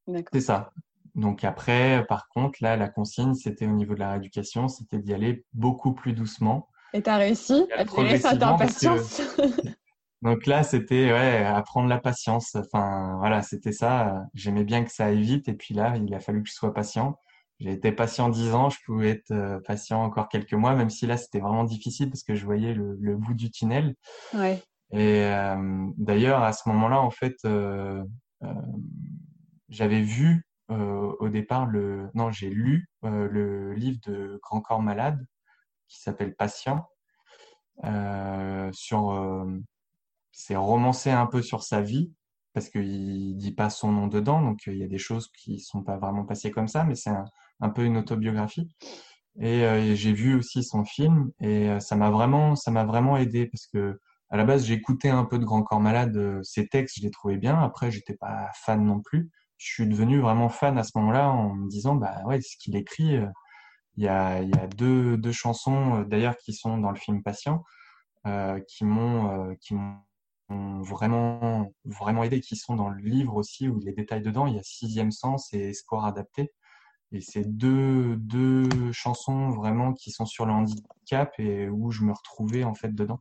Euh, 0.07 0.21
C'est 0.31 0.41
ça. 0.41 0.71
Donc 1.15 1.43
après, 1.43 2.05
par 2.07 2.29
contre, 2.29 2.59
là, 2.61 2.77
la 2.77 2.87
consigne, 2.87 3.33
c'était 3.33 3.65
au 3.65 3.71
niveau 3.71 3.95
de 3.95 3.99
la 3.99 4.11
rééducation, 4.11 4.67
c'était 4.67 4.99
d'y 4.99 5.13
aller 5.13 5.43
beaucoup 5.53 5.93
plus 5.93 6.13
doucement. 6.13 6.69
Et 6.93 7.01
tu 7.01 7.09
as 7.09 7.17
réussi 7.17 7.67
à 7.75 7.85
gérer 7.85 8.19
cette 8.19 8.43
impatience 8.43 9.21
Donc 10.21 10.45
là, 10.45 10.63
c'était 10.63 11.11
ouais, 11.11 11.45
apprendre 11.45 11.87
la 11.87 11.97
patience. 11.97 12.55
Enfin, 12.55 13.15
voilà, 13.19 13.41
c'était 13.41 13.71
ça. 13.71 14.23
J'aimais 14.33 14.65
bien 14.65 14.83
que 14.83 14.91
ça 14.91 15.05
aille 15.05 15.21
vite. 15.21 15.47
Et 15.47 15.53
puis 15.53 15.73
là, 15.73 15.95
il 15.95 16.13
a 16.13 16.19
fallu 16.19 16.43
que 16.43 16.49
je 16.49 16.53
sois 16.53 16.73
patient. 16.73 17.17
J'ai 17.59 17.73
été 17.73 17.91
patient 17.91 18.29
dix 18.29 18.53
ans, 18.53 18.69
je 18.69 18.77
pouvais 18.85 19.09
être 19.09 19.31
euh, 19.31 19.59
patient 19.59 20.01
encore 20.01 20.29
quelques 20.29 20.53
mois, 20.53 20.75
même 20.75 20.89
si 20.89 21.05
là, 21.05 21.17
c'était 21.17 21.39
vraiment 21.39 21.65
difficile 21.65 22.09
parce 22.09 22.23
que 22.23 22.33
je 22.33 22.45
voyais 22.45 22.73
le, 22.73 22.95
le 23.01 23.17
bout 23.17 23.33
du 23.33 23.51
tunnel. 23.51 23.95
Ouais. 24.33 24.63
Et 24.91 25.23
euh, 25.25 25.87
d'ailleurs, 25.97 26.41
à 26.41 26.53
ce 26.53 26.69
moment-là, 26.69 27.01
en 27.01 27.11
fait, 27.11 27.35
euh, 27.45 28.03
euh 28.43 28.53
j'avais 29.67 30.01
vu 30.01 30.47
au 30.69 31.29
départ 31.29 31.67
le, 31.67 32.09
non, 32.15 32.31
j'ai 32.31 32.49
lu 32.49 32.89
le 33.03 33.73
livre 33.73 33.99
de 34.07 34.39
Grand 34.41 34.61
Corps 34.61 34.81
Malade 34.81 35.23
qui 35.87 35.99
s'appelle 35.99 36.35
Patient 36.35 36.87
sur 38.71 39.47
c'est 40.31 40.55
romancé 40.55 41.11
un 41.11 41.27
peu 41.27 41.43
sur 41.43 41.61
sa 41.61 41.81
vie 41.81 42.11
parce 42.53 42.69
qu'il 42.69 43.37
dit 43.37 43.53
pas 43.53 43.69
son 43.69 43.91
nom 43.91 44.07
dedans, 44.07 44.41
donc 44.41 44.65
il 44.65 44.77
y 44.77 44.83
a 44.83 44.87
des 44.87 44.97
choses 44.97 45.31
qui 45.31 45.59
sont 45.59 45.83
pas 45.83 45.97
vraiment 45.97 46.25
passées 46.25 46.49
comme 46.49 46.67
ça, 46.67 46.83
mais 46.83 46.95
c'est 46.95 47.11
un, 47.11 47.25
peu 47.67 47.83
une 47.83 47.97
autobiographie. 47.97 48.69
Et 49.39 49.63
euh, 49.63 49.95
j'ai 49.95 50.13
vu 50.13 50.35
aussi 50.35 50.63
son 50.63 50.85
film 50.85 51.31
et 51.39 51.69
euh, 51.69 51.79
ça 51.79 51.95
m'a 51.95 52.09
vraiment, 52.09 52.55
ça 52.55 52.71
m'a 52.71 52.85
vraiment 52.85 53.17
aidé 53.17 53.47
parce 53.47 53.67
que 53.67 53.99
à 54.29 54.37
la 54.37 54.43
base 54.45 54.65
j'écoutais 54.65 55.09
un 55.09 55.25
peu 55.25 55.39
de 55.39 55.45
Grand 55.45 55.63
Corps 55.63 55.79
Malade, 55.79 56.15
euh, 56.17 56.43
ses 56.43 56.67
textes 56.67 56.97
je 56.99 57.03
les 57.03 57.11
trouvais 57.11 57.37
bien. 57.37 57.59
Après 57.59 57.91
j'étais 57.91 58.15
pas 58.15 58.49
fan 58.55 58.83
non 58.85 59.01
plus. 59.01 59.29
Je 59.57 59.67
suis 59.73 59.87
devenu 59.87 60.19
vraiment 60.19 60.49
fan 60.49 60.77
à 60.77 60.83
ce 60.83 60.91
moment-là 60.95 61.29
en 61.29 61.53
me 61.55 61.69
disant 61.69 61.95
bah 61.95 62.21
ouais 62.25 62.41
ce 62.41 62.55
qu'il 62.57 62.75
écrit. 62.77 63.17
il 63.97 64.03
y 64.03 64.07
a, 64.07 64.41
il 64.41 64.49
y 64.49 64.59
a 64.59 64.67
deux, 64.67 65.17
deux 65.17 65.31
chansons 65.33 66.03
d'ailleurs 66.03 66.37
qui 66.37 66.53
sont 66.53 66.77
dans 66.77 66.91
le 66.91 66.97
film 66.97 67.23
Patient 67.23 67.63
qui 68.67 68.85
m'ont 68.85 69.55
qui 69.61 69.73
m'ont 69.73 69.99
vraiment, 70.49 71.71
vraiment 71.85 72.23
aidé, 72.23 72.41
qui 72.41 72.55
sont 72.55 72.75
dans 72.75 72.89
le 72.89 73.01
livre 73.01 73.35
aussi, 73.35 73.67
où 73.69 73.79
les 73.79 73.93
détails 73.93 74.21
dedans. 74.21 74.47
Il 74.47 74.55
y 74.55 74.59
a 74.59 74.63
Sixième 74.63 75.11
Sens 75.11 75.53
et 75.53 75.69
Espoir 75.69 76.05
adapté. 76.05 76.51
Et 77.11 77.21
c'est 77.21 77.43
deux, 77.43 78.15
deux 78.17 78.91
chansons 78.91 79.49
vraiment 79.49 79.93
qui 79.93 80.11
sont 80.11 80.25
sur 80.25 80.45
le 80.45 80.53
handicap 80.53 81.33
et 81.39 81.67
où 81.67 81.91
je 81.91 82.03
me 82.03 82.13
retrouvais 82.13 82.63
en 82.63 82.75
fait 82.75 82.93
dedans. 82.93 83.19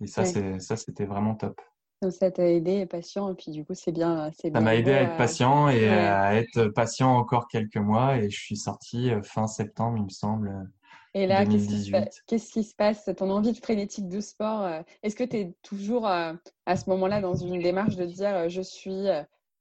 Et 0.00 0.06
ça, 0.06 0.24
c'était 0.24 1.04
vraiment 1.04 1.34
top. 1.34 1.60
Donc 2.02 2.12
ça 2.12 2.32
t'a 2.32 2.48
aidé, 2.48 2.78
et 2.78 2.86
patient, 2.86 3.30
et 3.30 3.34
puis 3.34 3.52
du 3.52 3.64
coup, 3.64 3.74
c'est 3.74 3.92
bien. 3.92 4.30
Ça 4.32 4.60
m'a 4.60 4.74
aidé 4.74 4.92
à 4.92 5.02
être 5.02 5.16
patient 5.16 5.68
et 5.68 5.88
à 5.88 6.34
être 6.34 6.66
patient 6.66 7.16
encore 7.16 7.46
quelques 7.46 7.76
mois. 7.76 8.16
Et 8.16 8.28
je 8.28 8.40
suis 8.40 8.56
sorti 8.56 9.10
euh, 9.10 9.22
fin 9.22 9.46
septembre, 9.46 9.98
il 9.98 10.04
me 10.04 10.08
semble, 10.08 10.68
et 11.14 11.26
là, 11.26 11.44
qu'est-ce 11.44 12.52
qui, 12.52 12.64
se 12.64 12.74
passe? 12.74 13.10
Ton 13.16 13.30
envie 13.30 13.52
de 13.52 13.58
frénétique 13.58 14.08
de 14.08 14.20
sport, 14.20 14.62
euh, 14.62 14.80
est-ce 15.02 15.14
que 15.14 15.24
tu 15.24 15.36
es 15.36 15.54
toujours 15.62 16.06
euh, 16.08 16.32
à 16.64 16.76
ce 16.76 16.88
moment-là 16.88 17.20
dans 17.20 17.34
une 17.34 17.60
démarche 17.60 17.96
de 17.96 18.06
dire 18.06 18.34
euh, 18.34 18.48
je 18.48 18.62
suis 18.62 19.08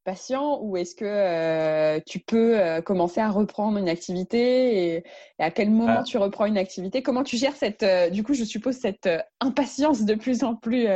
patient 0.04 0.60
ou 0.62 0.78
est-ce 0.78 0.96
que 0.96 2.00
tu 2.06 2.20
peux 2.20 2.82
commencer 2.86 3.20
à 3.20 3.30
reprendre 3.30 3.78
une 3.78 3.90
activité 3.90 4.96
et, 4.96 5.04
à 5.40 5.52
quel 5.52 5.70
moment 5.70 6.00
ah. 6.00 6.04
tu 6.04 6.18
reprends 6.18 6.46
une 6.46 6.58
activité? 6.58 7.02
Comment 7.02 7.24
tu 7.24 7.38
gères 7.38 7.56
cette, 7.56 7.86
du 8.12 8.24
coup, 8.24 8.34
je 8.34 8.44
suppose, 8.44 8.76
cette 8.76 9.10
impatience 9.40 10.04
de 10.04 10.16
plus 10.16 10.44
en 10.44 10.56
plus, 10.56 10.88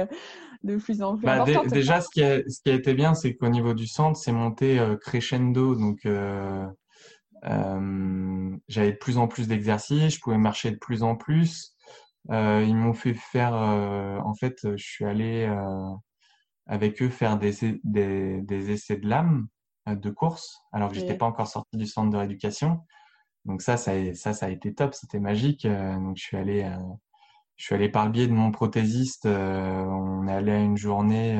de 0.63 0.78
plus 0.78 1.02
en 1.02 1.18
plus 1.18 1.26
bah, 1.26 1.41
importante 1.41 1.68
Déjà, 1.68 2.02
ce 2.02 2.08
qui, 2.13 2.24
a, 2.24 2.39
ce 2.48 2.62
qui 2.63 2.72
a 2.72 2.74
été 2.74 2.94
bien, 2.94 3.13
c'est 3.13 3.36
qu'au 3.36 3.50
niveau 3.50 3.74
du 3.74 3.88
centre, 3.88 4.18
c'est 4.18 4.32
monté 4.32 4.80
crescendo. 5.02 5.76
Donc, 5.76 6.06
euh, 7.48 8.58
j'avais 8.68 8.91
de 8.91 8.98
plus 8.98 9.18
en 9.18 9.28
plus 9.28 9.48
d'exercices, 9.48 10.15
je 10.15 10.20
pouvais 10.20 10.38
marcher 10.38 10.72
de 10.72 10.78
plus 10.78 11.04
en 11.04 11.15
plus. 11.15 11.76
Euh, 12.32 12.63
ils 12.68 12.76
m'ont 12.76 12.94
fait 12.94 13.13
faire, 13.13 13.56
euh, 13.56 14.18
en 14.20 14.34
fait, 14.34 14.56
je 14.63 14.84
suis 14.84 15.06
allé 15.06 15.48
avec 16.67 17.01
eux 17.01 17.10
faire 17.10 17.38
des, 17.38 17.54
des, 17.84 18.41
des 18.41 18.71
essais 18.71 18.97
de 18.97 19.08
lame. 19.08 19.47
de 19.88 20.10
course, 20.10 20.58
alors 20.71 20.89
que 20.89 20.95
j'étais 20.95 21.13
pas 21.15 21.28
encore 21.28 21.47
sorti 21.47 21.78
du 21.78 21.86
centre 21.86 22.10
de 22.10 22.17
rééducation. 22.17 22.80
Donc 23.45 23.62
ça, 23.62 23.78
ça, 23.78 23.91
ça, 24.15 24.34
ça 24.34 24.47
a 24.47 24.49
été 24.49 24.73
top, 24.73 24.95
c'était 24.95 25.19
magique. 25.19 25.67
donc 25.67 26.17
je 26.17 26.23
suis 26.23 26.38
allé, 26.38 26.67
je 27.56 27.65
suis 27.65 27.75
allé 27.75 27.89
par 27.89 28.06
le 28.06 28.12
biais 28.12 28.28
de 28.28 28.34
mon 28.34 28.51
prothésiste. 28.51 29.28
on 29.28 30.28
est 30.28 30.34
allé 30.34 30.51
à 30.54 30.60
une 30.60 30.78
journée, 30.78 31.39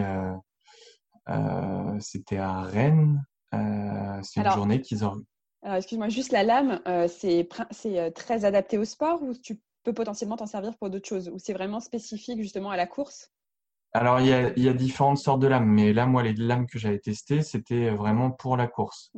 c'était 2.00 2.38
à 2.38 2.62
Rennes. 2.62 3.26
c'est 3.52 4.42
une 4.42 4.52
journée 4.52 4.82
qu'ils 4.82 5.04
ont. 5.06 5.16
Alors 5.64 5.78
excuse-moi, 5.78 6.10
juste 6.10 6.32
la 6.32 6.44
lame, 6.44 6.82
c'est 7.08 7.50
très 8.14 8.46
adapté 8.46 8.78
au 8.78 8.86
sport 8.86 9.24
ou 9.24 9.34
tu 9.34 9.60
peux 9.84 9.94
potentiellement 9.94 10.38
t'en 10.38 10.46
servir 10.46 10.78
pour 10.78 10.92
d'autres 10.92 11.08
choses? 11.08 11.30
Ou 11.30 11.40
c'est 11.40 11.54
vraiment 11.54 11.80
spécifique 11.80 12.40
justement 12.42 12.70
à 12.70 12.78
la 12.78 12.86
course? 12.86 13.32
Alors, 13.96 14.20
il 14.20 14.28
y, 14.28 14.34
a, 14.34 14.52
il 14.58 14.64
y, 14.64 14.68
a, 14.68 14.74
différentes 14.74 15.20
sortes 15.20 15.40
de 15.40 15.48
lames, 15.48 15.70
mais 15.70 15.94
là, 15.94 16.06
moi, 16.06 16.22
les 16.22 16.34
lames 16.34 16.68
que 16.68 16.78
j'avais 16.78 17.00
testées, 17.00 17.42
c'était 17.42 17.92
vraiment 17.92 18.30
pour 18.30 18.58
la 18.58 18.68
course. 18.68 19.10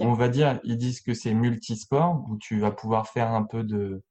On 0.00 0.14
va 0.14 0.28
dire, 0.28 0.60
ils 0.64 0.78
disent 0.78 1.02
que 1.02 1.12
c'est 1.12 1.34
multisport, 1.34 2.24
où 2.30 2.38
tu 2.38 2.58
vas 2.58 2.70
pouvoir 2.70 3.06
faire 3.06 3.30
un 3.32 3.42
peu 3.42 3.62
de. 3.62 4.02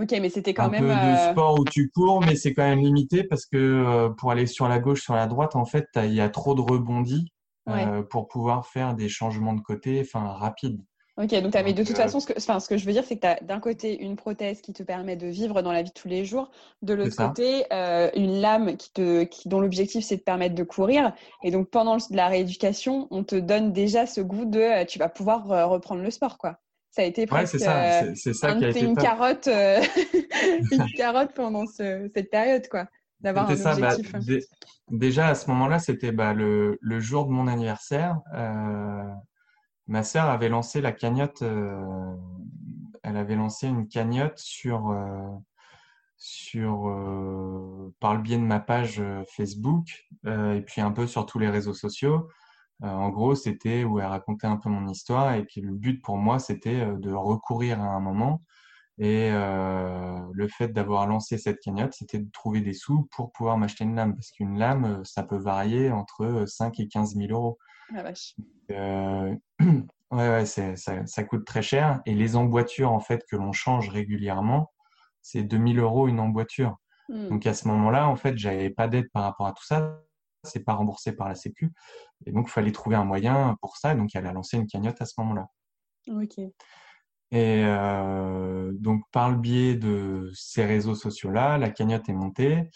Ok, 0.00 0.14
mais 0.20 0.28
c'était 0.28 0.54
quand 0.54 0.66
un 0.66 0.68
même. 0.68 0.82
peu 0.82 0.86
de 0.86 0.92
euh, 0.92 1.32
sport 1.32 1.58
où 1.58 1.64
tu 1.64 1.90
cours, 1.90 2.20
mais 2.20 2.36
c'est 2.36 2.54
quand 2.54 2.62
même 2.62 2.78
limité 2.78 3.24
parce 3.24 3.44
que 3.44 3.56
euh, 3.56 4.10
pour 4.10 4.30
aller 4.30 4.46
sur 4.46 4.68
la 4.68 4.78
gauche, 4.78 5.02
sur 5.02 5.16
la 5.16 5.26
droite, 5.26 5.56
en 5.56 5.64
fait, 5.64 5.88
il 5.96 6.14
y 6.14 6.20
a 6.20 6.28
trop 6.28 6.54
de 6.54 6.60
rebondis 6.60 7.32
euh, 7.68 8.04
pour 8.04 8.28
pouvoir 8.28 8.68
faire 8.68 8.94
des 8.94 9.08
changements 9.08 9.54
de 9.54 9.62
côté, 9.62 10.00
enfin, 10.00 10.28
rapides. 10.28 10.80
Ok, 11.20 11.30
donc, 11.42 11.52
mais 11.52 11.72
de 11.72 11.82
toute 11.82 11.98
euh, 11.98 12.02
façon, 12.02 12.20
ce 12.20 12.28
que, 12.28 12.34
enfin, 12.36 12.60
ce 12.60 12.68
que 12.68 12.76
je 12.76 12.86
veux 12.86 12.92
dire, 12.92 13.02
c'est 13.04 13.16
que 13.16 13.22
tu 13.22 13.26
as 13.26 13.40
d'un 13.42 13.58
côté 13.58 14.00
une 14.00 14.14
prothèse 14.14 14.60
qui 14.60 14.72
te 14.72 14.84
permet 14.84 15.16
de 15.16 15.26
vivre 15.26 15.62
dans 15.62 15.72
la 15.72 15.82
vie 15.82 15.88
de 15.88 15.94
tous 15.94 16.06
les 16.06 16.24
jours, 16.24 16.48
de 16.82 16.94
l'autre 16.94 17.16
côté, 17.16 17.64
euh, 17.72 18.08
une 18.14 18.40
lame 18.40 18.76
qui 18.76 18.92
te, 18.92 19.24
qui, 19.24 19.48
dont 19.48 19.58
l'objectif 19.58 20.04
c'est 20.04 20.18
de 20.18 20.22
permettre 20.22 20.54
de 20.54 20.62
courir. 20.62 21.12
Et 21.42 21.50
donc 21.50 21.70
pendant 21.70 21.96
la 22.10 22.28
rééducation, 22.28 23.08
on 23.10 23.24
te 23.24 23.34
donne 23.34 23.72
déjà 23.72 24.06
ce 24.06 24.20
goût 24.20 24.44
de 24.44 24.60
euh, 24.60 24.84
tu 24.84 25.00
vas 25.00 25.08
pouvoir 25.08 25.68
reprendre 25.68 26.02
le 26.02 26.10
sport. 26.12 26.38
quoi. 26.38 26.60
Ça 26.92 27.02
a 27.02 27.04
été 27.04 27.26
presque 27.26 27.54
ouais, 27.54 27.60
ça. 27.60 28.14
C'est, 28.14 28.32
ça 28.32 28.54
qui 28.54 28.64
a 28.64 28.68
été 28.68 28.84
une, 28.84 28.96
carotte, 28.96 29.48
une 30.70 30.92
carotte 30.96 31.32
pendant 31.34 31.66
cette 31.66 32.30
période. 32.30 32.68
quoi 32.68 32.86
d'avoir 33.20 33.50
un 33.50 33.56
ça, 33.56 33.74
bah, 33.74 33.96
objectif. 33.96 34.44
déjà 34.92 35.26
à 35.26 35.34
ce 35.34 35.50
moment-là, 35.50 35.80
c'était 35.80 36.12
bah, 36.12 36.34
le, 36.34 36.78
le, 36.80 37.00
jour 37.00 37.26
de 37.26 37.32
mon 37.32 37.48
anniversaire. 37.48 38.20
Ma 39.88 40.02
sœur 40.02 40.26
avait 40.26 40.50
lancé 40.50 40.82
la 40.82 40.92
cagnotte, 40.92 41.40
euh, 41.40 42.14
elle 43.02 43.16
avait 43.16 43.36
lancé 43.36 43.66
une 43.66 43.88
cagnotte 43.88 44.38
sur, 44.38 44.90
euh, 44.90 45.30
sur 46.18 46.88
euh, 46.88 47.94
par 47.98 48.14
le 48.14 48.20
biais 48.20 48.36
de 48.36 48.42
ma 48.42 48.60
page 48.60 49.02
Facebook 49.34 49.86
et 50.26 50.60
puis 50.66 50.82
un 50.82 50.92
peu 50.92 51.06
sur 51.06 51.24
tous 51.24 51.38
les 51.38 51.48
réseaux 51.48 51.74
sociaux. 51.74 52.28
en 52.82 53.08
gros, 53.08 53.34
c'était 53.34 53.84
où 53.84 53.98
elle 53.98 54.06
racontait 54.06 54.46
un 54.46 54.58
peu 54.58 54.68
mon 54.68 54.86
histoire 54.88 55.32
et 55.34 55.46
que 55.46 55.60
le 55.60 55.72
but 55.72 56.02
pour 56.02 56.18
moi, 56.18 56.38
c'était 56.38 56.86
de 56.98 57.12
recourir 57.12 57.80
à 57.80 57.86
un 57.86 58.00
moment. 58.00 58.42
Et 58.98 59.30
le 59.30 60.48
fait 60.48 60.68
d'avoir 60.68 61.06
lancé 61.06 61.38
cette 61.38 61.60
cagnotte, 61.60 61.94
c'était 61.94 62.18
de 62.18 62.30
trouver 62.30 62.60
des 62.60 62.74
sous 62.74 63.08
pour 63.12 63.32
pouvoir 63.32 63.56
m'acheter 63.56 63.84
une 63.84 63.96
lame. 63.96 64.14
Parce 64.14 64.30
qu'une 64.32 64.58
lame, 64.58 65.02
ça 65.04 65.22
peut 65.22 65.38
varier 65.38 65.90
entre 65.90 66.44
5 66.46 66.78
et 66.80 66.88
15 66.88 67.14
000 67.14 67.32
euros. 67.32 67.58
Ah, 67.94 68.02
vache. 68.02 68.34
Euh, 68.70 69.34
ouais, 69.60 69.82
ouais 70.10 70.46
ça, 70.46 70.76
ça, 70.76 71.24
coûte 71.24 71.44
très 71.44 71.62
cher. 71.62 72.00
Et 72.06 72.14
les 72.14 72.36
emboîtures, 72.36 72.92
en 72.92 73.00
fait, 73.00 73.24
que 73.30 73.36
l'on 73.36 73.52
change 73.52 73.88
régulièrement, 73.88 74.72
c'est 75.22 75.42
2000 75.42 75.78
euros 75.78 76.08
une 76.08 76.20
emboîture. 76.20 76.76
Hmm. 77.08 77.28
Donc 77.28 77.46
à 77.46 77.54
ce 77.54 77.66
moment-là, 77.68 78.08
en 78.08 78.16
fait, 78.16 78.36
j'avais 78.36 78.70
pas 78.70 78.88
d'aide 78.88 79.10
par 79.12 79.22
rapport 79.22 79.46
à 79.46 79.52
tout 79.52 79.64
ça. 79.64 80.00
C'est 80.44 80.64
pas 80.64 80.74
remboursé 80.74 81.12
par 81.12 81.28
la 81.28 81.34
Sécu. 81.34 81.72
Et 82.26 82.32
donc, 82.32 82.46
il 82.48 82.52
fallait 82.52 82.72
trouver 82.72 82.96
un 82.96 83.04
moyen 83.04 83.56
pour 83.60 83.76
ça. 83.76 83.94
Donc, 83.94 84.10
elle 84.14 84.26
a 84.26 84.32
lancé 84.32 84.56
une 84.56 84.66
cagnotte 84.66 85.00
à 85.00 85.04
ce 85.04 85.14
moment-là. 85.18 85.48
Ok. 86.08 86.38
Et 87.30 87.64
euh, 87.64 88.70
donc, 88.74 89.02
par 89.12 89.30
le 89.30 89.36
biais 89.36 89.74
de 89.74 90.30
ces 90.34 90.64
réseaux 90.64 90.94
sociaux-là, 90.94 91.58
la 91.58 91.70
cagnotte 91.70 92.08
est 92.08 92.14
montée. 92.14 92.70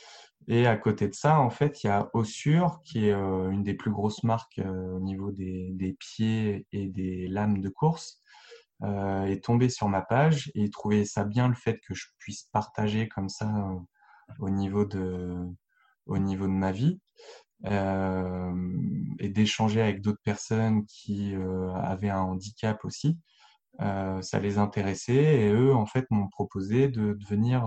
Et 0.49 0.67
à 0.67 0.77
côté 0.77 1.09
de 1.09 1.15
ça, 1.15 1.41
en 1.41 1.51
fait, 1.51 1.85
il 1.85 1.87
y 1.87 1.91
a 1.91 2.11
Ossure, 2.15 2.81
qui 2.85 3.07
est 3.07 3.13
euh, 3.13 3.51
une 3.51 3.63
des 3.63 3.75
plus 3.75 3.91
grosses 3.91 4.25
marques 4.25 4.59
euh, 4.59 4.95
au 4.95 5.01
niveau 5.01 5.31
des, 5.31 5.71
des, 5.73 5.93
pieds 5.93 6.67
et 6.73 6.89
des 6.89 7.29
lames 7.29 7.61
de 7.61 7.69
course, 7.69 8.21
euh, 8.83 9.25
est 9.27 9.45
tombé 9.45 9.69
sur 9.69 9.89
ma 9.89 10.03
page 10.03 10.51
et 10.55 10.69
trouvait 10.71 11.05
ça 11.05 11.25
bien 11.25 11.49
le 11.49 11.55
fait 11.55 11.79
que 11.87 11.95
je 11.95 12.07
puisse 12.19 12.45
partager 12.53 13.09
comme 13.09 13.29
ça 13.29 13.49
au 14.41 14.51
niveau 14.51 14.85
de 14.85 15.37
au 16.07 16.19
niveau 16.19 16.47
de 16.47 16.53
ma 16.53 16.73
vie 16.73 17.01
et 17.65 19.29
d'échanger 19.29 19.81
avec 19.81 20.01
d'autres 20.01 20.23
personnes 20.25 20.85
qui 20.87 21.35
avaient 21.77 22.11
un 22.11 22.23
handicap 22.23 22.85
aussi. 22.85 23.21
ça 23.79 24.41
les 24.41 24.59
intéressait 24.59 25.43
et 25.43 25.53
eux, 25.53 25.73
en 25.75 25.87
fait, 25.87 26.07
m'ont 26.11 26.29
proposé 26.29 26.89
de 26.89 27.13
devenir 27.13 27.65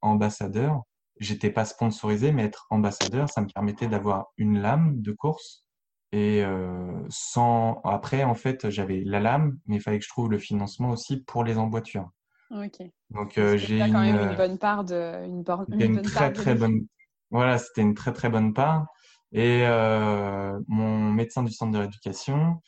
ambassadeur 0.00 0.84
j'étais 1.18 1.50
pas 1.50 1.64
sponsorisé, 1.64 2.32
mais 2.32 2.44
être 2.44 2.66
ambassadeur, 2.70 3.28
ça 3.28 3.40
me 3.40 3.46
permettait 3.46 3.86
d'avoir 3.86 4.26
une 4.36 4.60
lame 4.60 5.00
de 5.00 5.12
course. 5.12 5.64
Et 6.12 6.44
euh, 6.44 6.92
sans 7.08 7.80
après, 7.84 8.22
en 8.22 8.34
fait, 8.34 8.68
j'avais 8.68 9.02
la 9.04 9.20
lame, 9.20 9.58
mais 9.66 9.76
il 9.76 9.80
fallait 9.80 9.98
que 9.98 10.04
je 10.04 10.10
trouve 10.10 10.30
le 10.30 10.38
financement 10.38 10.90
aussi 10.90 11.22
pour 11.22 11.42
les 11.44 11.56
emboîtures. 11.56 12.10
Ok. 12.50 12.82
Donc 13.10 13.38
euh, 13.38 13.56
j'ai 13.56 13.78
quand 13.78 14.00
même 14.00 14.30
une 14.30 14.36
bonne 14.36 14.58
part 14.58 14.84
de 14.84 15.24
une, 15.24 15.42
une, 15.80 16.02
très 16.02 16.32
très 16.32 16.54
bonne. 16.54 16.86
Voilà, 17.30 17.56
c'était 17.56 17.80
une 17.80 17.94
très 17.94 18.12
très 18.12 18.28
bonne 18.28 18.52
part. 18.52 18.86
Et 19.32 19.62
euh, 19.66 20.60
mon 20.68 21.10
médecin 21.10 21.42
du 21.42 21.50
centre 21.50 21.72
de 21.72 21.78
rééducation, 21.78 22.60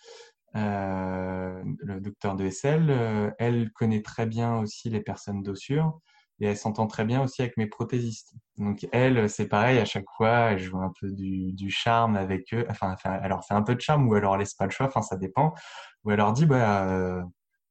euh, 0.57 1.63
le 1.79 2.01
docteur 2.01 2.37
de 2.37 2.49
SL, 2.49 2.87
euh, 2.89 3.31
elle 3.39 3.71
connaît 3.73 4.03
très 4.03 4.25
bien 4.25 4.57
aussi 4.59 4.89
les 4.89 5.01
personnes 5.01 5.43
d'ossure 5.43 6.01
et 6.41 6.47
elle 6.47 6.57
s'entend 6.57 6.87
très 6.87 7.05
bien 7.05 7.23
aussi 7.23 7.43
avec 7.43 7.57
mes 7.57 7.67
prothésistes. 7.67 8.35
Donc 8.59 8.87
elle, 8.93 9.29
c'est 9.31 9.47
pareil, 9.49 9.79
à 9.79 9.85
chaque 9.85 10.09
fois, 10.17 10.53
elle 10.53 10.59
joue 10.59 10.79
un 10.79 10.93
peu 11.01 11.11
du, 11.11 11.53
du 11.53 11.71
charme 11.71 12.17
avec 12.17 12.53
eux. 12.53 12.67
Enfin, 12.69 12.97
elle 13.05 13.29
leur 13.29 13.45
fait 13.45 13.55
un 13.55 13.63
peu 13.63 13.75
de 13.75 13.81
charme 13.81 14.09
ou 14.09 14.17
elle 14.17 14.23
leur 14.23 14.37
laisse 14.37 14.55
pas 14.55 14.65
le 14.65 14.71
choix, 14.71 14.87
enfin 14.87 15.03
ça 15.03 15.17
dépend. 15.17 15.55
Ou 16.05 16.11
elle 16.11 16.19
leur 16.19 16.33
dit, 16.33 16.47
bah, 16.47 16.87
euh, 16.89 17.23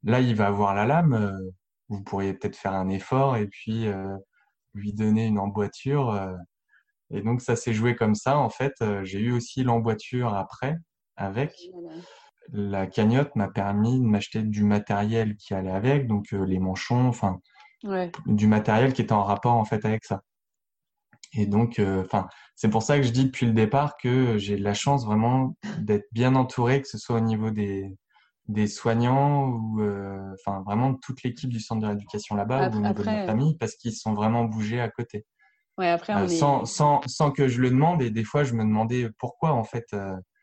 là 0.03 0.21
il 0.21 0.35
va 0.35 0.47
avoir 0.47 0.73
la 0.73 0.85
lame, 0.85 1.13
euh, 1.13 1.51
vous 1.89 2.01
pourriez 2.01 2.33
peut-être 2.33 2.55
faire 2.55 2.73
un 2.73 2.89
effort 2.89 3.35
et 3.37 3.47
puis 3.47 3.87
euh, 3.87 4.15
lui 4.73 4.93
donner 4.93 5.25
une 5.27 5.39
emboîture. 5.39 6.17
et 7.11 7.21
donc 7.21 7.41
ça 7.41 7.55
s'est 7.55 7.73
joué 7.73 7.95
comme 7.95 8.15
ça. 8.15 8.37
En 8.37 8.49
fait, 8.49 8.73
j'ai 9.03 9.19
eu 9.19 9.31
aussi 9.33 9.63
l'emboîture 9.63 10.33
après 10.33 10.77
avec. 11.17 11.53
La 12.51 12.87
cagnotte 12.87 13.35
m'a 13.35 13.47
permis 13.47 13.99
de 13.99 14.05
m'acheter 14.05 14.41
du 14.41 14.63
matériel 14.63 15.37
qui 15.37 15.53
allait 15.53 15.71
avec, 15.71 16.07
donc 16.07 16.31
les 16.31 16.59
manchons, 16.59 17.07
enfin 17.07 17.39
du 18.25 18.47
matériel 18.47 18.93
qui 18.93 19.01
était 19.01 19.13
en 19.13 19.23
rapport 19.23 19.53
en 19.53 19.65
fait 19.65 19.85
avec 19.85 20.05
ça. 20.05 20.21
Et 21.35 21.45
donc, 21.45 21.79
euh, 21.79 22.01
enfin, 22.01 22.27
c'est 22.55 22.69
pour 22.69 22.83
ça 22.83 22.97
que 22.97 23.03
je 23.03 23.11
dis 23.11 23.25
depuis 23.25 23.45
le 23.45 23.53
départ 23.53 23.97
que 23.97 24.37
j'ai 24.37 24.57
la 24.57 24.73
chance 24.73 25.05
vraiment 25.05 25.55
d'être 25.79 26.05
bien 26.11 26.35
entouré, 26.35 26.81
que 26.81 26.87
ce 26.87 26.97
soit 26.97 27.17
au 27.17 27.21
niveau 27.21 27.49
des, 27.49 27.97
des 28.47 28.67
soignants 28.67 29.47
ou 29.47 29.81
euh, 29.81 30.19
enfin 30.33 30.61
vraiment 30.65 30.93
toute 30.93 31.23
l'équipe 31.23 31.49
du 31.49 31.59
centre 31.59 31.81
de 31.81 31.87
rééducation 31.87 32.35
là-bas 32.35 32.69
ou 32.69 32.77
au 32.77 32.79
niveau 32.81 32.93
de 32.93 33.05
ma 33.05 33.25
famille 33.25 33.57
parce 33.57 33.75
qu'ils 33.75 33.95
sont 33.95 34.13
vraiment 34.13 34.45
bougés 34.45 34.79
à 34.79 34.89
côté. 34.89 35.25
Ouais, 35.79 35.89
après, 35.89 36.13
euh, 36.13 36.27
sans, 36.27 36.65
sans, 36.65 37.01
sans, 37.07 37.31
que 37.31 37.47
je 37.47 37.59
le 37.59 37.71
demande 37.71 38.03
et 38.03 38.11
des 38.11 38.23
fois 38.23 38.43
je 38.43 38.53
me 38.53 38.61
demandais 38.63 39.09
pourquoi 39.17 39.53
en 39.53 39.63
fait. 39.63 39.87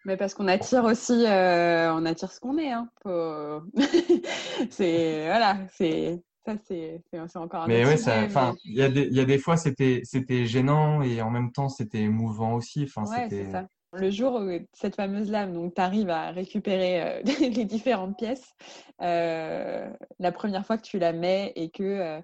Mais 0.05 0.17
parce 0.17 0.35
qu'on 0.35 0.49
attire 0.49 0.83
aussi, 0.85 1.25
on 1.25 2.05
attire 2.05 2.33
ce 2.33 2.41
qu'on 2.41 2.59
est. 2.59 2.73
Hein. 2.73 2.89
c'est 4.71 5.27
voilà, 5.27 5.59
c'est 5.77 6.21
ça, 6.45 6.55
c'est 6.67 7.03
encore 7.37 7.63
un 7.63 7.67
Mais 7.67 7.85
oui, 7.85 7.95
enfin, 7.95 8.55
il 8.65 8.75
y, 8.75 8.83
a 8.83 8.89
des, 8.89 9.09
y 9.09 9.21
a 9.21 9.25
des 9.25 9.39
fois, 9.39 9.57
c'était 9.57 10.03
gênant 10.47 11.03
et 11.03 11.21
en 11.21 11.31
même 11.31 11.53
temps, 11.53 11.69
c'était 11.69 12.01
émouvant 12.01 12.55
aussi. 12.55 12.85
Enfin, 12.85 13.05
ouais, 13.11 13.27
c'est 13.29 13.51
ça. 13.51 13.67
Le 13.93 14.11
jour 14.11 14.37
où 14.37 14.49
cette 14.73 14.95
fameuse 14.95 15.31
lame, 15.31 15.53
donc 15.53 15.75
tu 15.75 15.81
arrives 15.81 16.11
à 16.11 16.31
récupérer 16.31 17.03
euh, 17.03 17.23
les 17.41 17.65
différentes 17.65 18.17
pièces, 18.17 18.55
euh, 19.03 19.91
la 20.21 20.33
première 20.33 20.65
fois 20.65 20.79
que 20.79 20.83
tu 20.83 20.99
la 20.99 21.13
mets 21.13 21.53
et 21.57 21.71
que 21.71 21.83
euh, 21.83 22.21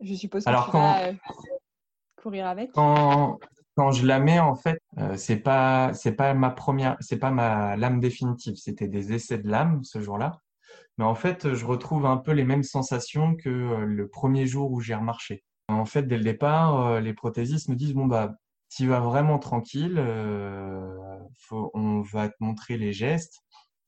je 0.00 0.14
suppose 0.14 0.44
que 0.44 0.48
Alors, 0.48 0.66
tu 0.66 0.72
quand, 0.72 0.80
vas 0.80 1.12
courir 2.20 2.46
avec. 2.48 2.72
Quand, 2.72 3.38
quand 3.76 3.92
je 3.92 4.04
la 4.04 4.18
mets, 4.18 4.40
en 4.40 4.56
fait, 4.56 4.82
c'est 5.16 5.38
pas 5.38 5.92
c'est 5.94 6.12
pas 6.12 6.34
ma 6.34 6.50
première, 6.50 6.96
c'est 7.00 7.18
pas 7.18 7.30
ma 7.30 7.76
lame 7.76 8.00
définitive. 8.00 8.56
C'était 8.56 8.88
des 8.88 9.12
essais 9.12 9.38
de 9.38 9.48
lame 9.48 9.84
ce 9.84 10.00
jour-là. 10.00 10.40
Mais 10.98 11.04
en 11.04 11.14
fait, 11.14 11.54
je 11.54 11.64
retrouve 11.66 12.06
un 12.06 12.16
peu 12.16 12.32
les 12.32 12.44
mêmes 12.44 12.62
sensations 12.62 13.36
que 13.36 13.48
euh, 13.48 13.84
le 13.84 14.08
premier 14.08 14.46
jour 14.46 14.72
où 14.72 14.80
j'ai 14.80 14.94
remarché. 14.94 15.44
En 15.68 15.84
fait, 15.84 16.04
dès 16.04 16.16
le 16.16 16.24
départ, 16.24 16.86
euh, 16.86 17.00
les 17.00 17.12
prothésistes 17.12 17.68
me 17.68 17.74
disent 17.74 17.94
bon 17.94 18.06
bah 18.06 18.34
tu 18.70 18.86
vas 18.88 19.00
vraiment 19.00 19.38
tranquille, 19.38 19.96
euh, 19.98 21.18
faut, 21.40 21.70
on 21.74 22.00
va 22.02 22.28
te 22.28 22.34
montrer 22.40 22.78
les 22.78 22.92
gestes. 22.92 23.42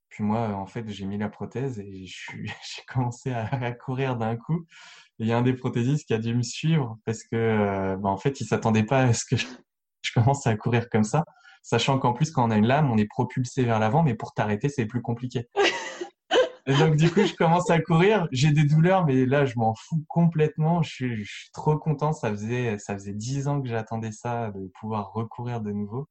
Puis 0.08 0.24
moi, 0.24 0.48
en 0.54 0.66
fait, 0.66 0.88
j'ai 0.88 1.04
mis 1.06 1.18
la 1.18 1.28
prothèse 1.28 1.80
et 1.80 2.06
j'ai 2.06 2.82
commencé 2.88 3.32
à, 3.32 3.72
courir 3.72 4.16
d'un 4.16 4.36
coup. 4.36 4.66
Il 5.18 5.26
y 5.26 5.32
a 5.32 5.38
un 5.38 5.42
des 5.42 5.54
prothésistes 5.54 6.06
qui 6.06 6.14
a 6.14 6.18
dû 6.18 6.34
me 6.34 6.42
suivre 6.42 6.98
parce 7.04 7.24
que, 7.24 7.96
bah, 7.96 8.08
en 8.10 8.16
fait, 8.18 8.40
il 8.40 8.46
s'attendait 8.46 8.84
pas 8.84 9.02
à 9.02 9.12
ce 9.12 9.24
que 9.24 9.36
je, 9.36 9.46
je 10.02 10.12
commence 10.12 10.46
à 10.46 10.56
courir 10.56 10.88
comme 10.90 11.04
ça 11.04 11.24
sachant 11.62 11.98
qu'en 11.98 12.12
plus, 12.12 12.30
quand 12.30 12.46
on 12.46 12.50
a 12.50 12.56
une 12.56 12.66
lame, 12.66 12.90
on 12.90 12.96
est 12.96 13.06
propulsé 13.06 13.64
vers 13.64 13.78
l'avant, 13.78 14.02
mais 14.02 14.14
pour 14.14 14.32
t'arrêter, 14.32 14.68
c'est 14.68 14.86
plus 14.86 15.02
compliqué. 15.02 15.48
Donc, 16.68 16.96
du 16.96 17.10
coup, 17.10 17.24
je 17.24 17.34
commence 17.34 17.70
à 17.70 17.80
courir. 17.80 18.28
J'ai 18.30 18.52
des 18.52 18.64
douleurs, 18.64 19.06
mais 19.06 19.24
là, 19.24 19.46
je 19.46 19.54
m'en 19.56 19.74
fous 19.74 20.04
complètement. 20.08 20.82
Je 20.82 20.90
suis, 21.24 21.50
trop 21.52 21.78
content. 21.78 22.12
Ça 22.12 22.30
faisait, 22.30 22.78
ça 22.78 22.94
faisait 22.94 23.14
dix 23.14 23.48
ans 23.48 23.62
que 23.62 23.68
j'attendais 23.68 24.12
ça, 24.12 24.50
de 24.50 24.70
pouvoir 24.78 25.12
recourir 25.12 25.62
de 25.62 25.72
nouveau. 25.72 26.08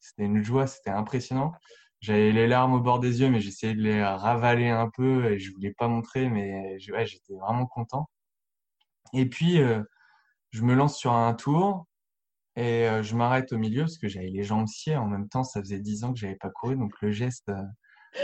C'était 0.00 0.24
une 0.24 0.42
joie, 0.42 0.66
c'était 0.66 0.90
impressionnant. 0.90 1.52
J'avais 2.00 2.32
les 2.32 2.46
larmes 2.46 2.74
au 2.74 2.80
bord 2.80 3.00
des 3.00 3.22
yeux, 3.22 3.30
mais 3.30 3.40
j'essayais 3.40 3.74
de 3.74 3.80
les 3.80 4.04
ravaler 4.04 4.68
un 4.68 4.90
peu 4.90 5.32
et 5.32 5.38
je 5.38 5.50
voulais 5.52 5.72
pas 5.72 5.88
montrer, 5.88 6.28
mais 6.28 6.76
ouais, 6.92 7.06
j'étais 7.06 7.34
vraiment 7.34 7.66
content. 7.66 8.10
Et 9.14 9.26
puis, 9.26 9.60
euh, 9.60 9.82
je 10.50 10.62
me 10.62 10.74
lance 10.74 10.98
sur 10.98 11.12
un 11.12 11.34
tour 11.34 11.86
et 12.56 12.88
euh, 12.88 13.02
je 13.02 13.16
m'arrête 13.16 13.52
au 13.52 13.58
milieu 13.58 13.82
parce 13.84 13.98
que 13.98 14.08
j'avais 14.08 14.28
les 14.28 14.44
jambes 14.44 14.68
sciées. 14.68 14.96
En 14.96 15.06
même 15.06 15.28
temps, 15.28 15.44
ça 15.44 15.60
faisait 15.60 15.80
dix 15.80 16.04
ans 16.04 16.12
que 16.12 16.18
j'avais 16.18 16.36
pas 16.36 16.50
couru, 16.50 16.76
donc 16.76 16.92
le 17.00 17.10
geste, 17.10 17.48
euh, 17.48 17.62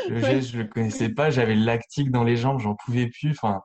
le 0.09 0.21
geste, 0.21 0.51
je 0.51 0.59
le 0.59 0.65
connaissais 0.67 1.09
pas. 1.09 1.31
J'avais 1.31 1.55
le 1.55 1.65
lactique 1.65 2.11
dans 2.11 2.25
les 2.25 2.37
jambes, 2.37 2.61
j'en 2.61 2.75
pouvais 2.75 3.09
plus. 3.09 3.31
Enfin, 3.31 3.63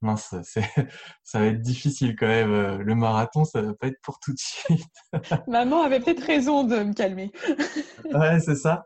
mince, 0.00 0.34
ça 1.22 1.40
va 1.40 1.46
être 1.46 1.60
difficile 1.60 2.16
quand 2.16 2.26
même. 2.26 2.78
Le 2.78 2.94
marathon, 2.94 3.44
ça 3.44 3.62
va 3.62 3.74
pas 3.74 3.88
être 3.88 4.00
pour 4.02 4.18
tout 4.20 4.32
de 4.32 4.38
suite. 4.38 4.86
Maman 5.48 5.82
avait 5.82 6.00
peut-être 6.00 6.22
raison 6.22 6.64
de 6.64 6.76
me 6.76 6.94
calmer. 6.94 7.32
ouais, 8.14 8.40
c'est 8.40 8.56
ça. 8.56 8.84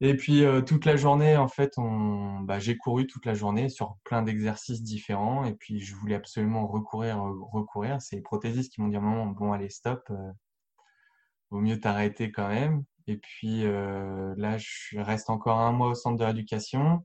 Et 0.00 0.16
puis 0.16 0.44
euh, 0.44 0.60
toute 0.60 0.84
la 0.84 0.96
journée, 0.96 1.36
en 1.36 1.48
fait, 1.48 1.72
on, 1.76 2.40
bah, 2.40 2.60
j'ai 2.60 2.76
couru 2.76 3.06
toute 3.06 3.26
la 3.26 3.34
journée 3.34 3.68
sur 3.68 3.96
plein 4.04 4.22
d'exercices 4.22 4.82
différents. 4.82 5.44
Et 5.44 5.54
puis 5.54 5.80
je 5.80 5.94
voulais 5.96 6.14
absolument 6.14 6.66
recourir, 6.66 7.20
recourir. 7.52 8.00
C'est 8.00 8.16
les 8.16 8.22
prothésistes 8.22 8.72
qui 8.72 8.80
m'ont 8.80 8.88
dit 8.88 8.98
moment, 8.98 9.26
bon 9.26 9.52
allez 9.52 9.70
stop, 9.70 10.02
euh, 10.10 10.32
vaut 11.50 11.60
mieux 11.60 11.80
t'arrêter 11.80 12.30
quand 12.30 12.48
même. 12.48 12.84
Et 13.08 13.16
puis 13.16 13.64
euh, 13.64 14.34
là, 14.36 14.58
je 14.58 15.00
reste 15.00 15.30
encore 15.30 15.58
un 15.58 15.72
mois 15.72 15.88
au 15.88 15.94
centre 15.94 16.18
de 16.18 16.24
rééducation. 16.24 17.04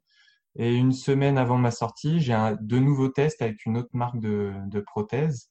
Et 0.56 0.76
une 0.76 0.92
semaine 0.92 1.38
avant 1.38 1.58
ma 1.58 1.72
sortie, 1.72 2.20
j'ai 2.20 2.34
un, 2.34 2.58
de 2.60 2.78
nouveaux 2.78 3.10
tests 3.10 3.42
avec 3.42 3.66
une 3.66 3.78
autre 3.78 3.90
marque 3.94 4.20
de, 4.20 4.80
prothèses. 4.86 5.50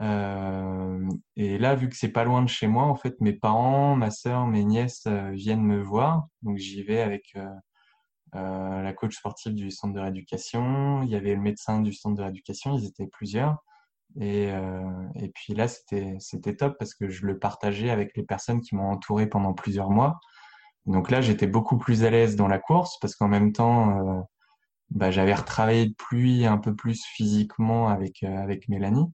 Euh, 0.00 1.06
et 1.36 1.58
là, 1.58 1.74
vu 1.74 1.88
que 1.88 1.96
c'est 1.96 2.08
pas 2.08 2.24
loin 2.24 2.42
de 2.42 2.48
chez 2.48 2.66
moi, 2.66 2.84
en 2.84 2.94
fait, 2.94 3.20
mes 3.20 3.34
parents, 3.34 3.94
ma 3.96 4.10
sœur, 4.10 4.46
mes 4.46 4.64
nièces 4.64 5.04
euh, 5.06 5.30
viennent 5.32 5.64
me 5.64 5.82
voir. 5.82 6.28
Donc 6.42 6.58
j'y 6.58 6.82
vais 6.82 7.02
avec 7.02 7.36
la 8.32 8.92
coach 8.94 9.16
sportive 9.16 9.54
du 9.54 9.70
centre 9.70 9.94
de 9.94 10.00
rééducation. 10.00 11.02
Il 11.02 11.10
y 11.10 11.16
avait 11.16 11.34
le 11.34 11.42
médecin 11.42 11.80
du 11.80 11.92
centre 11.92 12.16
de 12.16 12.22
rééducation. 12.22 12.78
Ils 12.78 12.86
étaient 12.86 13.08
plusieurs. 13.08 13.58
Et, 14.20 14.48
et 15.16 15.28
puis 15.34 15.54
là, 15.54 15.68
c'était 15.68 16.56
top 16.56 16.76
parce 16.78 16.94
que 16.94 17.08
je 17.08 17.26
le 17.26 17.38
partageais 17.38 17.90
avec 17.90 18.16
les 18.16 18.22
personnes 18.22 18.60
qui 18.60 18.74
m'ont 18.74 18.90
entouré 18.90 19.26
pendant 19.26 19.54
plusieurs 19.54 19.90
mois. 19.90 20.20
Donc 20.86 21.10
là, 21.10 21.20
j'étais 21.20 21.46
beaucoup 21.46 21.78
plus 21.78 22.04
à 22.04 22.10
l'aise 22.10 22.36
dans 22.36 22.48
la 22.48 22.58
course 22.58 22.98
parce 23.00 23.16
qu'en 23.16 23.28
même 23.28 23.52
temps, 23.52 24.26
bah, 24.90 25.10
j'avais 25.10 25.34
retravaillé 25.34 25.86
de 25.86 25.94
pluie 25.94 26.46
un 26.46 26.58
peu 26.58 26.74
plus 26.74 27.02
physiquement 27.04 27.88
avec 27.88 28.22
avec 28.22 28.68
Mélanie. 28.68 29.06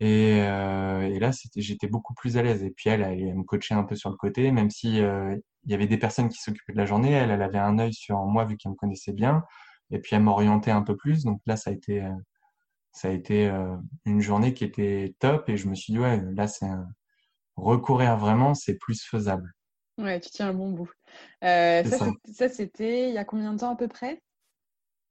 Et, 0.00 0.40
euh, 0.42 1.02
et 1.02 1.18
là, 1.18 1.30
j'étais 1.56 1.88
beaucoup 1.88 2.14
plus 2.14 2.36
à 2.36 2.42
l'aise. 2.42 2.62
Et 2.62 2.70
puis 2.70 2.88
elle, 2.90 3.02
elle, 3.02 3.34
me 3.34 3.42
coachait 3.44 3.74
un 3.74 3.82
peu 3.84 3.96
sur 3.96 4.10
le 4.10 4.16
côté, 4.16 4.50
même 4.52 4.70
si 4.70 5.00
euh, 5.00 5.36
il 5.64 5.72
y 5.72 5.74
avait 5.74 5.86
des 5.86 5.98
personnes 5.98 6.28
qui 6.28 6.38
s'occupaient 6.40 6.72
de 6.72 6.78
la 6.78 6.86
journée. 6.86 7.12
Elle, 7.12 7.30
elle 7.30 7.42
avait 7.42 7.58
un 7.58 7.78
œil 7.78 7.92
sur 7.94 8.18
moi 8.24 8.44
vu 8.44 8.56
qu'elle 8.56 8.72
me 8.72 8.76
connaissait 8.76 9.12
bien. 9.12 9.42
Et 9.90 9.98
puis 10.00 10.14
elle 10.16 10.22
m'orientait 10.22 10.70
un 10.70 10.82
peu 10.82 10.96
plus. 10.96 11.24
Donc 11.24 11.40
là, 11.46 11.56
ça 11.56 11.70
a 11.70 11.72
été, 11.72 12.02
euh, 12.02 12.10
ça 12.98 13.08
a 13.08 13.12
été 13.12 13.48
euh, 13.48 13.76
une 14.04 14.20
journée 14.20 14.54
qui 14.54 14.64
était 14.64 15.14
top. 15.18 15.48
Et 15.48 15.56
je 15.56 15.68
me 15.68 15.74
suis 15.74 15.92
dit 15.92 15.98
ouais, 15.98 16.20
là, 16.34 16.48
c'est 16.48 16.66
un... 16.66 16.88
recourir 17.56 18.16
vraiment, 18.16 18.54
c'est 18.54 18.76
plus 18.76 19.02
faisable. 19.02 19.52
Ouais, 19.98 20.20
tu 20.20 20.30
tiens 20.30 20.48
un 20.50 20.54
bon 20.54 20.72
bout. 20.72 20.90
Euh, 21.42 21.82
ça, 21.84 22.06
ça. 22.32 22.48
c'était 22.48 23.08
il 23.08 23.14
y 23.14 23.18
a 23.18 23.24
combien 23.24 23.52
de 23.52 23.58
temps 23.58 23.72
à 23.72 23.76
peu 23.76 23.88
près? 23.88 24.20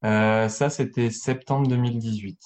Ça, 0.04 0.70
c'était 0.70 1.10
septembre 1.10 1.68
2018. 1.68 2.40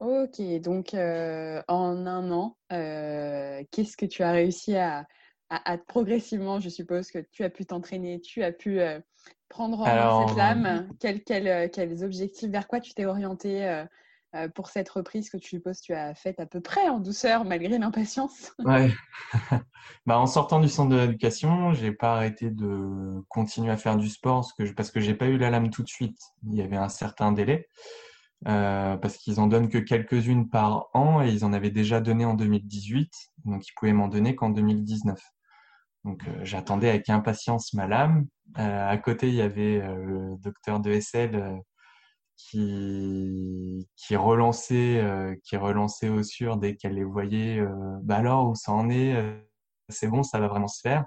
Ok, 0.00 0.40
donc 0.62 0.94
euh, 0.94 1.62
en 1.68 2.06
un 2.06 2.32
an, 2.32 2.56
euh, 2.72 3.62
qu'est-ce 3.70 3.98
que 3.98 4.06
tu 4.06 4.22
as 4.22 4.32
réussi 4.32 4.74
à, 4.74 5.06
à, 5.50 5.72
à, 5.72 5.76
progressivement, 5.76 6.58
je 6.58 6.70
suppose 6.70 7.10
que 7.10 7.18
tu 7.32 7.44
as 7.44 7.50
pu 7.50 7.66
t'entraîner, 7.66 8.18
tu 8.22 8.42
as 8.42 8.50
pu 8.50 8.80
euh, 8.80 8.98
prendre 9.50 9.80
en 9.80 10.26
cette 10.26 10.36
lame? 10.38 10.88
Quels 11.00 11.22
quel, 11.22 11.70
quels 11.70 12.02
objectifs, 12.02 12.48
vers 12.48 12.66
quoi 12.66 12.80
tu 12.80 12.94
t'es 12.94 13.04
orienté 13.04 13.68
euh, 13.68 13.84
pour 14.54 14.68
cette 14.68 14.88
reprise 14.88 15.28
que 15.28 15.36
tu 15.36 15.48
supposes 15.48 15.80
tu 15.80 15.92
as 15.92 16.14
faite 16.14 16.38
à 16.38 16.46
peu 16.46 16.60
près 16.60 16.88
en 16.88 17.00
douceur 17.00 17.44
malgré 17.44 17.78
l'impatience 17.78 18.52
Ouais. 18.64 18.92
bah, 20.06 20.18
en 20.18 20.26
sortant 20.26 20.60
du 20.60 20.68
centre 20.68 20.90
de 20.90 20.96
l'éducation, 20.96 21.72
j'ai 21.72 21.92
pas 21.92 22.14
arrêté 22.14 22.50
de 22.50 23.22
continuer 23.28 23.70
à 23.70 23.76
faire 23.76 23.96
du 23.96 24.08
sport 24.08 24.40
parce 24.40 24.52
que, 24.52 24.72
parce 24.72 24.90
que 24.90 25.00
j'ai 25.00 25.14
pas 25.14 25.26
eu 25.26 25.38
la 25.38 25.50
lame 25.50 25.70
tout 25.70 25.82
de 25.82 25.88
suite. 25.88 26.18
Il 26.46 26.54
y 26.54 26.62
avait 26.62 26.76
un 26.76 26.88
certain 26.88 27.32
délai. 27.32 27.68
Euh, 28.48 28.96
parce 28.96 29.18
qu'ils 29.18 29.38
en 29.38 29.46
donnent 29.46 29.68
que 29.68 29.76
quelques-unes 29.76 30.48
par 30.48 30.88
an 30.94 31.22
et 31.22 31.28
ils 31.28 31.44
en 31.44 31.52
avaient 31.52 31.70
déjà 31.70 32.00
donné 32.00 32.24
en 32.24 32.32
2018, 32.32 33.12
donc 33.44 33.68
ils 33.68 33.72
pouvaient 33.74 33.92
m'en 33.92 34.08
donner 34.08 34.34
qu'en 34.34 34.48
2019. 34.48 35.20
Donc 36.04 36.26
euh, 36.26 36.40
j'attendais 36.42 36.88
avec 36.88 37.10
impatience 37.10 37.74
ma 37.74 37.86
lame. 37.86 38.26
Euh, 38.58 38.88
à 38.88 38.96
côté, 38.96 39.28
il 39.28 39.34
y 39.34 39.42
avait 39.42 39.82
euh, 39.82 39.94
le 40.04 40.36
docteur 40.38 40.80
de 40.80 40.98
SL 40.98 41.34
euh, 41.34 41.54
qui 42.48 43.88
qui 43.96 44.16
relançait 44.16 45.38
qui 45.44 45.56
relançait 45.56 46.08
au 46.08 46.22
sûr 46.22 46.56
dès 46.56 46.76
qu'elle 46.76 46.94
les 46.94 47.04
voyait. 47.04 47.62
bah 48.02 48.16
alors 48.16 48.50
où 48.50 48.54
ça 48.54 48.72
en 48.72 48.90
est 48.90 49.14
C'est 49.88 50.08
bon, 50.08 50.22
ça 50.22 50.40
va 50.40 50.48
vraiment 50.48 50.68
se 50.68 50.80
faire. 50.80 51.04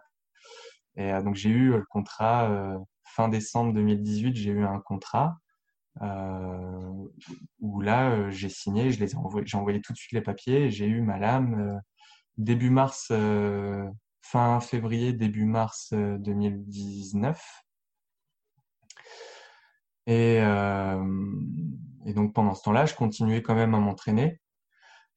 Et 0.95 1.11
donc 1.23 1.35
j'ai 1.35 1.49
eu 1.49 1.71
le 1.71 1.85
contrat 1.89 2.77
fin 3.03 3.29
décembre 3.29 3.73
2018. 3.73 4.35
J'ai 4.35 4.51
eu 4.51 4.63
un 4.65 4.79
contrat 4.79 5.37
euh, 6.01 7.07
où 7.59 7.81
là, 7.81 8.11
euh, 8.11 8.31
j'ai 8.31 8.49
signé, 8.49 8.91
je 8.91 8.99
les 8.99 9.13
ai 9.13 9.15
envoyé, 9.15 9.45
j'ai 9.45 9.57
envoyé 9.57 9.81
tout 9.81 9.93
de 9.93 9.97
suite 9.97 10.13
les 10.13 10.21
papiers, 10.21 10.71
j'ai 10.71 10.87
eu 10.87 11.01
ma 11.01 11.19
lame 11.19 11.59
euh, 11.59 11.79
début 12.37 12.71
mars, 12.71 13.11
fin 14.21 14.59
février, 14.59 15.13
début 15.13 15.45
mars 15.45 15.93
2019. 15.93 17.41
Et, 20.07 20.39
et, 22.05 22.13
donc 22.13 22.33
pendant 22.33 22.53
ce 22.53 22.63
temps-là, 22.63 22.85
je 22.85 22.95
continuais 22.95 23.41
quand 23.41 23.55
même 23.55 23.75
à 23.75 23.79
m'entraîner. 23.79 24.39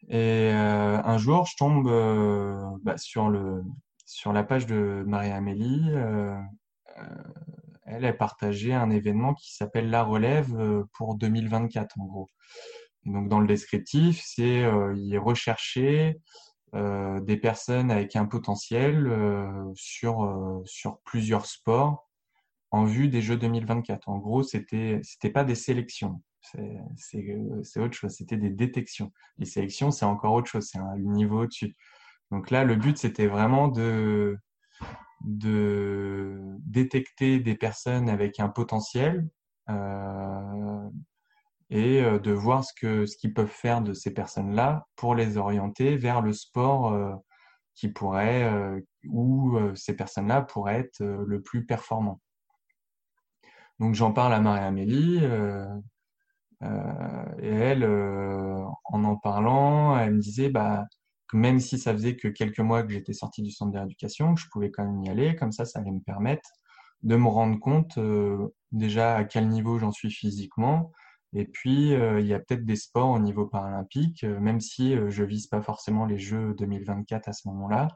Et 0.09 0.51
un 0.51 1.19
jour, 1.19 1.47
je 1.47 1.57
tombe 1.57 1.91
bah, 2.83 2.99
sur, 2.99 3.29
le, 3.29 3.63
sur 4.05 4.33
la 4.33 4.45
page 4.45 4.67
de 4.67 5.03
Marie-Amélie 5.07 5.91
elle, 7.87 8.05
a 8.05 8.13
partagé 8.13 8.75
un 8.75 8.91
événement 8.91 9.35
qui 9.35 9.55
s'appelle 9.55 9.91
La 9.91 10.03
Relève 10.03 10.55
euh, 10.57 10.85
pour 10.93 11.15
2024, 11.15 11.99
en 12.01 12.05
gros. 12.05 12.29
Et 13.05 13.11
donc, 13.11 13.29
dans 13.29 13.41
le 13.41 13.47
descriptif, 13.47 14.21
c'est 14.25 14.65
euh, 14.65 15.21
rechercher 15.21 16.21
euh, 16.75 17.21
des 17.21 17.37
personnes 17.37 17.91
avec 17.91 18.17
un 18.17 18.27
potentiel 18.27 19.07
euh, 19.07 19.71
sur, 19.75 20.25
euh, 20.25 20.63
sur 20.65 20.99
plusieurs 21.05 21.47
sports 21.47 22.06
en 22.77 22.85
vue 22.85 23.09
des 23.09 23.23
Jeux 23.23 23.37
2024. 23.37 24.09
En 24.09 24.19
gros, 24.19 24.43
c'était 24.43 25.01
c'était 25.03 25.31
pas 25.31 25.45
des 25.45 25.55
sélections, 25.55 26.23
c'est 26.97 27.81
autre 27.81 27.95
chose, 27.95 28.13
c'était 28.15 28.37
des 28.37 28.51
détections. 28.51 29.13
Les 29.39 29.47
sélections, 29.47 29.91
c'est 29.91 30.05
encore 30.05 30.35
autre 30.35 30.49
chose, 30.49 30.69
c'est 30.71 30.79
un 30.79 30.97
niveau 30.99 31.43
au-dessus. 31.43 31.77
Donc 32.31 32.51
là, 32.51 32.65
le 32.65 32.77
but, 32.77 32.99
c'était 32.99 33.27
vraiment 33.27 33.69
de 33.69 34.39
de 35.23 36.39
détecter 36.61 37.41
des 37.41 37.55
personnes 37.57 38.09
avec 38.11 38.39
un 38.39 38.49
potentiel 38.49 39.27
euh, 39.71 40.91
et 41.71 42.03
euh, 42.03 42.19
de 42.19 42.33
voir 42.33 42.65
ce 42.65 42.73
que 42.79 43.07
ce 43.07 43.17
qu'ils 43.17 43.33
peuvent 43.33 43.49
faire 43.49 43.81
de 43.81 43.95
ces 43.95 44.13
personnes-là 44.13 44.87
pour 44.97 45.15
les 45.15 45.39
orienter 45.39 45.97
vers 45.97 46.21
le 46.21 46.33
sport 46.33 46.93
euh, 46.93 47.15
qui 47.77 47.89
pourrait 47.89 48.45
euh, 48.45 48.81
où 49.09 49.57
euh, 49.57 49.75
ces 49.77 49.95
personnes-là 49.95 50.43
pourraient 50.43 50.81
être 50.81 51.03
euh, 51.03 51.25
le 51.27 51.43
plus 51.43 51.65
performants. 51.65 52.21
Donc 53.81 53.95
j'en 53.95 54.13
parle 54.13 54.35
à 54.35 54.41
Marie-Amélie 54.41 55.21
et 56.63 57.49
elle, 57.49 57.85
en 57.85 59.05
en 59.05 59.17
parlant, 59.17 59.99
elle 59.99 60.15
me 60.15 60.21
disait 60.21 60.49
bah 60.49 60.87
même 61.33 61.59
si 61.61 61.79
ça 61.79 61.93
faisait 61.93 62.17
que 62.17 62.29
quelques 62.29 62.61
mois 62.61 62.83
que 62.83 62.93
j'étais 62.93 63.13
sorti 63.13 63.43
du 63.43 63.51
centre 63.51 63.73
d'éducation, 63.73 64.37
je 64.37 64.47
pouvais 64.51 64.71
quand 64.71 64.85
même 64.85 65.03
y 65.03 65.09
aller. 65.09 65.37
Comme 65.37 65.53
ça, 65.53 65.65
ça 65.65 65.81
allait 65.81 65.91
me 65.91 66.01
permettre 66.01 66.49
de 67.03 67.17
me 67.17 67.29
rendre 67.29 67.59
compte 67.59 67.99
euh, 67.99 68.49
déjà 68.73 69.17
à 69.17 69.25
quel 69.25 69.49
niveau 69.49 69.79
j'en 69.79 69.93
suis 69.93 70.11
physiquement. 70.11 70.93
Et 71.33 71.45
puis, 71.45 71.95
euh, 71.95 72.21
il 72.21 72.27
y 72.27 72.35
a 72.35 72.39
peut-être 72.39 72.65
des 72.65 72.77
sports 72.77 73.11
au 73.11 73.19
niveau 73.19 73.47
paralympique, 73.47 74.25
euh, 74.25 74.41
même 74.41 74.61
si 74.61 74.95
euh, 74.95 75.11
je 75.11 75.25
vise 75.25 75.49
pas 75.49 75.61
forcément 75.61 76.07
les 76.07 76.19
Jeux 76.19 76.55
2024 76.55 77.29
à 77.29 77.33
ce 77.33 77.49
moment-là. 77.49 77.89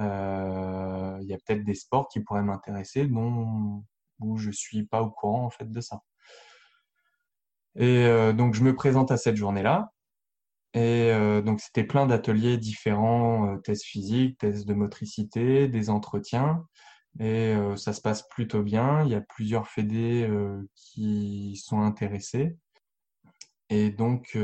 Euh, 0.00 1.18
il 1.20 1.26
y 1.26 1.34
a 1.34 1.38
peut-être 1.38 1.64
des 1.64 1.74
sports 1.74 2.08
qui 2.08 2.20
pourraient 2.20 2.42
m'intéresser, 2.42 3.06
dont 3.06 3.82
où 4.20 4.36
je 4.36 4.50
suis 4.50 4.84
pas 4.84 5.02
au 5.02 5.10
courant 5.10 5.44
en 5.44 5.50
fait 5.50 5.70
de 5.70 5.80
ça. 5.80 6.02
Et 7.76 8.32
donc, 8.34 8.54
je 8.54 8.62
me 8.64 8.74
présente 8.74 9.12
à 9.12 9.16
cette 9.16 9.36
journée-là. 9.36 9.92
Et 10.74 11.12
donc, 11.44 11.60
c'était 11.60 11.84
plein 11.84 12.06
d'ateliers 12.06 12.56
différents, 12.56 13.56
tests 13.58 13.84
physiques, 13.84 14.38
tests 14.38 14.66
de 14.66 14.74
motricité, 14.74 15.68
des 15.68 15.88
entretiens. 15.88 16.66
Et 17.20 17.54
ça 17.76 17.92
se 17.92 18.00
passe 18.00 18.26
plutôt 18.28 18.62
bien. 18.64 19.04
Il 19.04 19.10
y 19.10 19.14
a 19.14 19.20
plusieurs 19.20 19.68
fédés 19.68 20.28
qui 20.74 21.60
sont 21.64 21.80
intéressés. 21.82 22.56
Et 23.70 23.90
donc, 23.90 24.36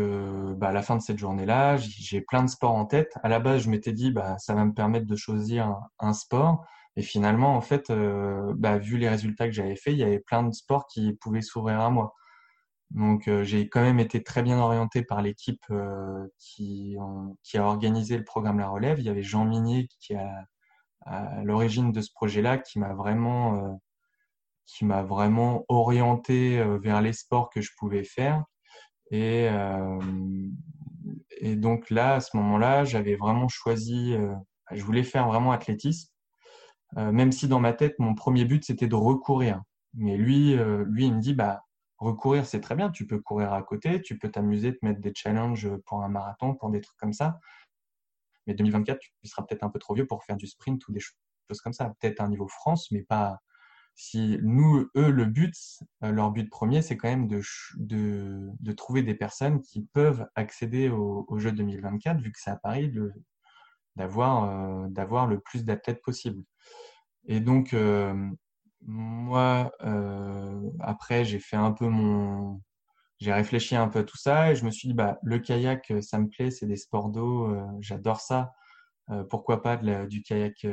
bah, 0.57 0.69
à 0.69 0.73
la 0.73 0.83
fin 0.83 0.97
de 0.97 1.03
cette 1.03 1.19
journée-là, 1.19 1.77
j'ai 1.77 2.21
plein 2.21 2.45
de 2.45 2.51
sports 2.51 2.75
en 2.75 2.85
tête. 2.85 3.13
À 3.23 3.29
la 3.29 3.41
base, 3.41 3.63
je 3.63 3.71
m'étais 3.71 3.93
dit, 3.93 4.11
bah, 4.11 4.37
ça 4.39 4.55
va 4.55 4.65
me 4.65 4.73
permettre 4.73 5.07
de 5.07 5.17
choisir 5.17 5.75
un, 5.99 6.13
sport. 6.13 6.65
Et 6.97 7.03
finalement, 7.03 7.57
en 7.57 7.61
fait, 7.61 7.93
bah, 8.57 8.79
vu 8.79 8.99
les 8.99 9.09
résultats 9.09 9.47
que 9.47 9.53
j'avais 9.53 9.77
faits, 9.77 9.95
il 9.95 9.99
y 9.99 10.05
avait 10.05 10.21
plein 10.21 10.43
de 10.45 10.53
sports 10.53 10.87
qui 10.87 11.15
pouvaient 11.15 11.43
s'ouvrir 11.43 11.81
à 11.81 11.91
moi. 11.91 12.15
Donc, 12.91 13.29
j'ai 13.43 13.69
quand 13.69 13.83
même 13.83 13.99
été 13.99 14.23
très 14.23 14.43
bien 14.43 14.59
orienté 14.59 15.03
par 15.03 15.21
l'équipe 15.21 15.65
qui, 16.39 16.97
qui, 17.43 17.59
a 17.59 17.65
organisé 17.65 18.17
le 18.17 18.25
programme 18.25 18.61
La 18.61 18.69
Relève. 18.69 19.01
Il 19.01 19.07
y 19.07 19.09
avait 19.09 19.23
Jean 19.25 19.45
Minier 19.45 19.89
qui 19.99 20.13
est 20.13 20.19
à, 21.07 21.43
l'origine 21.43 21.91
de 21.91 22.01
ce 22.01 22.13
projet-là, 22.13 22.59
qui 22.59 22.79
m'a 22.79 22.95
vraiment, 22.95 23.81
qui 24.67 24.85
m'a 24.85 25.03
vraiment 25.03 25.65
orienté 25.69 26.63
vers 26.83 27.03
les 27.03 27.13
sports 27.13 27.51
que 27.51 27.61
je 27.61 27.71
pouvais 27.77 28.05
faire. 28.05 28.45
Et 29.11 29.49
donc 31.57 31.91
là, 31.91 32.15
à 32.15 32.21
ce 32.21 32.37
moment-là, 32.37 32.85
j'avais 32.85 33.17
vraiment 33.17 33.49
choisi, 33.49 34.15
je 34.71 34.85
voulais 34.85 35.03
faire 35.03 35.27
vraiment 35.27 35.53
athlétisme, 35.53 36.14
même 36.97 37.33
si 37.33 37.49
dans 37.49 37.61
ma 37.61 37.73
tête, 37.73 37.99
mon 37.99 38.15
premier 38.15 38.45
but, 38.45 38.65
c'était 38.65 38.87
de 38.87 38.95
recourir. 38.95 39.63
Mais 39.95 40.17
lui, 40.17 40.57
lui, 40.87 41.07
il 41.07 41.15
me 41.15 41.21
dit, 41.21 41.35
bah, 41.35 41.65
recourir, 41.99 42.47
c'est 42.47 42.61
très 42.61 42.75
bien. 42.77 42.91
Tu 42.91 43.07
peux 43.07 43.19
courir 43.21 43.53
à 43.53 43.63
côté, 43.63 44.01
tu 44.03 44.19
peux 44.19 44.31
t'amuser, 44.31 44.77
te 44.77 44.85
mettre 44.85 45.01
des 45.01 45.13
challenges 45.15 45.69
pour 45.87 46.03
un 46.03 46.09
marathon, 46.09 46.55
pour 46.55 46.71
des 46.71 46.81
trucs 46.81 46.97
comme 46.97 47.13
ça. 47.13 47.39
Mais 48.47 48.55
2024, 48.55 48.99
tu 48.99 49.11
seras 49.29 49.43
peut-être 49.43 49.65
un 49.65 49.71
peu 49.71 49.79
trop 49.79 49.95
vieux 49.95 50.07
pour 50.07 50.25
faire 50.25 50.37
du 50.37 50.47
sprint 50.47 50.87
ou 50.89 50.93
des 50.93 51.01
choses 51.01 51.61
comme 51.63 51.73
ça. 51.73 51.95
Peut-être 52.01 52.21
un 52.21 52.29
niveau 52.29 52.49
France, 52.49 52.91
mais 52.91 53.03
pas, 53.03 53.41
si 53.95 54.39
nous, 54.43 54.91
eux, 54.97 55.11
le 55.11 55.25
but, 55.25 55.55
euh, 56.03 56.11
leur 56.11 56.31
but 56.31 56.51
premier, 56.51 56.83
c'est 56.83 56.97
quand 56.97 57.09
même 57.09 57.29
de, 57.29 57.41
de, 57.77 58.51
de, 58.59 58.73
trouver 58.73 59.03
des 59.03 59.15
personnes 59.15 59.61
qui 59.63 59.85
peuvent 59.93 60.27
accéder 60.35 60.89
au, 60.89 61.25
au 61.29 61.39
jeu 61.39 61.53
2024, 61.53 62.21
vu 62.21 62.33
que 62.33 62.39
c'est 62.41 62.51
à 62.51 62.57
Paris, 62.57 62.93
d'avoir 63.97 64.45
euh, 64.85 64.89
d'avoir 64.89 65.27
le 65.27 65.41
plus 65.41 65.65
d'athlètes 65.65 66.03
possible. 66.03 66.45
Et 67.27 67.41
donc, 67.41 67.75
euh, 67.75 68.15
moi, 68.83 69.73
euh, 69.83 70.61
après, 70.81 71.25
j'ai 71.25 71.41
fait 71.41 71.57
un 71.57 71.73
peu 71.73 71.89
mon. 71.89 72.61
J'ai 73.21 73.33
réfléchi 73.33 73.77
un 73.77 73.89
peu 73.89 74.01
à 74.01 74.05
tout 74.05 74.19
ça 74.19 74.53
et 74.53 74.57
je 74.57 74.65
me 74.65 74.71
suis 74.71 74.89
dit, 74.89 74.95
bah, 74.95 75.19
le 75.23 75.39
kayak, 75.39 75.93
ça 76.03 76.19
me 76.19 76.29
plaît, 76.29 76.51
c'est 76.51 76.67
des 76.67 76.77
sports 76.77 77.11
d'eau, 77.11 77.57
j'adore 77.81 78.21
ça. 78.21 78.53
pourquoi 79.31 79.63
pas 79.63 79.77
du, 79.77 80.23
kayak, 80.23 80.67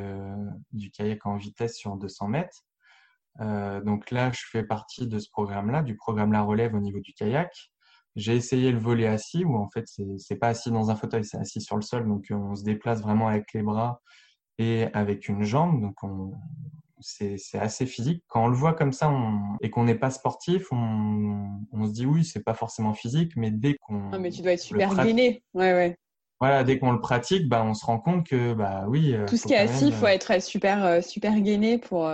du 0.72 0.90
kayak 0.90 1.24
en 1.26 1.36
vitesse 1.36 1.76
sur 1.76 1.96
200 1.96 2.28
mètres 2.28 2.66
donc 3.84 4.10
là, 4.10 4.30
je 4.32 4.42
fais 4.50 4.64
partie 4.64 5.06
de 5.06 5.18
ce 5.18 5.30
programme-là, 5.30 5.82
du 5.82 5.96
programme 5.96 6.32
La 6.32 6.42
Relève 6.42 6.74
au 6.74 6.80
niveau 6.80 7.00
du 7.00 7.14
kayak. 7.14 7.71
J'ai 8.14 8.36
essayé 8.36 8.72
le 8.72 8.78
volet 8.78 9.06
assis, 9.06 9.44
où 9.44 9.56
en 9.56 9.68
fait, 9.68 9.86
c'est 10.18 10.36
pas 10.36 10.48
assis 10.48 10.70
dans 10.70 10.90
un 10.90 10.96
fauteuil, 10.96 11.24
c'est 11.24 11.38
assis 11.38 11.60
sur 11.60 11.76
le 11.76 11.82
sol. 11.82 12.06
Donc, 12.06 12.26
on 12.30 12.54
se 12.54 12.64
déplace 12.64 13.00
vraiment 13.00 13.28
avec 13.28 13.52
les 13.54 13.62
bras 13.62 14.00
et 14.58 14.86
avec 14.92 15.28
une 15.28 15.44
jambe. 15.44 15.80
Donc, 15.80 15.96
c'est 17.00 17.58
assez 17.58 17.86
physique. 17.86 18.22
Quand 18.28 18.44
on 18.44 18.48
le 18.48 18.56
voit 18.56 18.74
comme 18.74 18.92
ça 18.92 19.12
et 19.60 19.70
qu'on 19.70 19.84
n'est 19.84 19.94
pas 19.94 20.10
sportif, 20.10 20.66
on, 20.72 21.60
on, 21.72 21.86
se 21.86 21.92
dit 21.92 22.06
oui, 22.06 22.24
c'est 22.24 22.44
pas 22.44 22.54
forcément 22.54 22.94
physique, 22.94 23.32
mais 23.36 23.50
dès 23.50 23.76
qu'on. 23.80 24.12
Ah, 24.12 24.18
mais 24.18 24.30
tu 24.30 24.42
dois 24.42 24.52
être 24.52 24.60
super 24.60 24.94
gainé. 25.04 25.42
Ouais, 25.54 25.72
ouais. 25.72 25.96
Voilà, 26.42 26.64
dès 26.64 26.80
qu'on 26.80 26.90
le 26.90 26.98
pratique, 26.98 27.48
bah, 27.48 27.62
on 27.64 27.72
se 27.72 27.86
rend 27.86 28.00
compte 28.00 28.26
que, 28.26 28.52
bah 28.52 28.86
oui. 28.88 29.14
Euh, 29.14 29.26
Tout 29.26 29.36
ce 29.36 29.46
qui 29.46 29.52
est 29.52 29.58
assis, 29.58 29.86
il 29.86 29.92
faut 29.92 30.06
euh, 30.06 30.08
être 30.08 30.42
super, 30.42 30.84
euh, 30.84 31.00
super 31.00 31.40
gainé 31.40 31.78
pour 31.78 32.10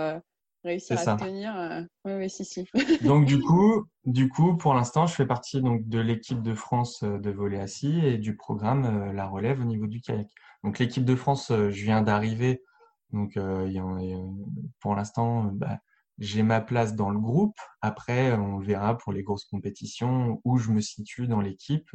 réussir 0.63 0.99
à 1.07 1.17
tenir. 1.17 1.55
Euh, 1.57 1.81
oui, 2.05 2.13
oui, 2.13 2.29
si, 2.29 2.45
si. 2.45 2.67
donc 3.03 3.25
du 3.25 3.39
coup, 3.39 3.85
du 4.05 4.29
coup, 4.29 4.57
pour 4.57 4.73
l'instant, 4.73 5.07
je 5.07 5.15
fais 5.15 5.25
partie 5.25 5.61
donc 5.61 5.87
de 5.87 5.99
l'équipe 5.99 6.41
de 6.41 6.53
France 6.53 7.03
euh, 7.03 7.17
de 7.17 7.31
volley 7.31 7.59
assis 7.59 7.99
et 8.05 8.17
du 8.17 8.35
programme 8.35 8.85
euh, 8.85 9.13
la 9.13 9.27
relève 9.27 9.61
au 9.61 9.65
niveau 9.65 9.87
du 9.87 10.01
kayak. 10.01 10.27
Donc 10.63 10.79
l'équipe 10.79 11.05
de 11.05 11.15
France, 11.15 11.51
je 11.51 11.83
viens 11.83 12.01
d'arriver, 12.01 12.61
donc 13.13 13.39
pour 14.81 14.93
l'instant, 14.93 15.43
bah, 15.53 15.79
j'ai 16.17 16.43
ma 16.43 16.59
place 16.59 16.95
dans 16.95 17.09
le 17.09 17.19
groupe. 17.19 17.57
Après, 17.81 18.33
on 18.33 18.57
verra 18.59 18.97
pour 18.97 19.13
les 19.13 19.23
grosses 19.23 19.45
compétitions 19.45 20.41
où 20.43 20.57
je 20.57 20.71
me 20.71 20.81
situe 20.81 21.27
dans 21.27 21.39
l'équipe 21.39 21.89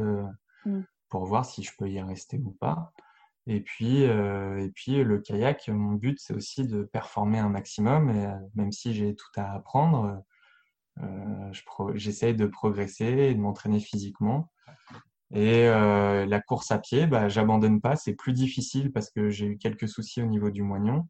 mm. 0.64 0.80
pour 1.10 1.26
voir 1.26 1.44
si 1.44 1.62
je 1.62 1.72
peux 1.76 1.90
y 1.90 2.00
rester 2.00 2.38
ou 2.38 2.52
pas. 2.52 2.90
Et 3.46 3.60
puis, 3.60 4.04
euh, 4.04 4.58
et 4.58 4.70
puis 4.70 5.04
le 5.04 5.18
kayak, 5.18 5.68
mon 5.68 5.92
but, 5.92 6.18
c'est 6.18 6.34
aussi 6.34 6.66
de 6.66 6.82
performer 6.84 7.38
un 7.38 7.50
maximum. 7.50 8.10
Et, 8.10 8.26
euh, 8.26 8.34
même 8.54 8.72
si 8.72 8.94
j'ai 8.94 9.14
tout 9.14 9.30
à 9.36 9.52
apprendre, 9.54 10.22
euh, 11.02 11.52
j'essaye 11.94 12.34
de 12.34 12.46
progresser 12.46 13.04
et 13.04 13.34
de 13.34 13.40
m'entraîner 13.40 13.80
physiquement. 13.80 14.50
Et 15.32 15.66
euh, 15.66 16.26
la 16.26 16.40
course 16.40 16.70
à 16.70 16.78
pied, 16.78 17.06
bah, 17.06 17.28
j'abandonne 17.28 17.80
pas. 17.80 17.96
C'est 17.96 18.14
plus 18.14 18.32
difficile 18.32 18.92
parce 18.92 19.10
que 19.10 19.30
j'ai 19.30 19.46
eu 19.46 19.58
quelques 19.58 19.88
soucis 19.88 20.22
au 20.22 20.26
niveau 20.26 20.50
du 20.50 20.62
moignon. 20.62 21.06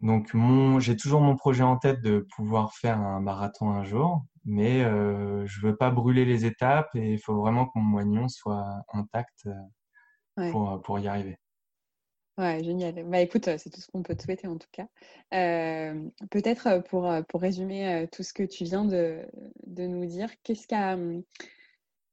Donc, 0.00 0.32
j'ai 0.78 0.96
toujours 0.96 1.20
mon 1.20 1.36
projet 1.36 1.64
en 1.64 1.76
tête 1.76 2.02
de 2.02 2.26
pouvoir 2.36 2.72
faire 2.74 3.00
un 3.00 3.20
marathon 3.20 3.70
un 3.70 3.82
jour, 3.82 4.24
mais 4.44 4.84
euh, 4.84 5.44
je 5.46 5.60
veux 5.60 5.76
pas 5.76 5.90
brûler 5.90 6.24
les 6.24 6.46
étapes 6.46 6.90
et 6.94 7.14
il 7.14 7.18
faut 7.18 7.34
vraiment 7.34 7.66
que 7.66 7.72
mon 7.74 7.82
moignon 7.82 8.28
soit 8.28 8.64
intact 8.92 9.48
pour, 10.50 10.72
euh, 10.72 10.78
pour 10.78 10.98
y 10.98 11.08
arriver. 11.08 11.36
Ouais, 12.36 12.62
génial. 12.62 13.04
Bah, 13.04 13.20
écoute, 13.20 13.48
c'est 13.58 13.70
tout 13.70 13.80
ce 13.80 13.88
qu'on 13.88 14.02
peut 14.04 14.14
te 14.14 14.22
souhaiter 14.22 14.46
en 14.46 14.56
tout 14.56 14.68
cas. 14.70 14.86
Euh, 15.34 16.08
peut-être 16.30 16.84
pour, 16.84 17.12
pour 17.28 17.40
résumer 17.40 18.06
tout 18.12 18.22
ce 18.22 18.32
que 18.32 18.44
tu 18.44 18.62
viens 18.64 18.84
de, 18.84 19.26
de 19.66 19.86
nous 19.86 20.06
dire, 20.06 20.30
qu'est-ce 20.44 20.68
qu'a. 20.68 20.94
Hum, 20.94 21.24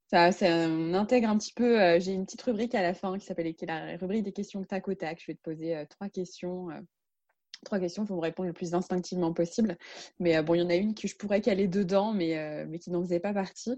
ça, 0.08 0.32
ça, 0.32 0.48
on 0.48 0.94
intègre 0.96 1.30
un 1.30 1.38
petit 1.38 1.54
peu. 1.54 2.00
J'ai 2.00 2.14
une 2.14 2.26
petite 2.26 2.42
rubrique 2.42 2.74
à 2.74 2.82
la 2.82 2.96
fin 2.96 3.18
qui 3.20 3.26
s'appelle 3.26 3.54
la 3.68 3.98
rubrique 3.98 4.24
des 4.24 4.32
questions 4.32 4.64
tac 4.64 4.88
au 4.88 4.96
tac. 4.96 5.20
Je 5.22 5.28
vais 5.28 5.36
te 5.36 5.42
poser 5.42 5.86
trois 5.90 6.10
questions. 6.10 6.70
trois 7.64 7.80
questions, 7.80 8.04
il 8.04 8.08
faut 8.08 8.16
me 8.16 8.22
répondre 8.22 8.48
le 8.48 8.54
plus 8.54 8.74
instinctivement 8.74 9.32
possible. 9.34 9.78
Mais 10.20 10.42
bon, 10.42 10.56
il 10.56 10.62
y 10.62 10.64
en 10.64 10.70
a 10.70 10.76
une 10.76 10.96
que 10.96 11.08
je 11.08 11.16
pourrais 11.16 11.42
caler 11.42 11.68
dedans, 11.68 12.14
mais, 12.14 12.66
mais 12.66 12.80
qui 12.80 12.90
n'en 12.90 13.02
faisait 13.04 13.20
pas 13.20 13.34
partie. 13.34 13.78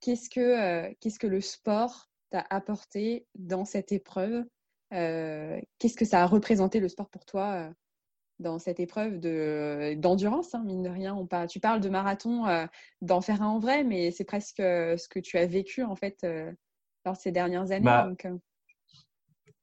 qu'est-ce, 0.00 0.30
que, 0.30 0.92
qu'est-ce 0.94 1.18
que 1.20 1.28
le 1.28 1.40
sport 1.40 2.09
t'a 2.30 2.46
apporté 2.50 3.26
dans 3.34 3.64
cette 3.64 3.92
épreuve 3.92 4.44
euh, 4.92 5.60
Qu'est-ce 5.78 5.96
que 5.96 6.04
ça 6.04 6.22
a 6.22 6.26
représenté 6.26 6.80
le 6.80 6.88
sport 6.88 7.08
pour 7.10 7.24
toi 7.24 7.52
euh, 7.52 7.70
dans 8.38 8.58
cette 8.58 8.80
épreuve 8.80 9.20
de, 9.20 9.94
d'endurance, 9.98 10.54
hein, 10.54 10.62
mine 10.64 10.82
de 10.82 10.88
rien? 10.88 11.14
On 11.14 11.26
parle, 11.26 11.48
Tu 11.48 11.60
parles 11.60 11.80
de 11.80 11.88
marathon, 11.88 12.46
euh, 12.46 12.66
d'en 13.02 13.20
faire 13.20 13.42
un 13.42 13.48
en 13.48 13.58
vrai, 13.58 13.84
mais 13.84 14.10
c'est 14.10 14.24
presque 14.24 14.58
ce 14.58 15.08
que 15.08 15.20
tu 15.20 15.36
as 15.38 15.46
vécu 15.46 15.82
en 15.82 15.94
fait 15.94 16.26
dans 17.04 17.14
ces 17.14 17.32
dernières 17.32 17.70
années. 17.70 17.84
Bah, 17.84 18.08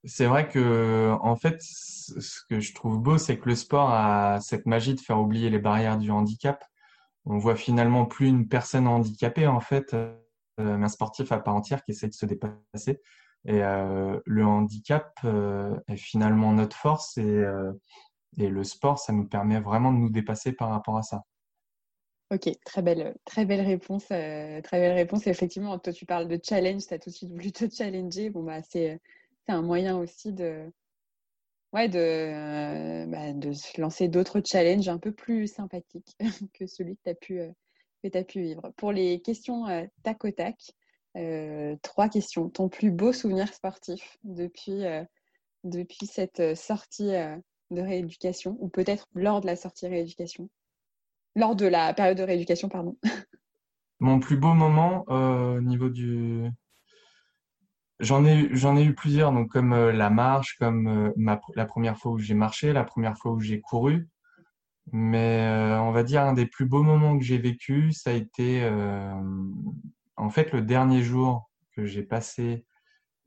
c'est 0.03 0.26
vrai 0.26 0.47
que 0.47 1.15
en 1.22 1.36
fait, 1.36 1.57
ce 1.61 2.41
que 2.49 2.59
je 2.59 2.74
trouve 2.74 2.99
beau, 2.99 3.18
c'est 3.18 3.38
que 3.38 3.49
le 3.49 3.55
sport 3.55 3.89
a 3.91 4.39
cette 4.41 4.65
magie 4.65 4.95
de 4.95 5.01
faire 5.01 5.20
oublier 5.20 5.49
les 5.49 5.59
barrières 5.59 5.97
du 5.97 6.11
handicap. 6.11 6.63
On 7.26 7.38
voit 7.38 7.55
finalement 7.55 8.05
plus 8.05 8.28
une 8.28 8.47
personne 8.47 8.88
handicapée 8.88 9.47
en 9.47 9.59
fait 9.59 9.93
euh, 9.93 10.15
un 10.57 10.87
sportif 10.87 11.31
à 11.31 11.39
part 11.39 11.55
entière 11.55 11.83
qui 11.83 11.91
essaie 11.91 12.07
de 12.07 12.13
se 12.13 12.25
dépasser. 12.25 13.01
Et 13.45 13.63
euh, 13.63 14.19
le 14.25 14.45
handicap 14.45 15.17
euh, 15.23 15.77
est 15.87 15.95
finalement 15.95 16.51
notre 16.53 16.75
force 16.75 17.17
et, 17.17 17.43
et 18.37 18.49
le 18.49 18.63
sport, 18.63 18.99
ça 18.99 19.13
nous 19.13 19.27
permet 19.27 19.59
vraiment 19.59 19.91
de 19.91 19.97
nous 19.97 20.09
dépasser 20.09 20.51
par 20.51 20.69
rapport 20.69 20.97
à 20.97 21.03
ça. 21.03 21.23
Ok, 22.29 22.49
très 22.65 22.81
belle, 22.81 23.15
très 23.23 23.45
belle 23.45 23.65
réponse. 23.65 24.05
très 24.05 24.61
belle 24.71 24.95
réponse. 24.95 25.27
effectivement, 25.27 25.79
toi, 25.79 25.93
tu 25.93 26.05
parles 26.05 26.27
de 26.27 26.37
challenge, 26.43 26.85
tu 26.85 26.93
as 26.93 26.99
tout 26.99 27.09
de 27.09 27.15
suite 27.15 27.31
voulu 27.31 27.51
te 27.51 27.69
challenger. 27.73 28.29
Bon, 28.29 28.43
bah, 28.43 28.61
c'est 28.69 28.99
un 29.47 29.61
moyen 29.61 29.97
aussi 29.97 30.33
de, 30.33 30.69
ouais, 31.71 31.87
de, 31.87 33.05
bah, 33.09 33.31
de 33.31 33.53
se 33.53 33.79
lancer 33.79 34.09
d'autres 34.09 34.41
challenges 34.45 34.89
un 34.89 34.97
peu 34.97 35.13
plus 35.13 35.47
sympathiques 35.47 36.17
que 36.53 36.67
celui 36.67 36.97
que 36.97 37.01
tu 37.05 37.09
as 37.09 37.15
pu, 37.15 37.41
tu 38.09 38.17
as 38.17 38.23
pu 38.23 38.41
vivre. 38.41 38.71
Pour 38.77 38.91
les 38.91 39.21
questions 39.21 39.67
euh, 39.67 39.85
tac 40.03 40.23
au 40.25 40.31
tac, 40.31 40.55
euh, 41.15 41.75
trois 41.81 42.09
questions. 42.09 42.49
Ton 42.49 42.69
plus 42.69 42.91
beau 42.91 43.13
souvenir 43.13 43.53
sportif 43.53 44.17
depuis, 44.23 44.85
euh, 44.85 45.03
depuis 45.63 46.05
cette 46.05 46.55
sortie 46.55 47.11
de 47.71 47.81
rééducation, 47.81 48.57
ou 48.59 48.69
peut-être 48.69 49.07
lors 49.13 49.41
de 49.41 49.47
la 49.47 49.55
sortie 49.55 49.87
rééducation? 49.87 50.49
Lors 51.35 51.55
de 51.55 51.67
la 51.67 51.93
période 51.93 52.17
de 52.17 52.23
rééducation, 52.23 52.69
pardon. 52.69 52.97
Mon 53.99 54.19
plus 54.19 54.37
beau 54.37 54.53
moment 54.53 55.05
au 55.07 55.59
niveau 55.59 55.89
du. 55.89 56.47
J'en 57.99 58.25
ai, 58.25 58.43
ai 58.43 58.83
eu 58.83 58.93
plusieurs, 58.93 59.31
donc 59.31 59.49
comme 59.49 59.73
la 59.73 60.11
marche, 60.11 60.55
comme 60.59 61.13
la 61.17 61.65
première 61.65 61.97
fois 61.97 62.11
où 62.11 62.19
j'ai 62.19 62.35
marché, 62.35 62.73
la 62.73 62.83
première 62.83 63.17
fois 63.17 63.31
où 63.31 63.39
j'ai 63.39 63.59
couru. 63.59 64.07
Mais 64.93 65.45
euh, 65.47 65.81
on 65.81 65.91
va 65.91 66.03
dire 66.03 66.21
un 66.21 66.33
des 66.33 66.45
plus 66.45 66.65
beaux 66.65 66.83
moments 66.83 67.17
que 67.17 67.23
j'ai 67.23 67.38
vécu, 67.38 67.91
ça 67.91 68.11
a 68.11 68.13
été 68.13 68.63
euh, 68.63 69.13
en 70.15 70.29
fait 70.29 70.51
le 70.53 70.61
dernier 70.61 71.03
jour 71.03 71.49
que 71.75 71.85
j'ai 71.85 72.03
passé 72.03 72.65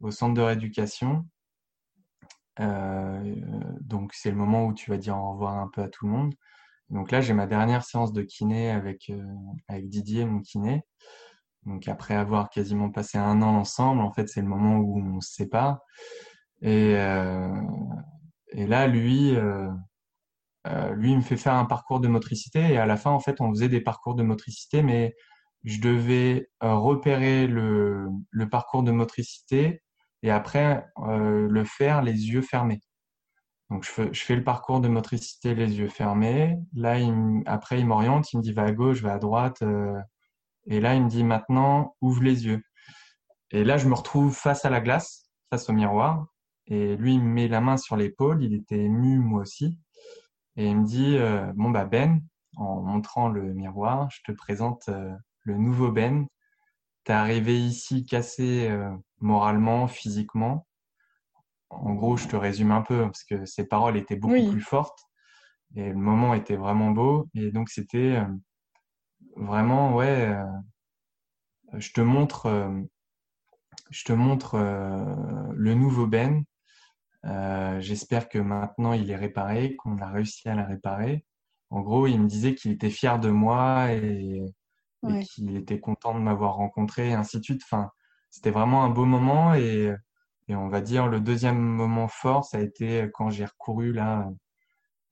au 0.00 0.10
centre 0.10 0.34
de 0.34 0.40
rééducation. 0.40 1.26
donc, 2.58 4.12
c'est 4.14 4.30
le 4.30 4.36
moment 4.36 4.66
où 4.66 4.74
tu 4.74 4.90
vas 4.90 4.96
dire 4.96 5.16
au 5.16 5.32
revoir 5.32 5.58
un 5.58 5.68
peu 5.68 5.82
à 5.82 5.88
tout 5.88 6.06
le 6.06 6.12
monde. 6.12 6.34
Donc 6.88 7.10
là, 7.10 7.20
j'ai 7.20 7.34
ma 7.34 7.46
dernière 7.46 7.84
séance 7.84 8.12
de 8.12 8.22
kiné 8.22 8.70
avec, 8.70 9.12
avec 9.68 9.88
Didier, 9.88 10.24
mon 10.24 10.40
kiné. 10.40 10.82
Donc 11.66 11.86
après 11.88 12.14
avoir 12.14 12.48
quasiment 12.50 12.90
passé 12.90 13.18
un 13.18 13.42
an 13.42 13.56
ensemble, 13.56 14.00
en 14.00 14.12
fait, 14.12 14.28
c'est 14.28 14.40
le 14.40 14.48
moment 14.48 14.78
où 14.78 14.98
on 14.98 15.20
se 15.20 15.32
sépare. 15.34 15.80
Et, 16.62 16.92
et 18.52 18.66
là, 18.66 18.86
lui, 18.86 19.36
euh, 20.66 20.94
lui, 20.94 21.12
il 21.12 21.16
me 21.16 21.22
fait 21.22 21.36
faire 21.36 21.54
un 21.54 21.64
parcours 21.64 22.00
de 22.00 22.08
motricité 22.08 22.60
et 22.60 22.78
à 22.78 22.86
la 22.86 22.96
fin, 22.96 23.10
en 23.10 23.20
fait, 23.20 23.40
on 23.40 23.50
faisait 23.50 23.68
des 23.68 23.80
parcours 23.80 24.14
de 24.14 24.22
motricité, 24.22 24.82
mais 24.82 25.14
je 25.64 25.80
devais 25.80 26.50
euh, 26.62 26.74
repérer 26.74 27.46
le, 27.46 28.08
parcours 28.50 28.82
de 28.82 28.92
motricité 28.92 29.82
et 30.22 30.30
après 30.30 30.86
euh, 30.98 31.48
le 31.48 31.64
faire 31.64 32.02
les 32.02 32.30
yeux 32.30 32.42
fermés. 32.42 32.80
Donc, 33.70 33.84
je 33.84 34.20
fais, 34.24 34.36
le 34.36 34.44
parcours 34.44 34.80
de 34.80 34.88
motricité 34.88 35.54
les 35.54 35.78
yeux 35.78 35.88
fermés. 35.88 36.58
Là, 36.74 36.96
après, 37.46 37.78
il 37.78 37.86
m'oriente, 37.86 38.32
il 38.32 38.38
me 38.38 38.42
dit 38.42 38.52
va 38.52 38.64
à 38.64 38.72
gauche, 38.72 39.00
va 39.00 39.14
à 39.14 39.18
droite. 39.18 39.62
et 40.66 40.80
là, 40.80 40.96
il 40.96 41.04
me 41.04 41.08
dit 41.08 41.22
maintenant, 41.22 41.94
ouvre 42.00 42.22
les 42.22 42.46
yeux. 42.46 42.62
Et 43.52 43.62
là, 43.62 43.76
je 43.76 43.88
me 43.88 43.94
retrouve 43.94 44.34
face 44.34 44.64
à 44.64 44.70
la 44.70 44.80
glace, 44.80 45.30
face 45.50 45.68
au 45.70 45.72
miroir. 45.72 46.26
Et 46.66 46.96
lui, 46.96 47.14
il 47.14 47.20
me 47.20 47.28
met 47.28 47.48
la 47.48 47.60
main 47.60 47.76
sur 47.76 47.96
l'épaule. 47.96 48.42
Il 48.42 48.54
était 48.54 48.78
ému, 48.78 49.18
moi 49.18 49.42
aussi. 49.42 49.78
Et 50.56 50.66
il 50.68 50.78
me 50.78 50.84
dit, 50.84 51.16
euh, 51.16 51.52
bon 51.54 51.70
bah 51.70 51.84
Ben, 51.84 52.20
en 52.56 52.80
montrant 52.82 53.28
le 53.28 53.54
miroir, 53.54 54.10
je 54.10 54.20
te 54.24 54.32
présente 54.32 54.88
euh, 54.88 55.14
le 55.44 55.56
nouveau 55.56 55.90
Ben. 55.92 56.26
T'es 57.04 57.12
arrivé 57.12 57.58
ici 57.58 58.04
cassé 58.04 58.68
euh, 58.68 58.90
moralement, 59.20 59.86
physiquement. 59.88 60.66
En 61.70 61.94
gros, 61.94 62.16
je 62.16 62.26
te 62.26 62.36
résume 62.36 62.72
un 62.72 62.82
peu 62.82 63.02
parce 63.02 63.24
que 63.24 63.44
ses 63.46 63.66
paroles 63.66 63.96
étaient 63.96 64.16
beaucoup 64.16 64.50
plus 64.50 64.60
fortes 64.60 65.04
et 65.76 65.88
le 65.88 65.94
moment 65.94 66.34
était 66.34 66.56
vraiment 66.56 66.90
beau. 66.90 67.28
Et 67.34 67.52
donc 67.52 67.68
c'était 67.68 68.20
vraiment 69.36 69.94
ouais. 69.94 70.34
je 71.74 71.92
te 71.92 72.00
montre, 72.00 72.72
je 73.90 74.04
te 74.04 74.12
montre 74.12 74.58
le 75.54 75.74
nouveau 75.74 76.08
Ben 76.08 76.44
euh, 77.26 77.80
j'espère 77.80 78.28
que 78.28 78.38
maintenant 78.38 78.92
il 78.92 79.10
est 79.10 79.16
réparé, 79.16 79.76
qu'on 79.76 79.98
a 79.98 80.08
réussi 80.08 80.48
à 80.48 80.54
la 80.54 80.64
réparer. 80.64 81.24
En 81.70 81.80
gros, 81.80 82.06
il 82.06 82.20
me 82.20 82.26
disait 82.26 82.54
qu'il 82.54 82.72
était 82.72 82.90
fier 82.90 83.18
de 83.20 83.30
moi 83.30 83.92
et, 83.92 84.44
qu'il 85.22 85.56
était 85.56 85.80
content 85.80 86.14
de 86.14 86.20
m'avoir 86.20 86.56
rencontré, 86.56 87.10
et 87.10 87.14
ainsi 87.14 87.38
de 87.38 87.44
suite. 87.44 87.62
Enfin, 87.64 87.90
c'était 88.30 88.50
vraiment 88.50 88.84
un 88.84 88.90
beau 88.90 89.06
moment 89.06 89.54
et, 89.54 89.94
et, 90.48 90.54
on 90.56 90.68
va 90.68 90.80
dire 90.80 91.08
le 91.08 91.20
deuxième 91.20 91.58
moment 91.58 92.08
fort, 92.08 92.44
ça 92.44 92.58
a 92.58 92.60
été 92.60 93.08
quand 93.14 93.30
j'ai 93.30 93.44
recouru 93.44 93.92
là 93.92 94.28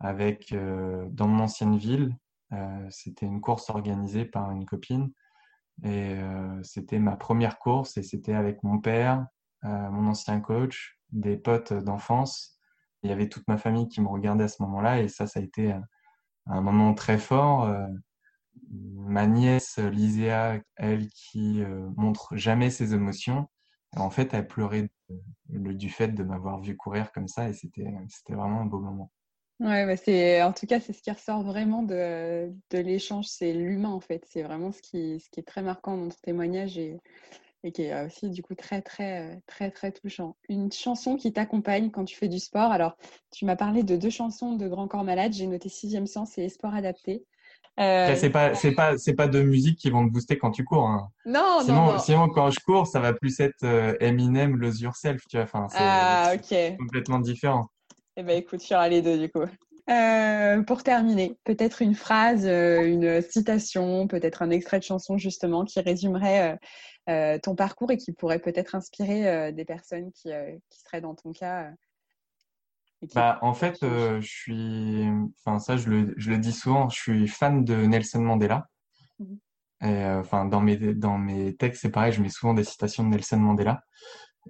avec 0.01 0.53
euh, 0.53 1.07
dans 1.11 1.29
mon 1.29 1.45
ancienne 1.45 1.77
ville. 1.77 2.17
Euh, 2.53 2.87
c'était 2.91 3.27
une 3.27 3.41
course 3.41 3.71
organisée 3.71 4.25
par 4.25 4.51
une 4.51 4.65
copine 4.65 5.13
et 5.83 6.15
euh, 6.15 6.63
c'était 6.63 6.99
ma 6.99 7.17
première 7.17 7.59
course 7.59 7.97
et 7.99 8.03
c'était 8.03 8.35
avec 8.35 8.63
mon 8.63 8.79
père, 8.79 9.27
mon 9.63 10.09
ancien 10.09 10.41
coach, 10.41 10.99
des 11.11 11.37
potes 11.37 11.73
d'enfance. 11.73 12.59
Il 13.03 13.11
y 13.11 13.13
avait 13.13 13.29
toute 13.29 13.47
ma 13.49 13.59
famille 13.59 13.89
qui 13.89 14.01
me 14.01 14.09
regardait 14.09 14.45
à 14.45 14.49
ce 14.49 14.63
moment-là 14.63 15.01
et 15.01 15.09
ça, 15.09 15.27
ça 15.27 15.41
a 15.41 15.43
été 15.43 15.75
un 16.47 16.61
moment 16.61 16.95
très 16.95 17.19
fort. 17.19 17.65
Euh, 17.65 17.87
ma 18.71 19.27
nièce 19.27 19.79
Liséa, 19.79 20.61
elle 20.77 21.09
qui 21.09 21.63
euh, 21.63 21.89
montre 21.97 22.37
jamais 22.37 22.71
ses 22.71 22.95
émotions, 22.95 23.49
en 23.97 24.11
fait, 24.11 24.35
elle 24.35 24.47
pleurait 24.47 24.91
du 25.49 25.89
fait 25.89 26.09
de 26.09 26.23
m'avoir 26.23 26.61
vu 26.61 26.77
courir 26.77 27.11
comme 27.13 27.29
ça 27.29 27.49
et 27.49 27.55
c'était 27.55 27.85
vraiment 28.29 28.61
un 28.61 28.67
beau 28.67 28.81
moment. 28.81 29.11
Ouais, 29.61 29.87
bah 29.87 29.97
c'est 29.97 30.41
en 30.43 30.53
tout 30.53 30.67
cas 30.67 30.79
c'est 30.79 30.93
ce 30.93 31.03
qui 31.03 31.11
ressort 31.11 31.43
vraiment 31.43 31.83
de, 31.83 32.53
de 32.71 32.79
l'échange, 32.79 33.27
c'est 33.27 33.53
l'humain 33.53 33.89
en 33.89 33.99
fait. 33.99 34.25
C'est 34.29 34.43
vraiment 34.43 34.71
ce 34.71 34.81
qui, 34.81 35.19
ce 35.19 35.29
qui 35.31 35.41
est 35.41 35.45
très 35.45 35.63
marquant 35.63 35.97
dans 35.97 36.09
ton 36.11 36.17
témoignage 36.23 36.79
et, 36.79 37.01
et 37.65 37.73
qui 37.73 37.83
est 37.83 38.07
aussi 38.07 38.31
du 38.31 38.43
coup 38.43 38.55
très 38.55 38.83
très 38.83 39.41
très 39.47 39.71
très 39.71 39.93
touchant. 39.93 40.37
Une 40.49 40.71
chanson 40.71 41.17
qui 41.17 41.33
t'accompagne 41.33 41.91
quand 41.91 42.05
tu 42.05 42.17
fais 42.17 42.29
du 42.29 42.39
sport. 42.39 42.71
Alors, 42.71 42.97
tu 43.33 43.45
m'as 43.45 43.57
parlé 43.57 43.83
de 43.83 43.97
deux 43.97 44.11
chansons 44.11 44.55
de 44.55 44.69
Grand 44.69 44.89
Corps 44.89 45.05
Malade. 45.05 45.33
J'ai 45.33 45.47
noté 45.47 45.69
Sixième 45.69 46.07
Sens 46.07 46.39
et 46.39 46.49
Sport 46.49 46.75
Adapté. 46.75 47.25
Euh... 47.81 48.15
C'est 48.17 48.31
pas 48.31 48.55
c'est 48.55 48.73
pas 48.73 48.99
c'est 48.99 49.15
pas 49.15 49.29
de 49.29 49.43
musique 49.43 49.79
qui 49.79 49.91
vont 49.91 50.07
te 50.07 50.13
booster 50.13 50.37
quand 50.37 50.51
tu 50.51 50.65
cours. 50.65 50.89
Hein. 50.89 51.09
Non, 51.27 51.61
sinon, 51.63 51.75
non, 51.75 51.93
non. 51.93 51.99
Sinon, 51.99 52.29
quand 52.29 52.51
je 52.51 52.61
cours, 52.61 52.87
ça 52.87 53.01
va 53.01 53.13
plus 53.13 53.39
être 53.41 53.63
euh, 53.65 53.95
Eminem, 54.01 54.57
Lose 54.57 54.81
Yourself, 54.81 55.23
tu 55.29 55.37
vois. 55.37 55.45
Enfin, 55.45 55.67
c'est 55.71 55.79
ah, 55.81 56.77
complètement 56.79 57.21
différent. 57.21 57.69
Eh 58.17 58.25
ben, 58.25 58.37
écoute, 58.37 58.61
tu 58.61 58.75
auras 58.75 58.89
les 58.89 59.01
deux 59.01 59.17
du 59.17 59.31
coup. 59.31 59.45
Euh, 59.89 60.63
pour 60.65 60.83
terminer, 60.83 61.39
peut-être 61.45 61.81
une 61.81 61.95
phrase, 61.95 62.47
euh, 62.47 62.85
une 62.85 63.23
citation, 63.23 64.07
peut-être 64.07 64.43
un 64.43 64.51
extrait 64.51 64.79
de 64.79 64.85
chanson 64.85 65.17
justement 65.17 65.65
qui 65.65 65.81
résumerait 65.81 66.53
euh, 66.53 66.57
ton 67.43 67.55
parcours 67.55 67.91
et 67.91 67.97
qui 67.97 68.13
pourrait 68.13 68.39
peut-être 68.39 68.75
inspirer 68.75 69.53
des 69.53 69.65
personnes 69.65 70.13
qui, 70.13 70.31
qui, 70.69 70.81
seraient 70.81 71.01
dans 71.01 71.15
ton 71.15 71.33
cas. 71.33 71.71
Bah, 73.15 73.39
en 73.43 73.55
fait, 73.55 73.79
je 73.83 74.27
suis, 74.27 75.07
enfin 75.39 75.59
ça 75.59 75.77
je 75.77 75.89
le, 75.89 76.15
je 76.17 76.31
le, 76.31 76.39
dis 76.39 76.53
souvent, 76.53 76.89
je 76.89 77.01
suis 77.01 77.29
fan 77.29 77.65
de 77.65 77.75
Nelson 77.87 78.21
Mandela. 78.21 78.69
Mmh. 79.19 79.35
Et, 79.85 80.05
enfin 80.05 80.45
dans 80.45 80.61
mes 80.61 80.77
dans 80.77 81.19
mes 81.19 81.55
textes 81.57 81.83
c'est 81.83 81.91
pareil, 81.91 82.13
je 82.13 82.21
mets 82.21 82.29
souvent 82.29 82.53
des 82.53 82.65
citations 82.65 83.05
de 83.05 83.11
Nelson 83.11 83.39
Mandela. 83.39 83.83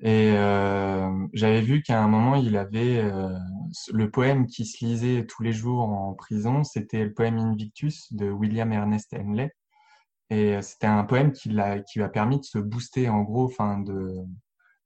Et 0.03 0.33
euh, 0.37 1.27
j'avais 1.33 1.61
vu 1.61 1.83
qu'à 1.83 2.01
un 2.03 2.09
moment, 2.09 2.37
il 2.37 2.57
avait 2.57 2.99
euh, 2.99 3.37
le 3.93 4.11
poème 4.11 4.47
qui 4.47 4.65
se 4.65 4.85
lisait 4.85 5.27
tous 5.27 5.43
les 5.43 5.53
jours 5.53 5.81
en 5.81 6.15
prison, 6.15 6.63
c'était 6.63 7.05
le 7.05 7.13
poème 7.13 7.39
Invictus 7.39 8.13
de 8.13 8.31
William 8.31 8.73
Ernest 8.73 9.13
Henley. 9.15 9.51
Et 10.31 10.57
euh, 10.57 10.63
c'était 10.63 10.87
un 10.87 11.05
poème 11.05 11.33
qui 11.33 11.51
l'a 11.51 11.81
qui 11.81 11.99
lui 11.99 12.05
a 12.05 12.09
permis 12.09 12.39
de 12.39 12.45
se 12.45 12.59
booster 12.59 13.09
en 13.09 13.23
gros, 13.23 13.45
enfin 13.45 13.79
de 13.81 14.15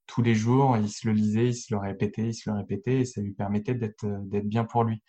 tous 0.07 0.23
les 0.23 0.35
jours, 0.35 0.77
il 0.77 0.91
se 0.91 1.07
le 1.07 1.15
lisait, 1.15 1.49
il 1.49 1.55
se 1.55 1.73
le 1.75 1.79
répétait, 1.79 2.29
il 2.29 2.35
se 2.35 2.51
le 2.51 2.57
répétait, 2.57 3.01
et 3.01 3.05
ça 3.05 3.21
lui 3.21 3.33
permettait 3.33 3.75
d'être 3.75 4.05
d'être 4.29 4.49
bien 4.49 4.65
pour 4.65 4.85
lui. 4.85 5.03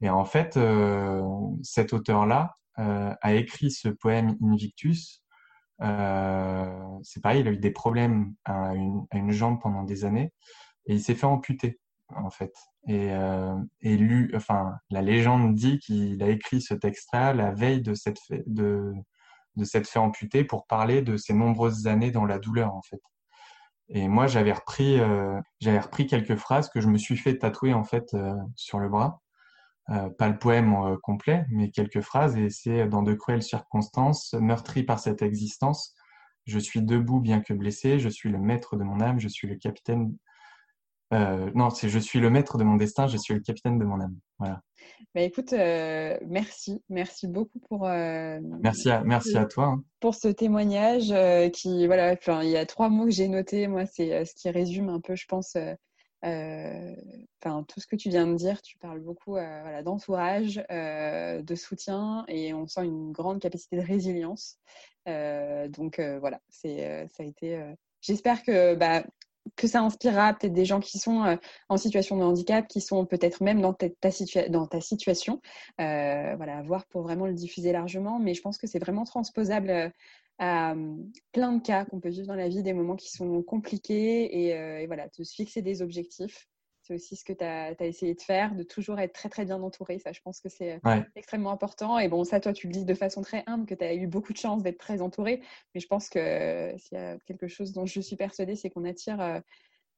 Et 0.00 0.10
en 0.10 0.24
fait, 0.24 0.56
euh, 0.56 1.22
cet 1.62 1.92
auteur-là 1.92 2.56
euh, 2.78 3.14
a 3.20 3.34
écrit 3.34 3.70
ce 3.70 3.88
poème 3.88 4.36
Invictus 4.42 5.22
euh, 5.82 6.98
c'est 7.02 7.22
pareil, 7.22 7.40
il 7.40 7.48
a 7.48 7.52
eu 7.52 7.58
des 7.58 7.70
problèmes 7.70 8.34
à 8.44 8.74
une, 8.74 9.06
à 9.10 9.18
une, 9.18 9.30
jambe 9.30 9.60
pendant 9.60 9.82
des 9.82 10.04
années 10.04 10.32
et 10.86 10.94
il 10.94 11.00
s'est 11.02 11.14
fait 11.14 11.26
amputer 11.26 11.78
en 12.14 12.30
fait. 12.30 12.54
Et, 12.88 13.10
euh, 13.10 13.56
et 13.82 13.96
lui, 13.96 14.30
enfin, 14.34 14.74
la 14.90 15.02
légende 15.02 15.54
dit 15.54 15.78
qu'il 15.78 16.22
a 16.22 16.28
écrit 16.28 16.62
ce 16.62 16.74
texte-là 16.74 17.34
la 17.34 17.52
veille 17.52 17.82
de 17.82 17.94
cette 17.94 18.20
fait, 18.20 18.44
de, 18.46 18.94
de 19.56 19.64
cette 19.64 19.88
fait 19.88 19.98
amputer 19.98 20.44
pour 20.44 20.66
parler 20.66 21.02
de 21.02 21.16
ses 21.16 21.34
nombreuses 21.34 21.86
années 21.86 22.10
dans 22.10 22.24
la 22.24 22.38
douleur 22.38 22.74
en 22.74 22.82
fait. 22.82 23.00
Et 23.88 24.08
moi, 24.08 24.26
j'avais 24.26 24.52
repris, 24.52 24.98
euh, 24.98 25.40
j'avais 25.60 25.78
repris 25.78 26.06
quelques 26.06 26.36
phrases 26.36 26.68
que 26.68 26.80
je 26.80 26.88
me 26.88 26.98
suis 26.98 27.16
fait 27.16 27.38
tatouer 27.38 27.72
en 27.72 27.84
fait 27.84 28.14
euh, 28.14 28.34
sur 28.56 28.80
le 28.80 28.88
bras. 28.88 29.22
Euh, 29.90 30.10
pas 30.10 30.28
le 30.28 30.36
poème 30.38 30.96
complet, 31.02 31.46
mais 31.50 31.70
quelques 31.70 32.00
phrases, 32.00 32.36
et 32.36 32.50
c'est 32.50 32.88
dans 32.88 33.02
de 33.02 33.14
cruelles 33.14 33.44
circonstances, 33.44 34.34
meurtri 34.34 34.82
par 34.82 34.98
cette 34.98 35.22
existence, 35.22 35.94
je 36.44 36.58
suis 36.58 36.82
debout 36.82 37.20
bien 37.20 37.40
que 37.40 37.52
blessé, 37.52 38.00
je 38.00 38.08
suis 38.08 38.28
le 38.28 38.38
maître 38.38 38.76
de 38.76 38.82
mon 38.82 39.00
âme, 39.00 39.20
je 39.20 39.28
suis 39.28 39.46
le 39.46 39.56
capitaine. 39.56 40.16
Euh, 41.12 41.50
non, 41.54 41.70
c'est 41.70 41.88
je 41.88 41.98
suis 41.98 42.18
le 42.18 42.30
maître 42.30 42.58
de 42.58 42.64
mon 42.64 42.76
destin, 42.76 43.06
je 43.06 43.16
suis 43.16 43.34
le 43.34 43.40
capitaine 43.40 43.78
de 43.78 43.84
mon 43.84 44.00
âme. 44.00 44.16
Voilà. 44.38 44.60
Bah 45.14 45.22
écoute, 45.22 45.52
euh, 45.52 46.16
merci, 46.26 46.82
merci 46.88 47.26
beaucoup 47.28 47.60
pour. 47.68 47.86
Euh, 47.86 48.40
merci 48.60 48.90
à, 48.90 49.02
merci 49.04 49.36
à 49.36 49.46
toi. 49.46 49.66
Hein. 49.66 49.84
Pour 50.00 50.14
ce 50.14 50.28
témoignage 50.28 51.14
qui, 51.52 51.86
voilà, 51.86 52.12
enfin, 52.12 52.42
il 52.42 52.50
y 52.50 52.56
a 52.56 52.66
trois 52.66 52.88
mots 52.88 53.04
que 53.04 53.10
j'ai 53.10 53.28
notés. 53.28 53.68
Moi, 53.68 53.86
c'est 53.86 54.24
ce 54.24 54.34
qui 54.34 54.50
résume 54.50 54.88
un 54.88 55.00
peu, 55.00 55.14
je 55.14 55.26
pense, 55.26 55.56
enfin, 56.22 57.62
tout 57.68 57.80
ce 57.80 57.86
que 57.86 57.96
tu 57.96 58.08
viens 58.08 58.26
de 58.26 58.34
dire, 58.34 58.60
tu 58.62 58.76
parles 58.78 59.00
beaucoup 59.00 59.32
voilà, 59.32 59.82
d'entourage, 59.82 60.56
de 60.70 61.54
soutien 61.54 62.24
et 62.28 62.52
on 62.52 62.66
sent 62.66 62.84
une 62.84 63.12
grande 63.12 63.40
capacité 63.40 63.76
de 63.76 63.86
résilience. 63.86 64.58
donc 65.06 66.00
voilà, 66.20 66.40
c'est 66.48 67.06
ça 67.12 67.22
a 67.22 67.26
été. 67.26 67.74
J'espère 68.00 68.42
que 68.42 68.74
bah, 68.74 69.02
que 69.56 69.66
ça 69.66 69.80
inspirera 69.80 70.34
peut-être 70.34 70.52
des 70.52 70.64
gens 70.64 70.80
qui 70.80 70.98
sont 70.98 71.38
en 71.68 71.76
situation 71.76 72.16
de 72.16 72.22
handicap, 72.22 72.66
qui 72.68 72.80
sont 72.80 73.06
peut-être 73.06 73.42
même 73.42 73.60
dans 73.60 73.72
ta, 73.72 74.80
situation. 74.80 75.40
voilà, 75.78 76.58
à 76.58 76.62
voir 76.62 76.86
pour 76.86 77.02
vraiment 77.02 77.26
le 77.26 77.34
diffuser 77.34 77.72
largement. 77.72 78.18
Mais 78.18 78.34
je 78.34 78.42
pense 78.42 78.58
que 78.58 78.66
c'est 78.66 78.78
vraiment 78.78 79.04
transposable 79.04 79.92
à 80.38 80.74
plein 81.32 81.52
de 81.52 81.62
cas 81.62 81.84
qu'on 81.84 82.00
peut 82.00 82.08
vivre 82.08 82.26
dans 82.26 82.34
la 82.34 82.48
vie, 82.48 82.62
des 82.62 82.72
moments 82.72 82.96
qui 82.96 83.10
sont 83.10 83.42
compliqués 83.42 84.46
et, 84.46 84.54
euh, 84.54 84.80
et 84.80 84.86
voilà, 84.86 85.08
de 85.18 85.24
se 85.24 85.34
fixer 85.34 85.62
des 85.62 85.82
objectifs. 85.82 86.46
C'est 86.86 86.94
aussi 86.94 87.16
ce 87.16 87.24
que 87.24 87.32
tu 87.32 87.42
as, 87.42 87.72
essayé 87.80 88.14
de 88.14 88.20
faire, 88.20 88.54
de 88.54 88.62
toujours 88.62 89.00
être 89.00 89.12
très 89.12 89.28
très 89.28 89.44
bien 89.44 89.60
entouré. 89.60 89.98
Ça, 89.98 90.12
je 90.12 90.20
pense 90.20 90.40
que 90.40 90.48
c'est 90.48 90.80
extrêmement 91.16 91.50
important. 91.50 91.98
Et 91.98 92.08
bon, 92.08 92.22
ça, 92.22 92.38
toi, 92.38 92.52
tu 92.52 92.68
le 92.68 92.72
dis 92.72 92.84
de 92.84 92.94
façon 92.94 93.22
très 93.22 93.42
humble, 93.46 93.66
que 93.66 93.74
tu 93.74 93.84
as 93.84 93.94
eu 93.94 94.06
beaucoup 94.06 94.32
de 94.32 94.38
chance 94.38 94.62
d'être 94.62 94.78
très 94.78 95.02
entouré. 95.02 95.42
Mais 95.74 95.80
je 95.80 95.86
pense 95.88 96.08
que 96.08 96.74
s'il 96.78 96.96
y 96.96 97.00
a 97.00 97.18
quelque 97.26 97.48
chose 97.48 97.72
dont 97.72 97.86
je 97.86 98.00
suis 98.00 98.16
persuadée, 98.16 98.54
c'est 98.54 98.70
qu'on 98.70 98.84
attire 98.84 99.42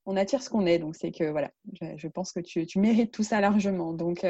on 0.06 0.16
attire 0.16 0.42
ce 0.42 0.48
qu'on 0.48 0.64
est. 0.64 0.78
Donc, 0.78 0.96
c'est 0.96 1.12
que 1.12 1.24
voilà, 1.24 1.50
je, 1.96 2.08
pense 2.08 2.32
que 2.32 2.40
tu, 2.40 2.64
tu, 2.64 2.78
mérites 2.78 3.12
tout 3.12 3.22
ça 3.22 3.42
largement. 3.42 3.92
Donc, 3.92 4.24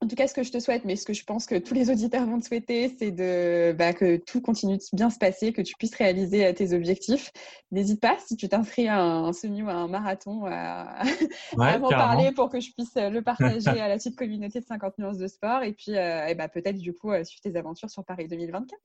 en 0.00 0.06
tout 0.06 0.14
cas, 0.14 0.28
ce 0.28 0.34
que 0.34 0.44
je 0.44 0.52
te 0.52 0.60
souhaite, 0.60 0.84
mais 0.84 0.94
ce 0.94 1.04
que 1.04 1.12
je 1.12 1.24
pense 1.24 1.46
que 1.46 1.56
tous 1.56 1.74
les 1.74 1.90
auditeurs 1.90 2.24
vont 2.24 2.38
te 2.38 2.46
souhaiter, 2.46 2.94
c'est 2.98 3.10
de 3.10 3.72
bah, 3.76 3.92
que 3.92 4.16
tout 4.16 4.40
continue 4.40 4.76
de 4.76 4.82
bien 4.92 5.10
se 5.10 5.18
passer, 5.18 5.52
que 5.52 5.60
tu 5.60 5.74
puisses 5.76 5.96
réaliser 5.96 6.46
euh, 6.46 6.52
tes 6.52 6.72
objectifs. 6.72 7.32
N'hésite 7.72 8.00
pas, 8.00 8.16
si 8.24 8.36
tu 8.36 8.48
t'inscris 8.48 8.86
à 8.86 9.02
un 9.02 9.32
semi 9.32 9.62
ou 9.62 9.68
à 9.68 9.72
un 9.72 9.88
marathon, 9.88 10.46
à, 10.46 11.02
m'en 11.56 11.88
parler 11.88 12.30
pour 12.30 12.48
que 12.48 12.60
je 12.60 12.70
puisse 12.72 12.96
euh, 12.96 13.10
le 13.10 13.22
partager 13.22 13.68
à 13.80 13.88
la 13.88 13.96
petite 13.96 14.16
communauté 14.16 14.60
de 14.60 14.66
50 14.66 14.98
nuances 14.98 15.18
de 15.18 15.26
sport. 15.26 15.64
Et 15.64 15.72
puis, 15.72 15.96
euh, 15.96 16.32
bah, 16.34 16.48
peut-être 16.48 16.78
du 16.78 16.94
coup, 16.94 17.10
suivre 17.24 17.42
tes 17.42 17.56
aventures 17.56 17.90
sur 17.90 18.04
Paris 18.04 18.28
2024. 18.28 18.78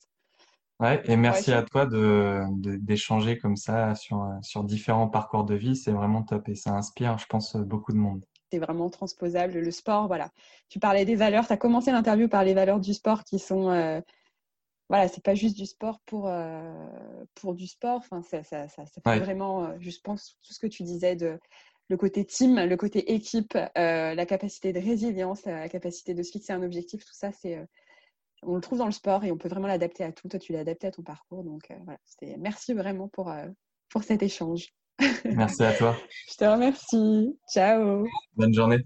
Ouais, 0.80 1.00
et 1.06 1.16
merci 1.16 1.54
à 1.54 1.62
toi 1.62 1.86
d'échanger 1.86 3.36
de, 3.36 3.40
comme 3.40 3.56
ça 3.56 3.94
sur, 3.94 4.28
sur 4.42 4.64
différents 4.64 5.08
parcours 5.08 5.44
de 5.44 5.54
vie. 5.54 5.76
C'est 5.76 5.92
vraiment 5.92 6.24
top 6.24 6.50
et 6.50 6.56
ça 6.56 6.72
inspire, 6.72 7.20
je 7.20 7.28
pense, 7.28 7.56
beaucoup 7.56 7.92
de 7.92 7.98
monde 7.98 8.26
vraiment 8.60 8.90
transposable. 8.90 9.54
Le 9.54 9.72
sport, 9.72 10.08
voilà. 10.08 10.30
Tu 10.70 10.80
parlais 10.80 11.06
des 11.06 11.16
valeurs, 11.16 11.48
tu 11.48 11.54
as 11.54 11.58
commencé 11.58 11.92
l'interview 11.92 12.28
par 12.28 12.44
les 12.44 12.54
valeurs 12.54 12.80
du 12.80 12.94
sport 12.94 13.24
qui 13.24 13.40
sont. 13.40 13.70
Euh, 13.70 14.02
voilà, 14.90 15.08
c'est 15.08 15.24
pas 15.24 15.34
juste 15.34 15.58
du 15.58 15.66
sport 15.66 16.00
pour, 16.06 16.28
euh, 16.28 16.88
pour 17.36 17.56
du 17.56 17.68
sport. 17.68 17.98
Enfin, 17.98 18.22
ça, 18.22 18.44
ça, 18.44 18.68
ça, 18.68 18.86
fait 18.86 19.20
vraiment, 19.20 19.66
euh, 19.66 19.76
je 19.80 19.92
pense, 20.04 20.38
tout 20.44 20.54
ce 20.54 20.60
que 20.60 20.68
tu 20.68 20.84
disais 20.84 21.16
de 21.16 21.40
le 21.90 21.98
côté 21.98 22.26
team, 22.26 22.60
le 22.60 22.78
côté 22.78 23.14
équipe, 23.14 23.54
la 23.76 24.26
capacité 24.26 24.74
de 24.74 24.80
résilience, 24.80 25.46
la 25.46 25.70
capacité 25.70 26.14
de 26.14 26.24
se 26.24 26.32
fixer 26.32 26.54
un 26.54 26.64
objectif, 26.64 27.06
tout 27.06 27.14
ça, 27.14 27.32
c'est. 27.32 27.66
on 28.44 28.56
le 28.56 28.62
trouve 28.62 28.80
dans 28.80 28.86
le 28.86 28.92
sport 28.92 29.24
et 29.26 29.32
on 29.32 29.38
peut 29.38 29.50
vraiment 29.50 29.68
l'adapter 29.68 30.04
à 30.04 30.12
tout. 30.12 30.28
Toi, 30.28 30.40
tu 30.40 30.54
l'as 30.54 30.60
adapté 30.60 30.88
à 30.88 30.92
ton 30.92 31.04
parcours. 31.04 31.44
Donc, 31.44 31.68
voilà, 31.86 32.00
merci 32.38 32.74
vraiment 32.74 33.10
pour, 33.10 33.34
pour 33.90 34.04
cet 34.04 34.24
échange. 34.24 34.74
Merci 35.26 35.64
à 35.64 35.74
toi. 35.74 35.96
Je 36.32 36.36
te 36.38 36.46
remercie. 36.46 37.38
Ciao. 37.52 38.08
Bonne 38.36 38.54
journée. 38.54 38.84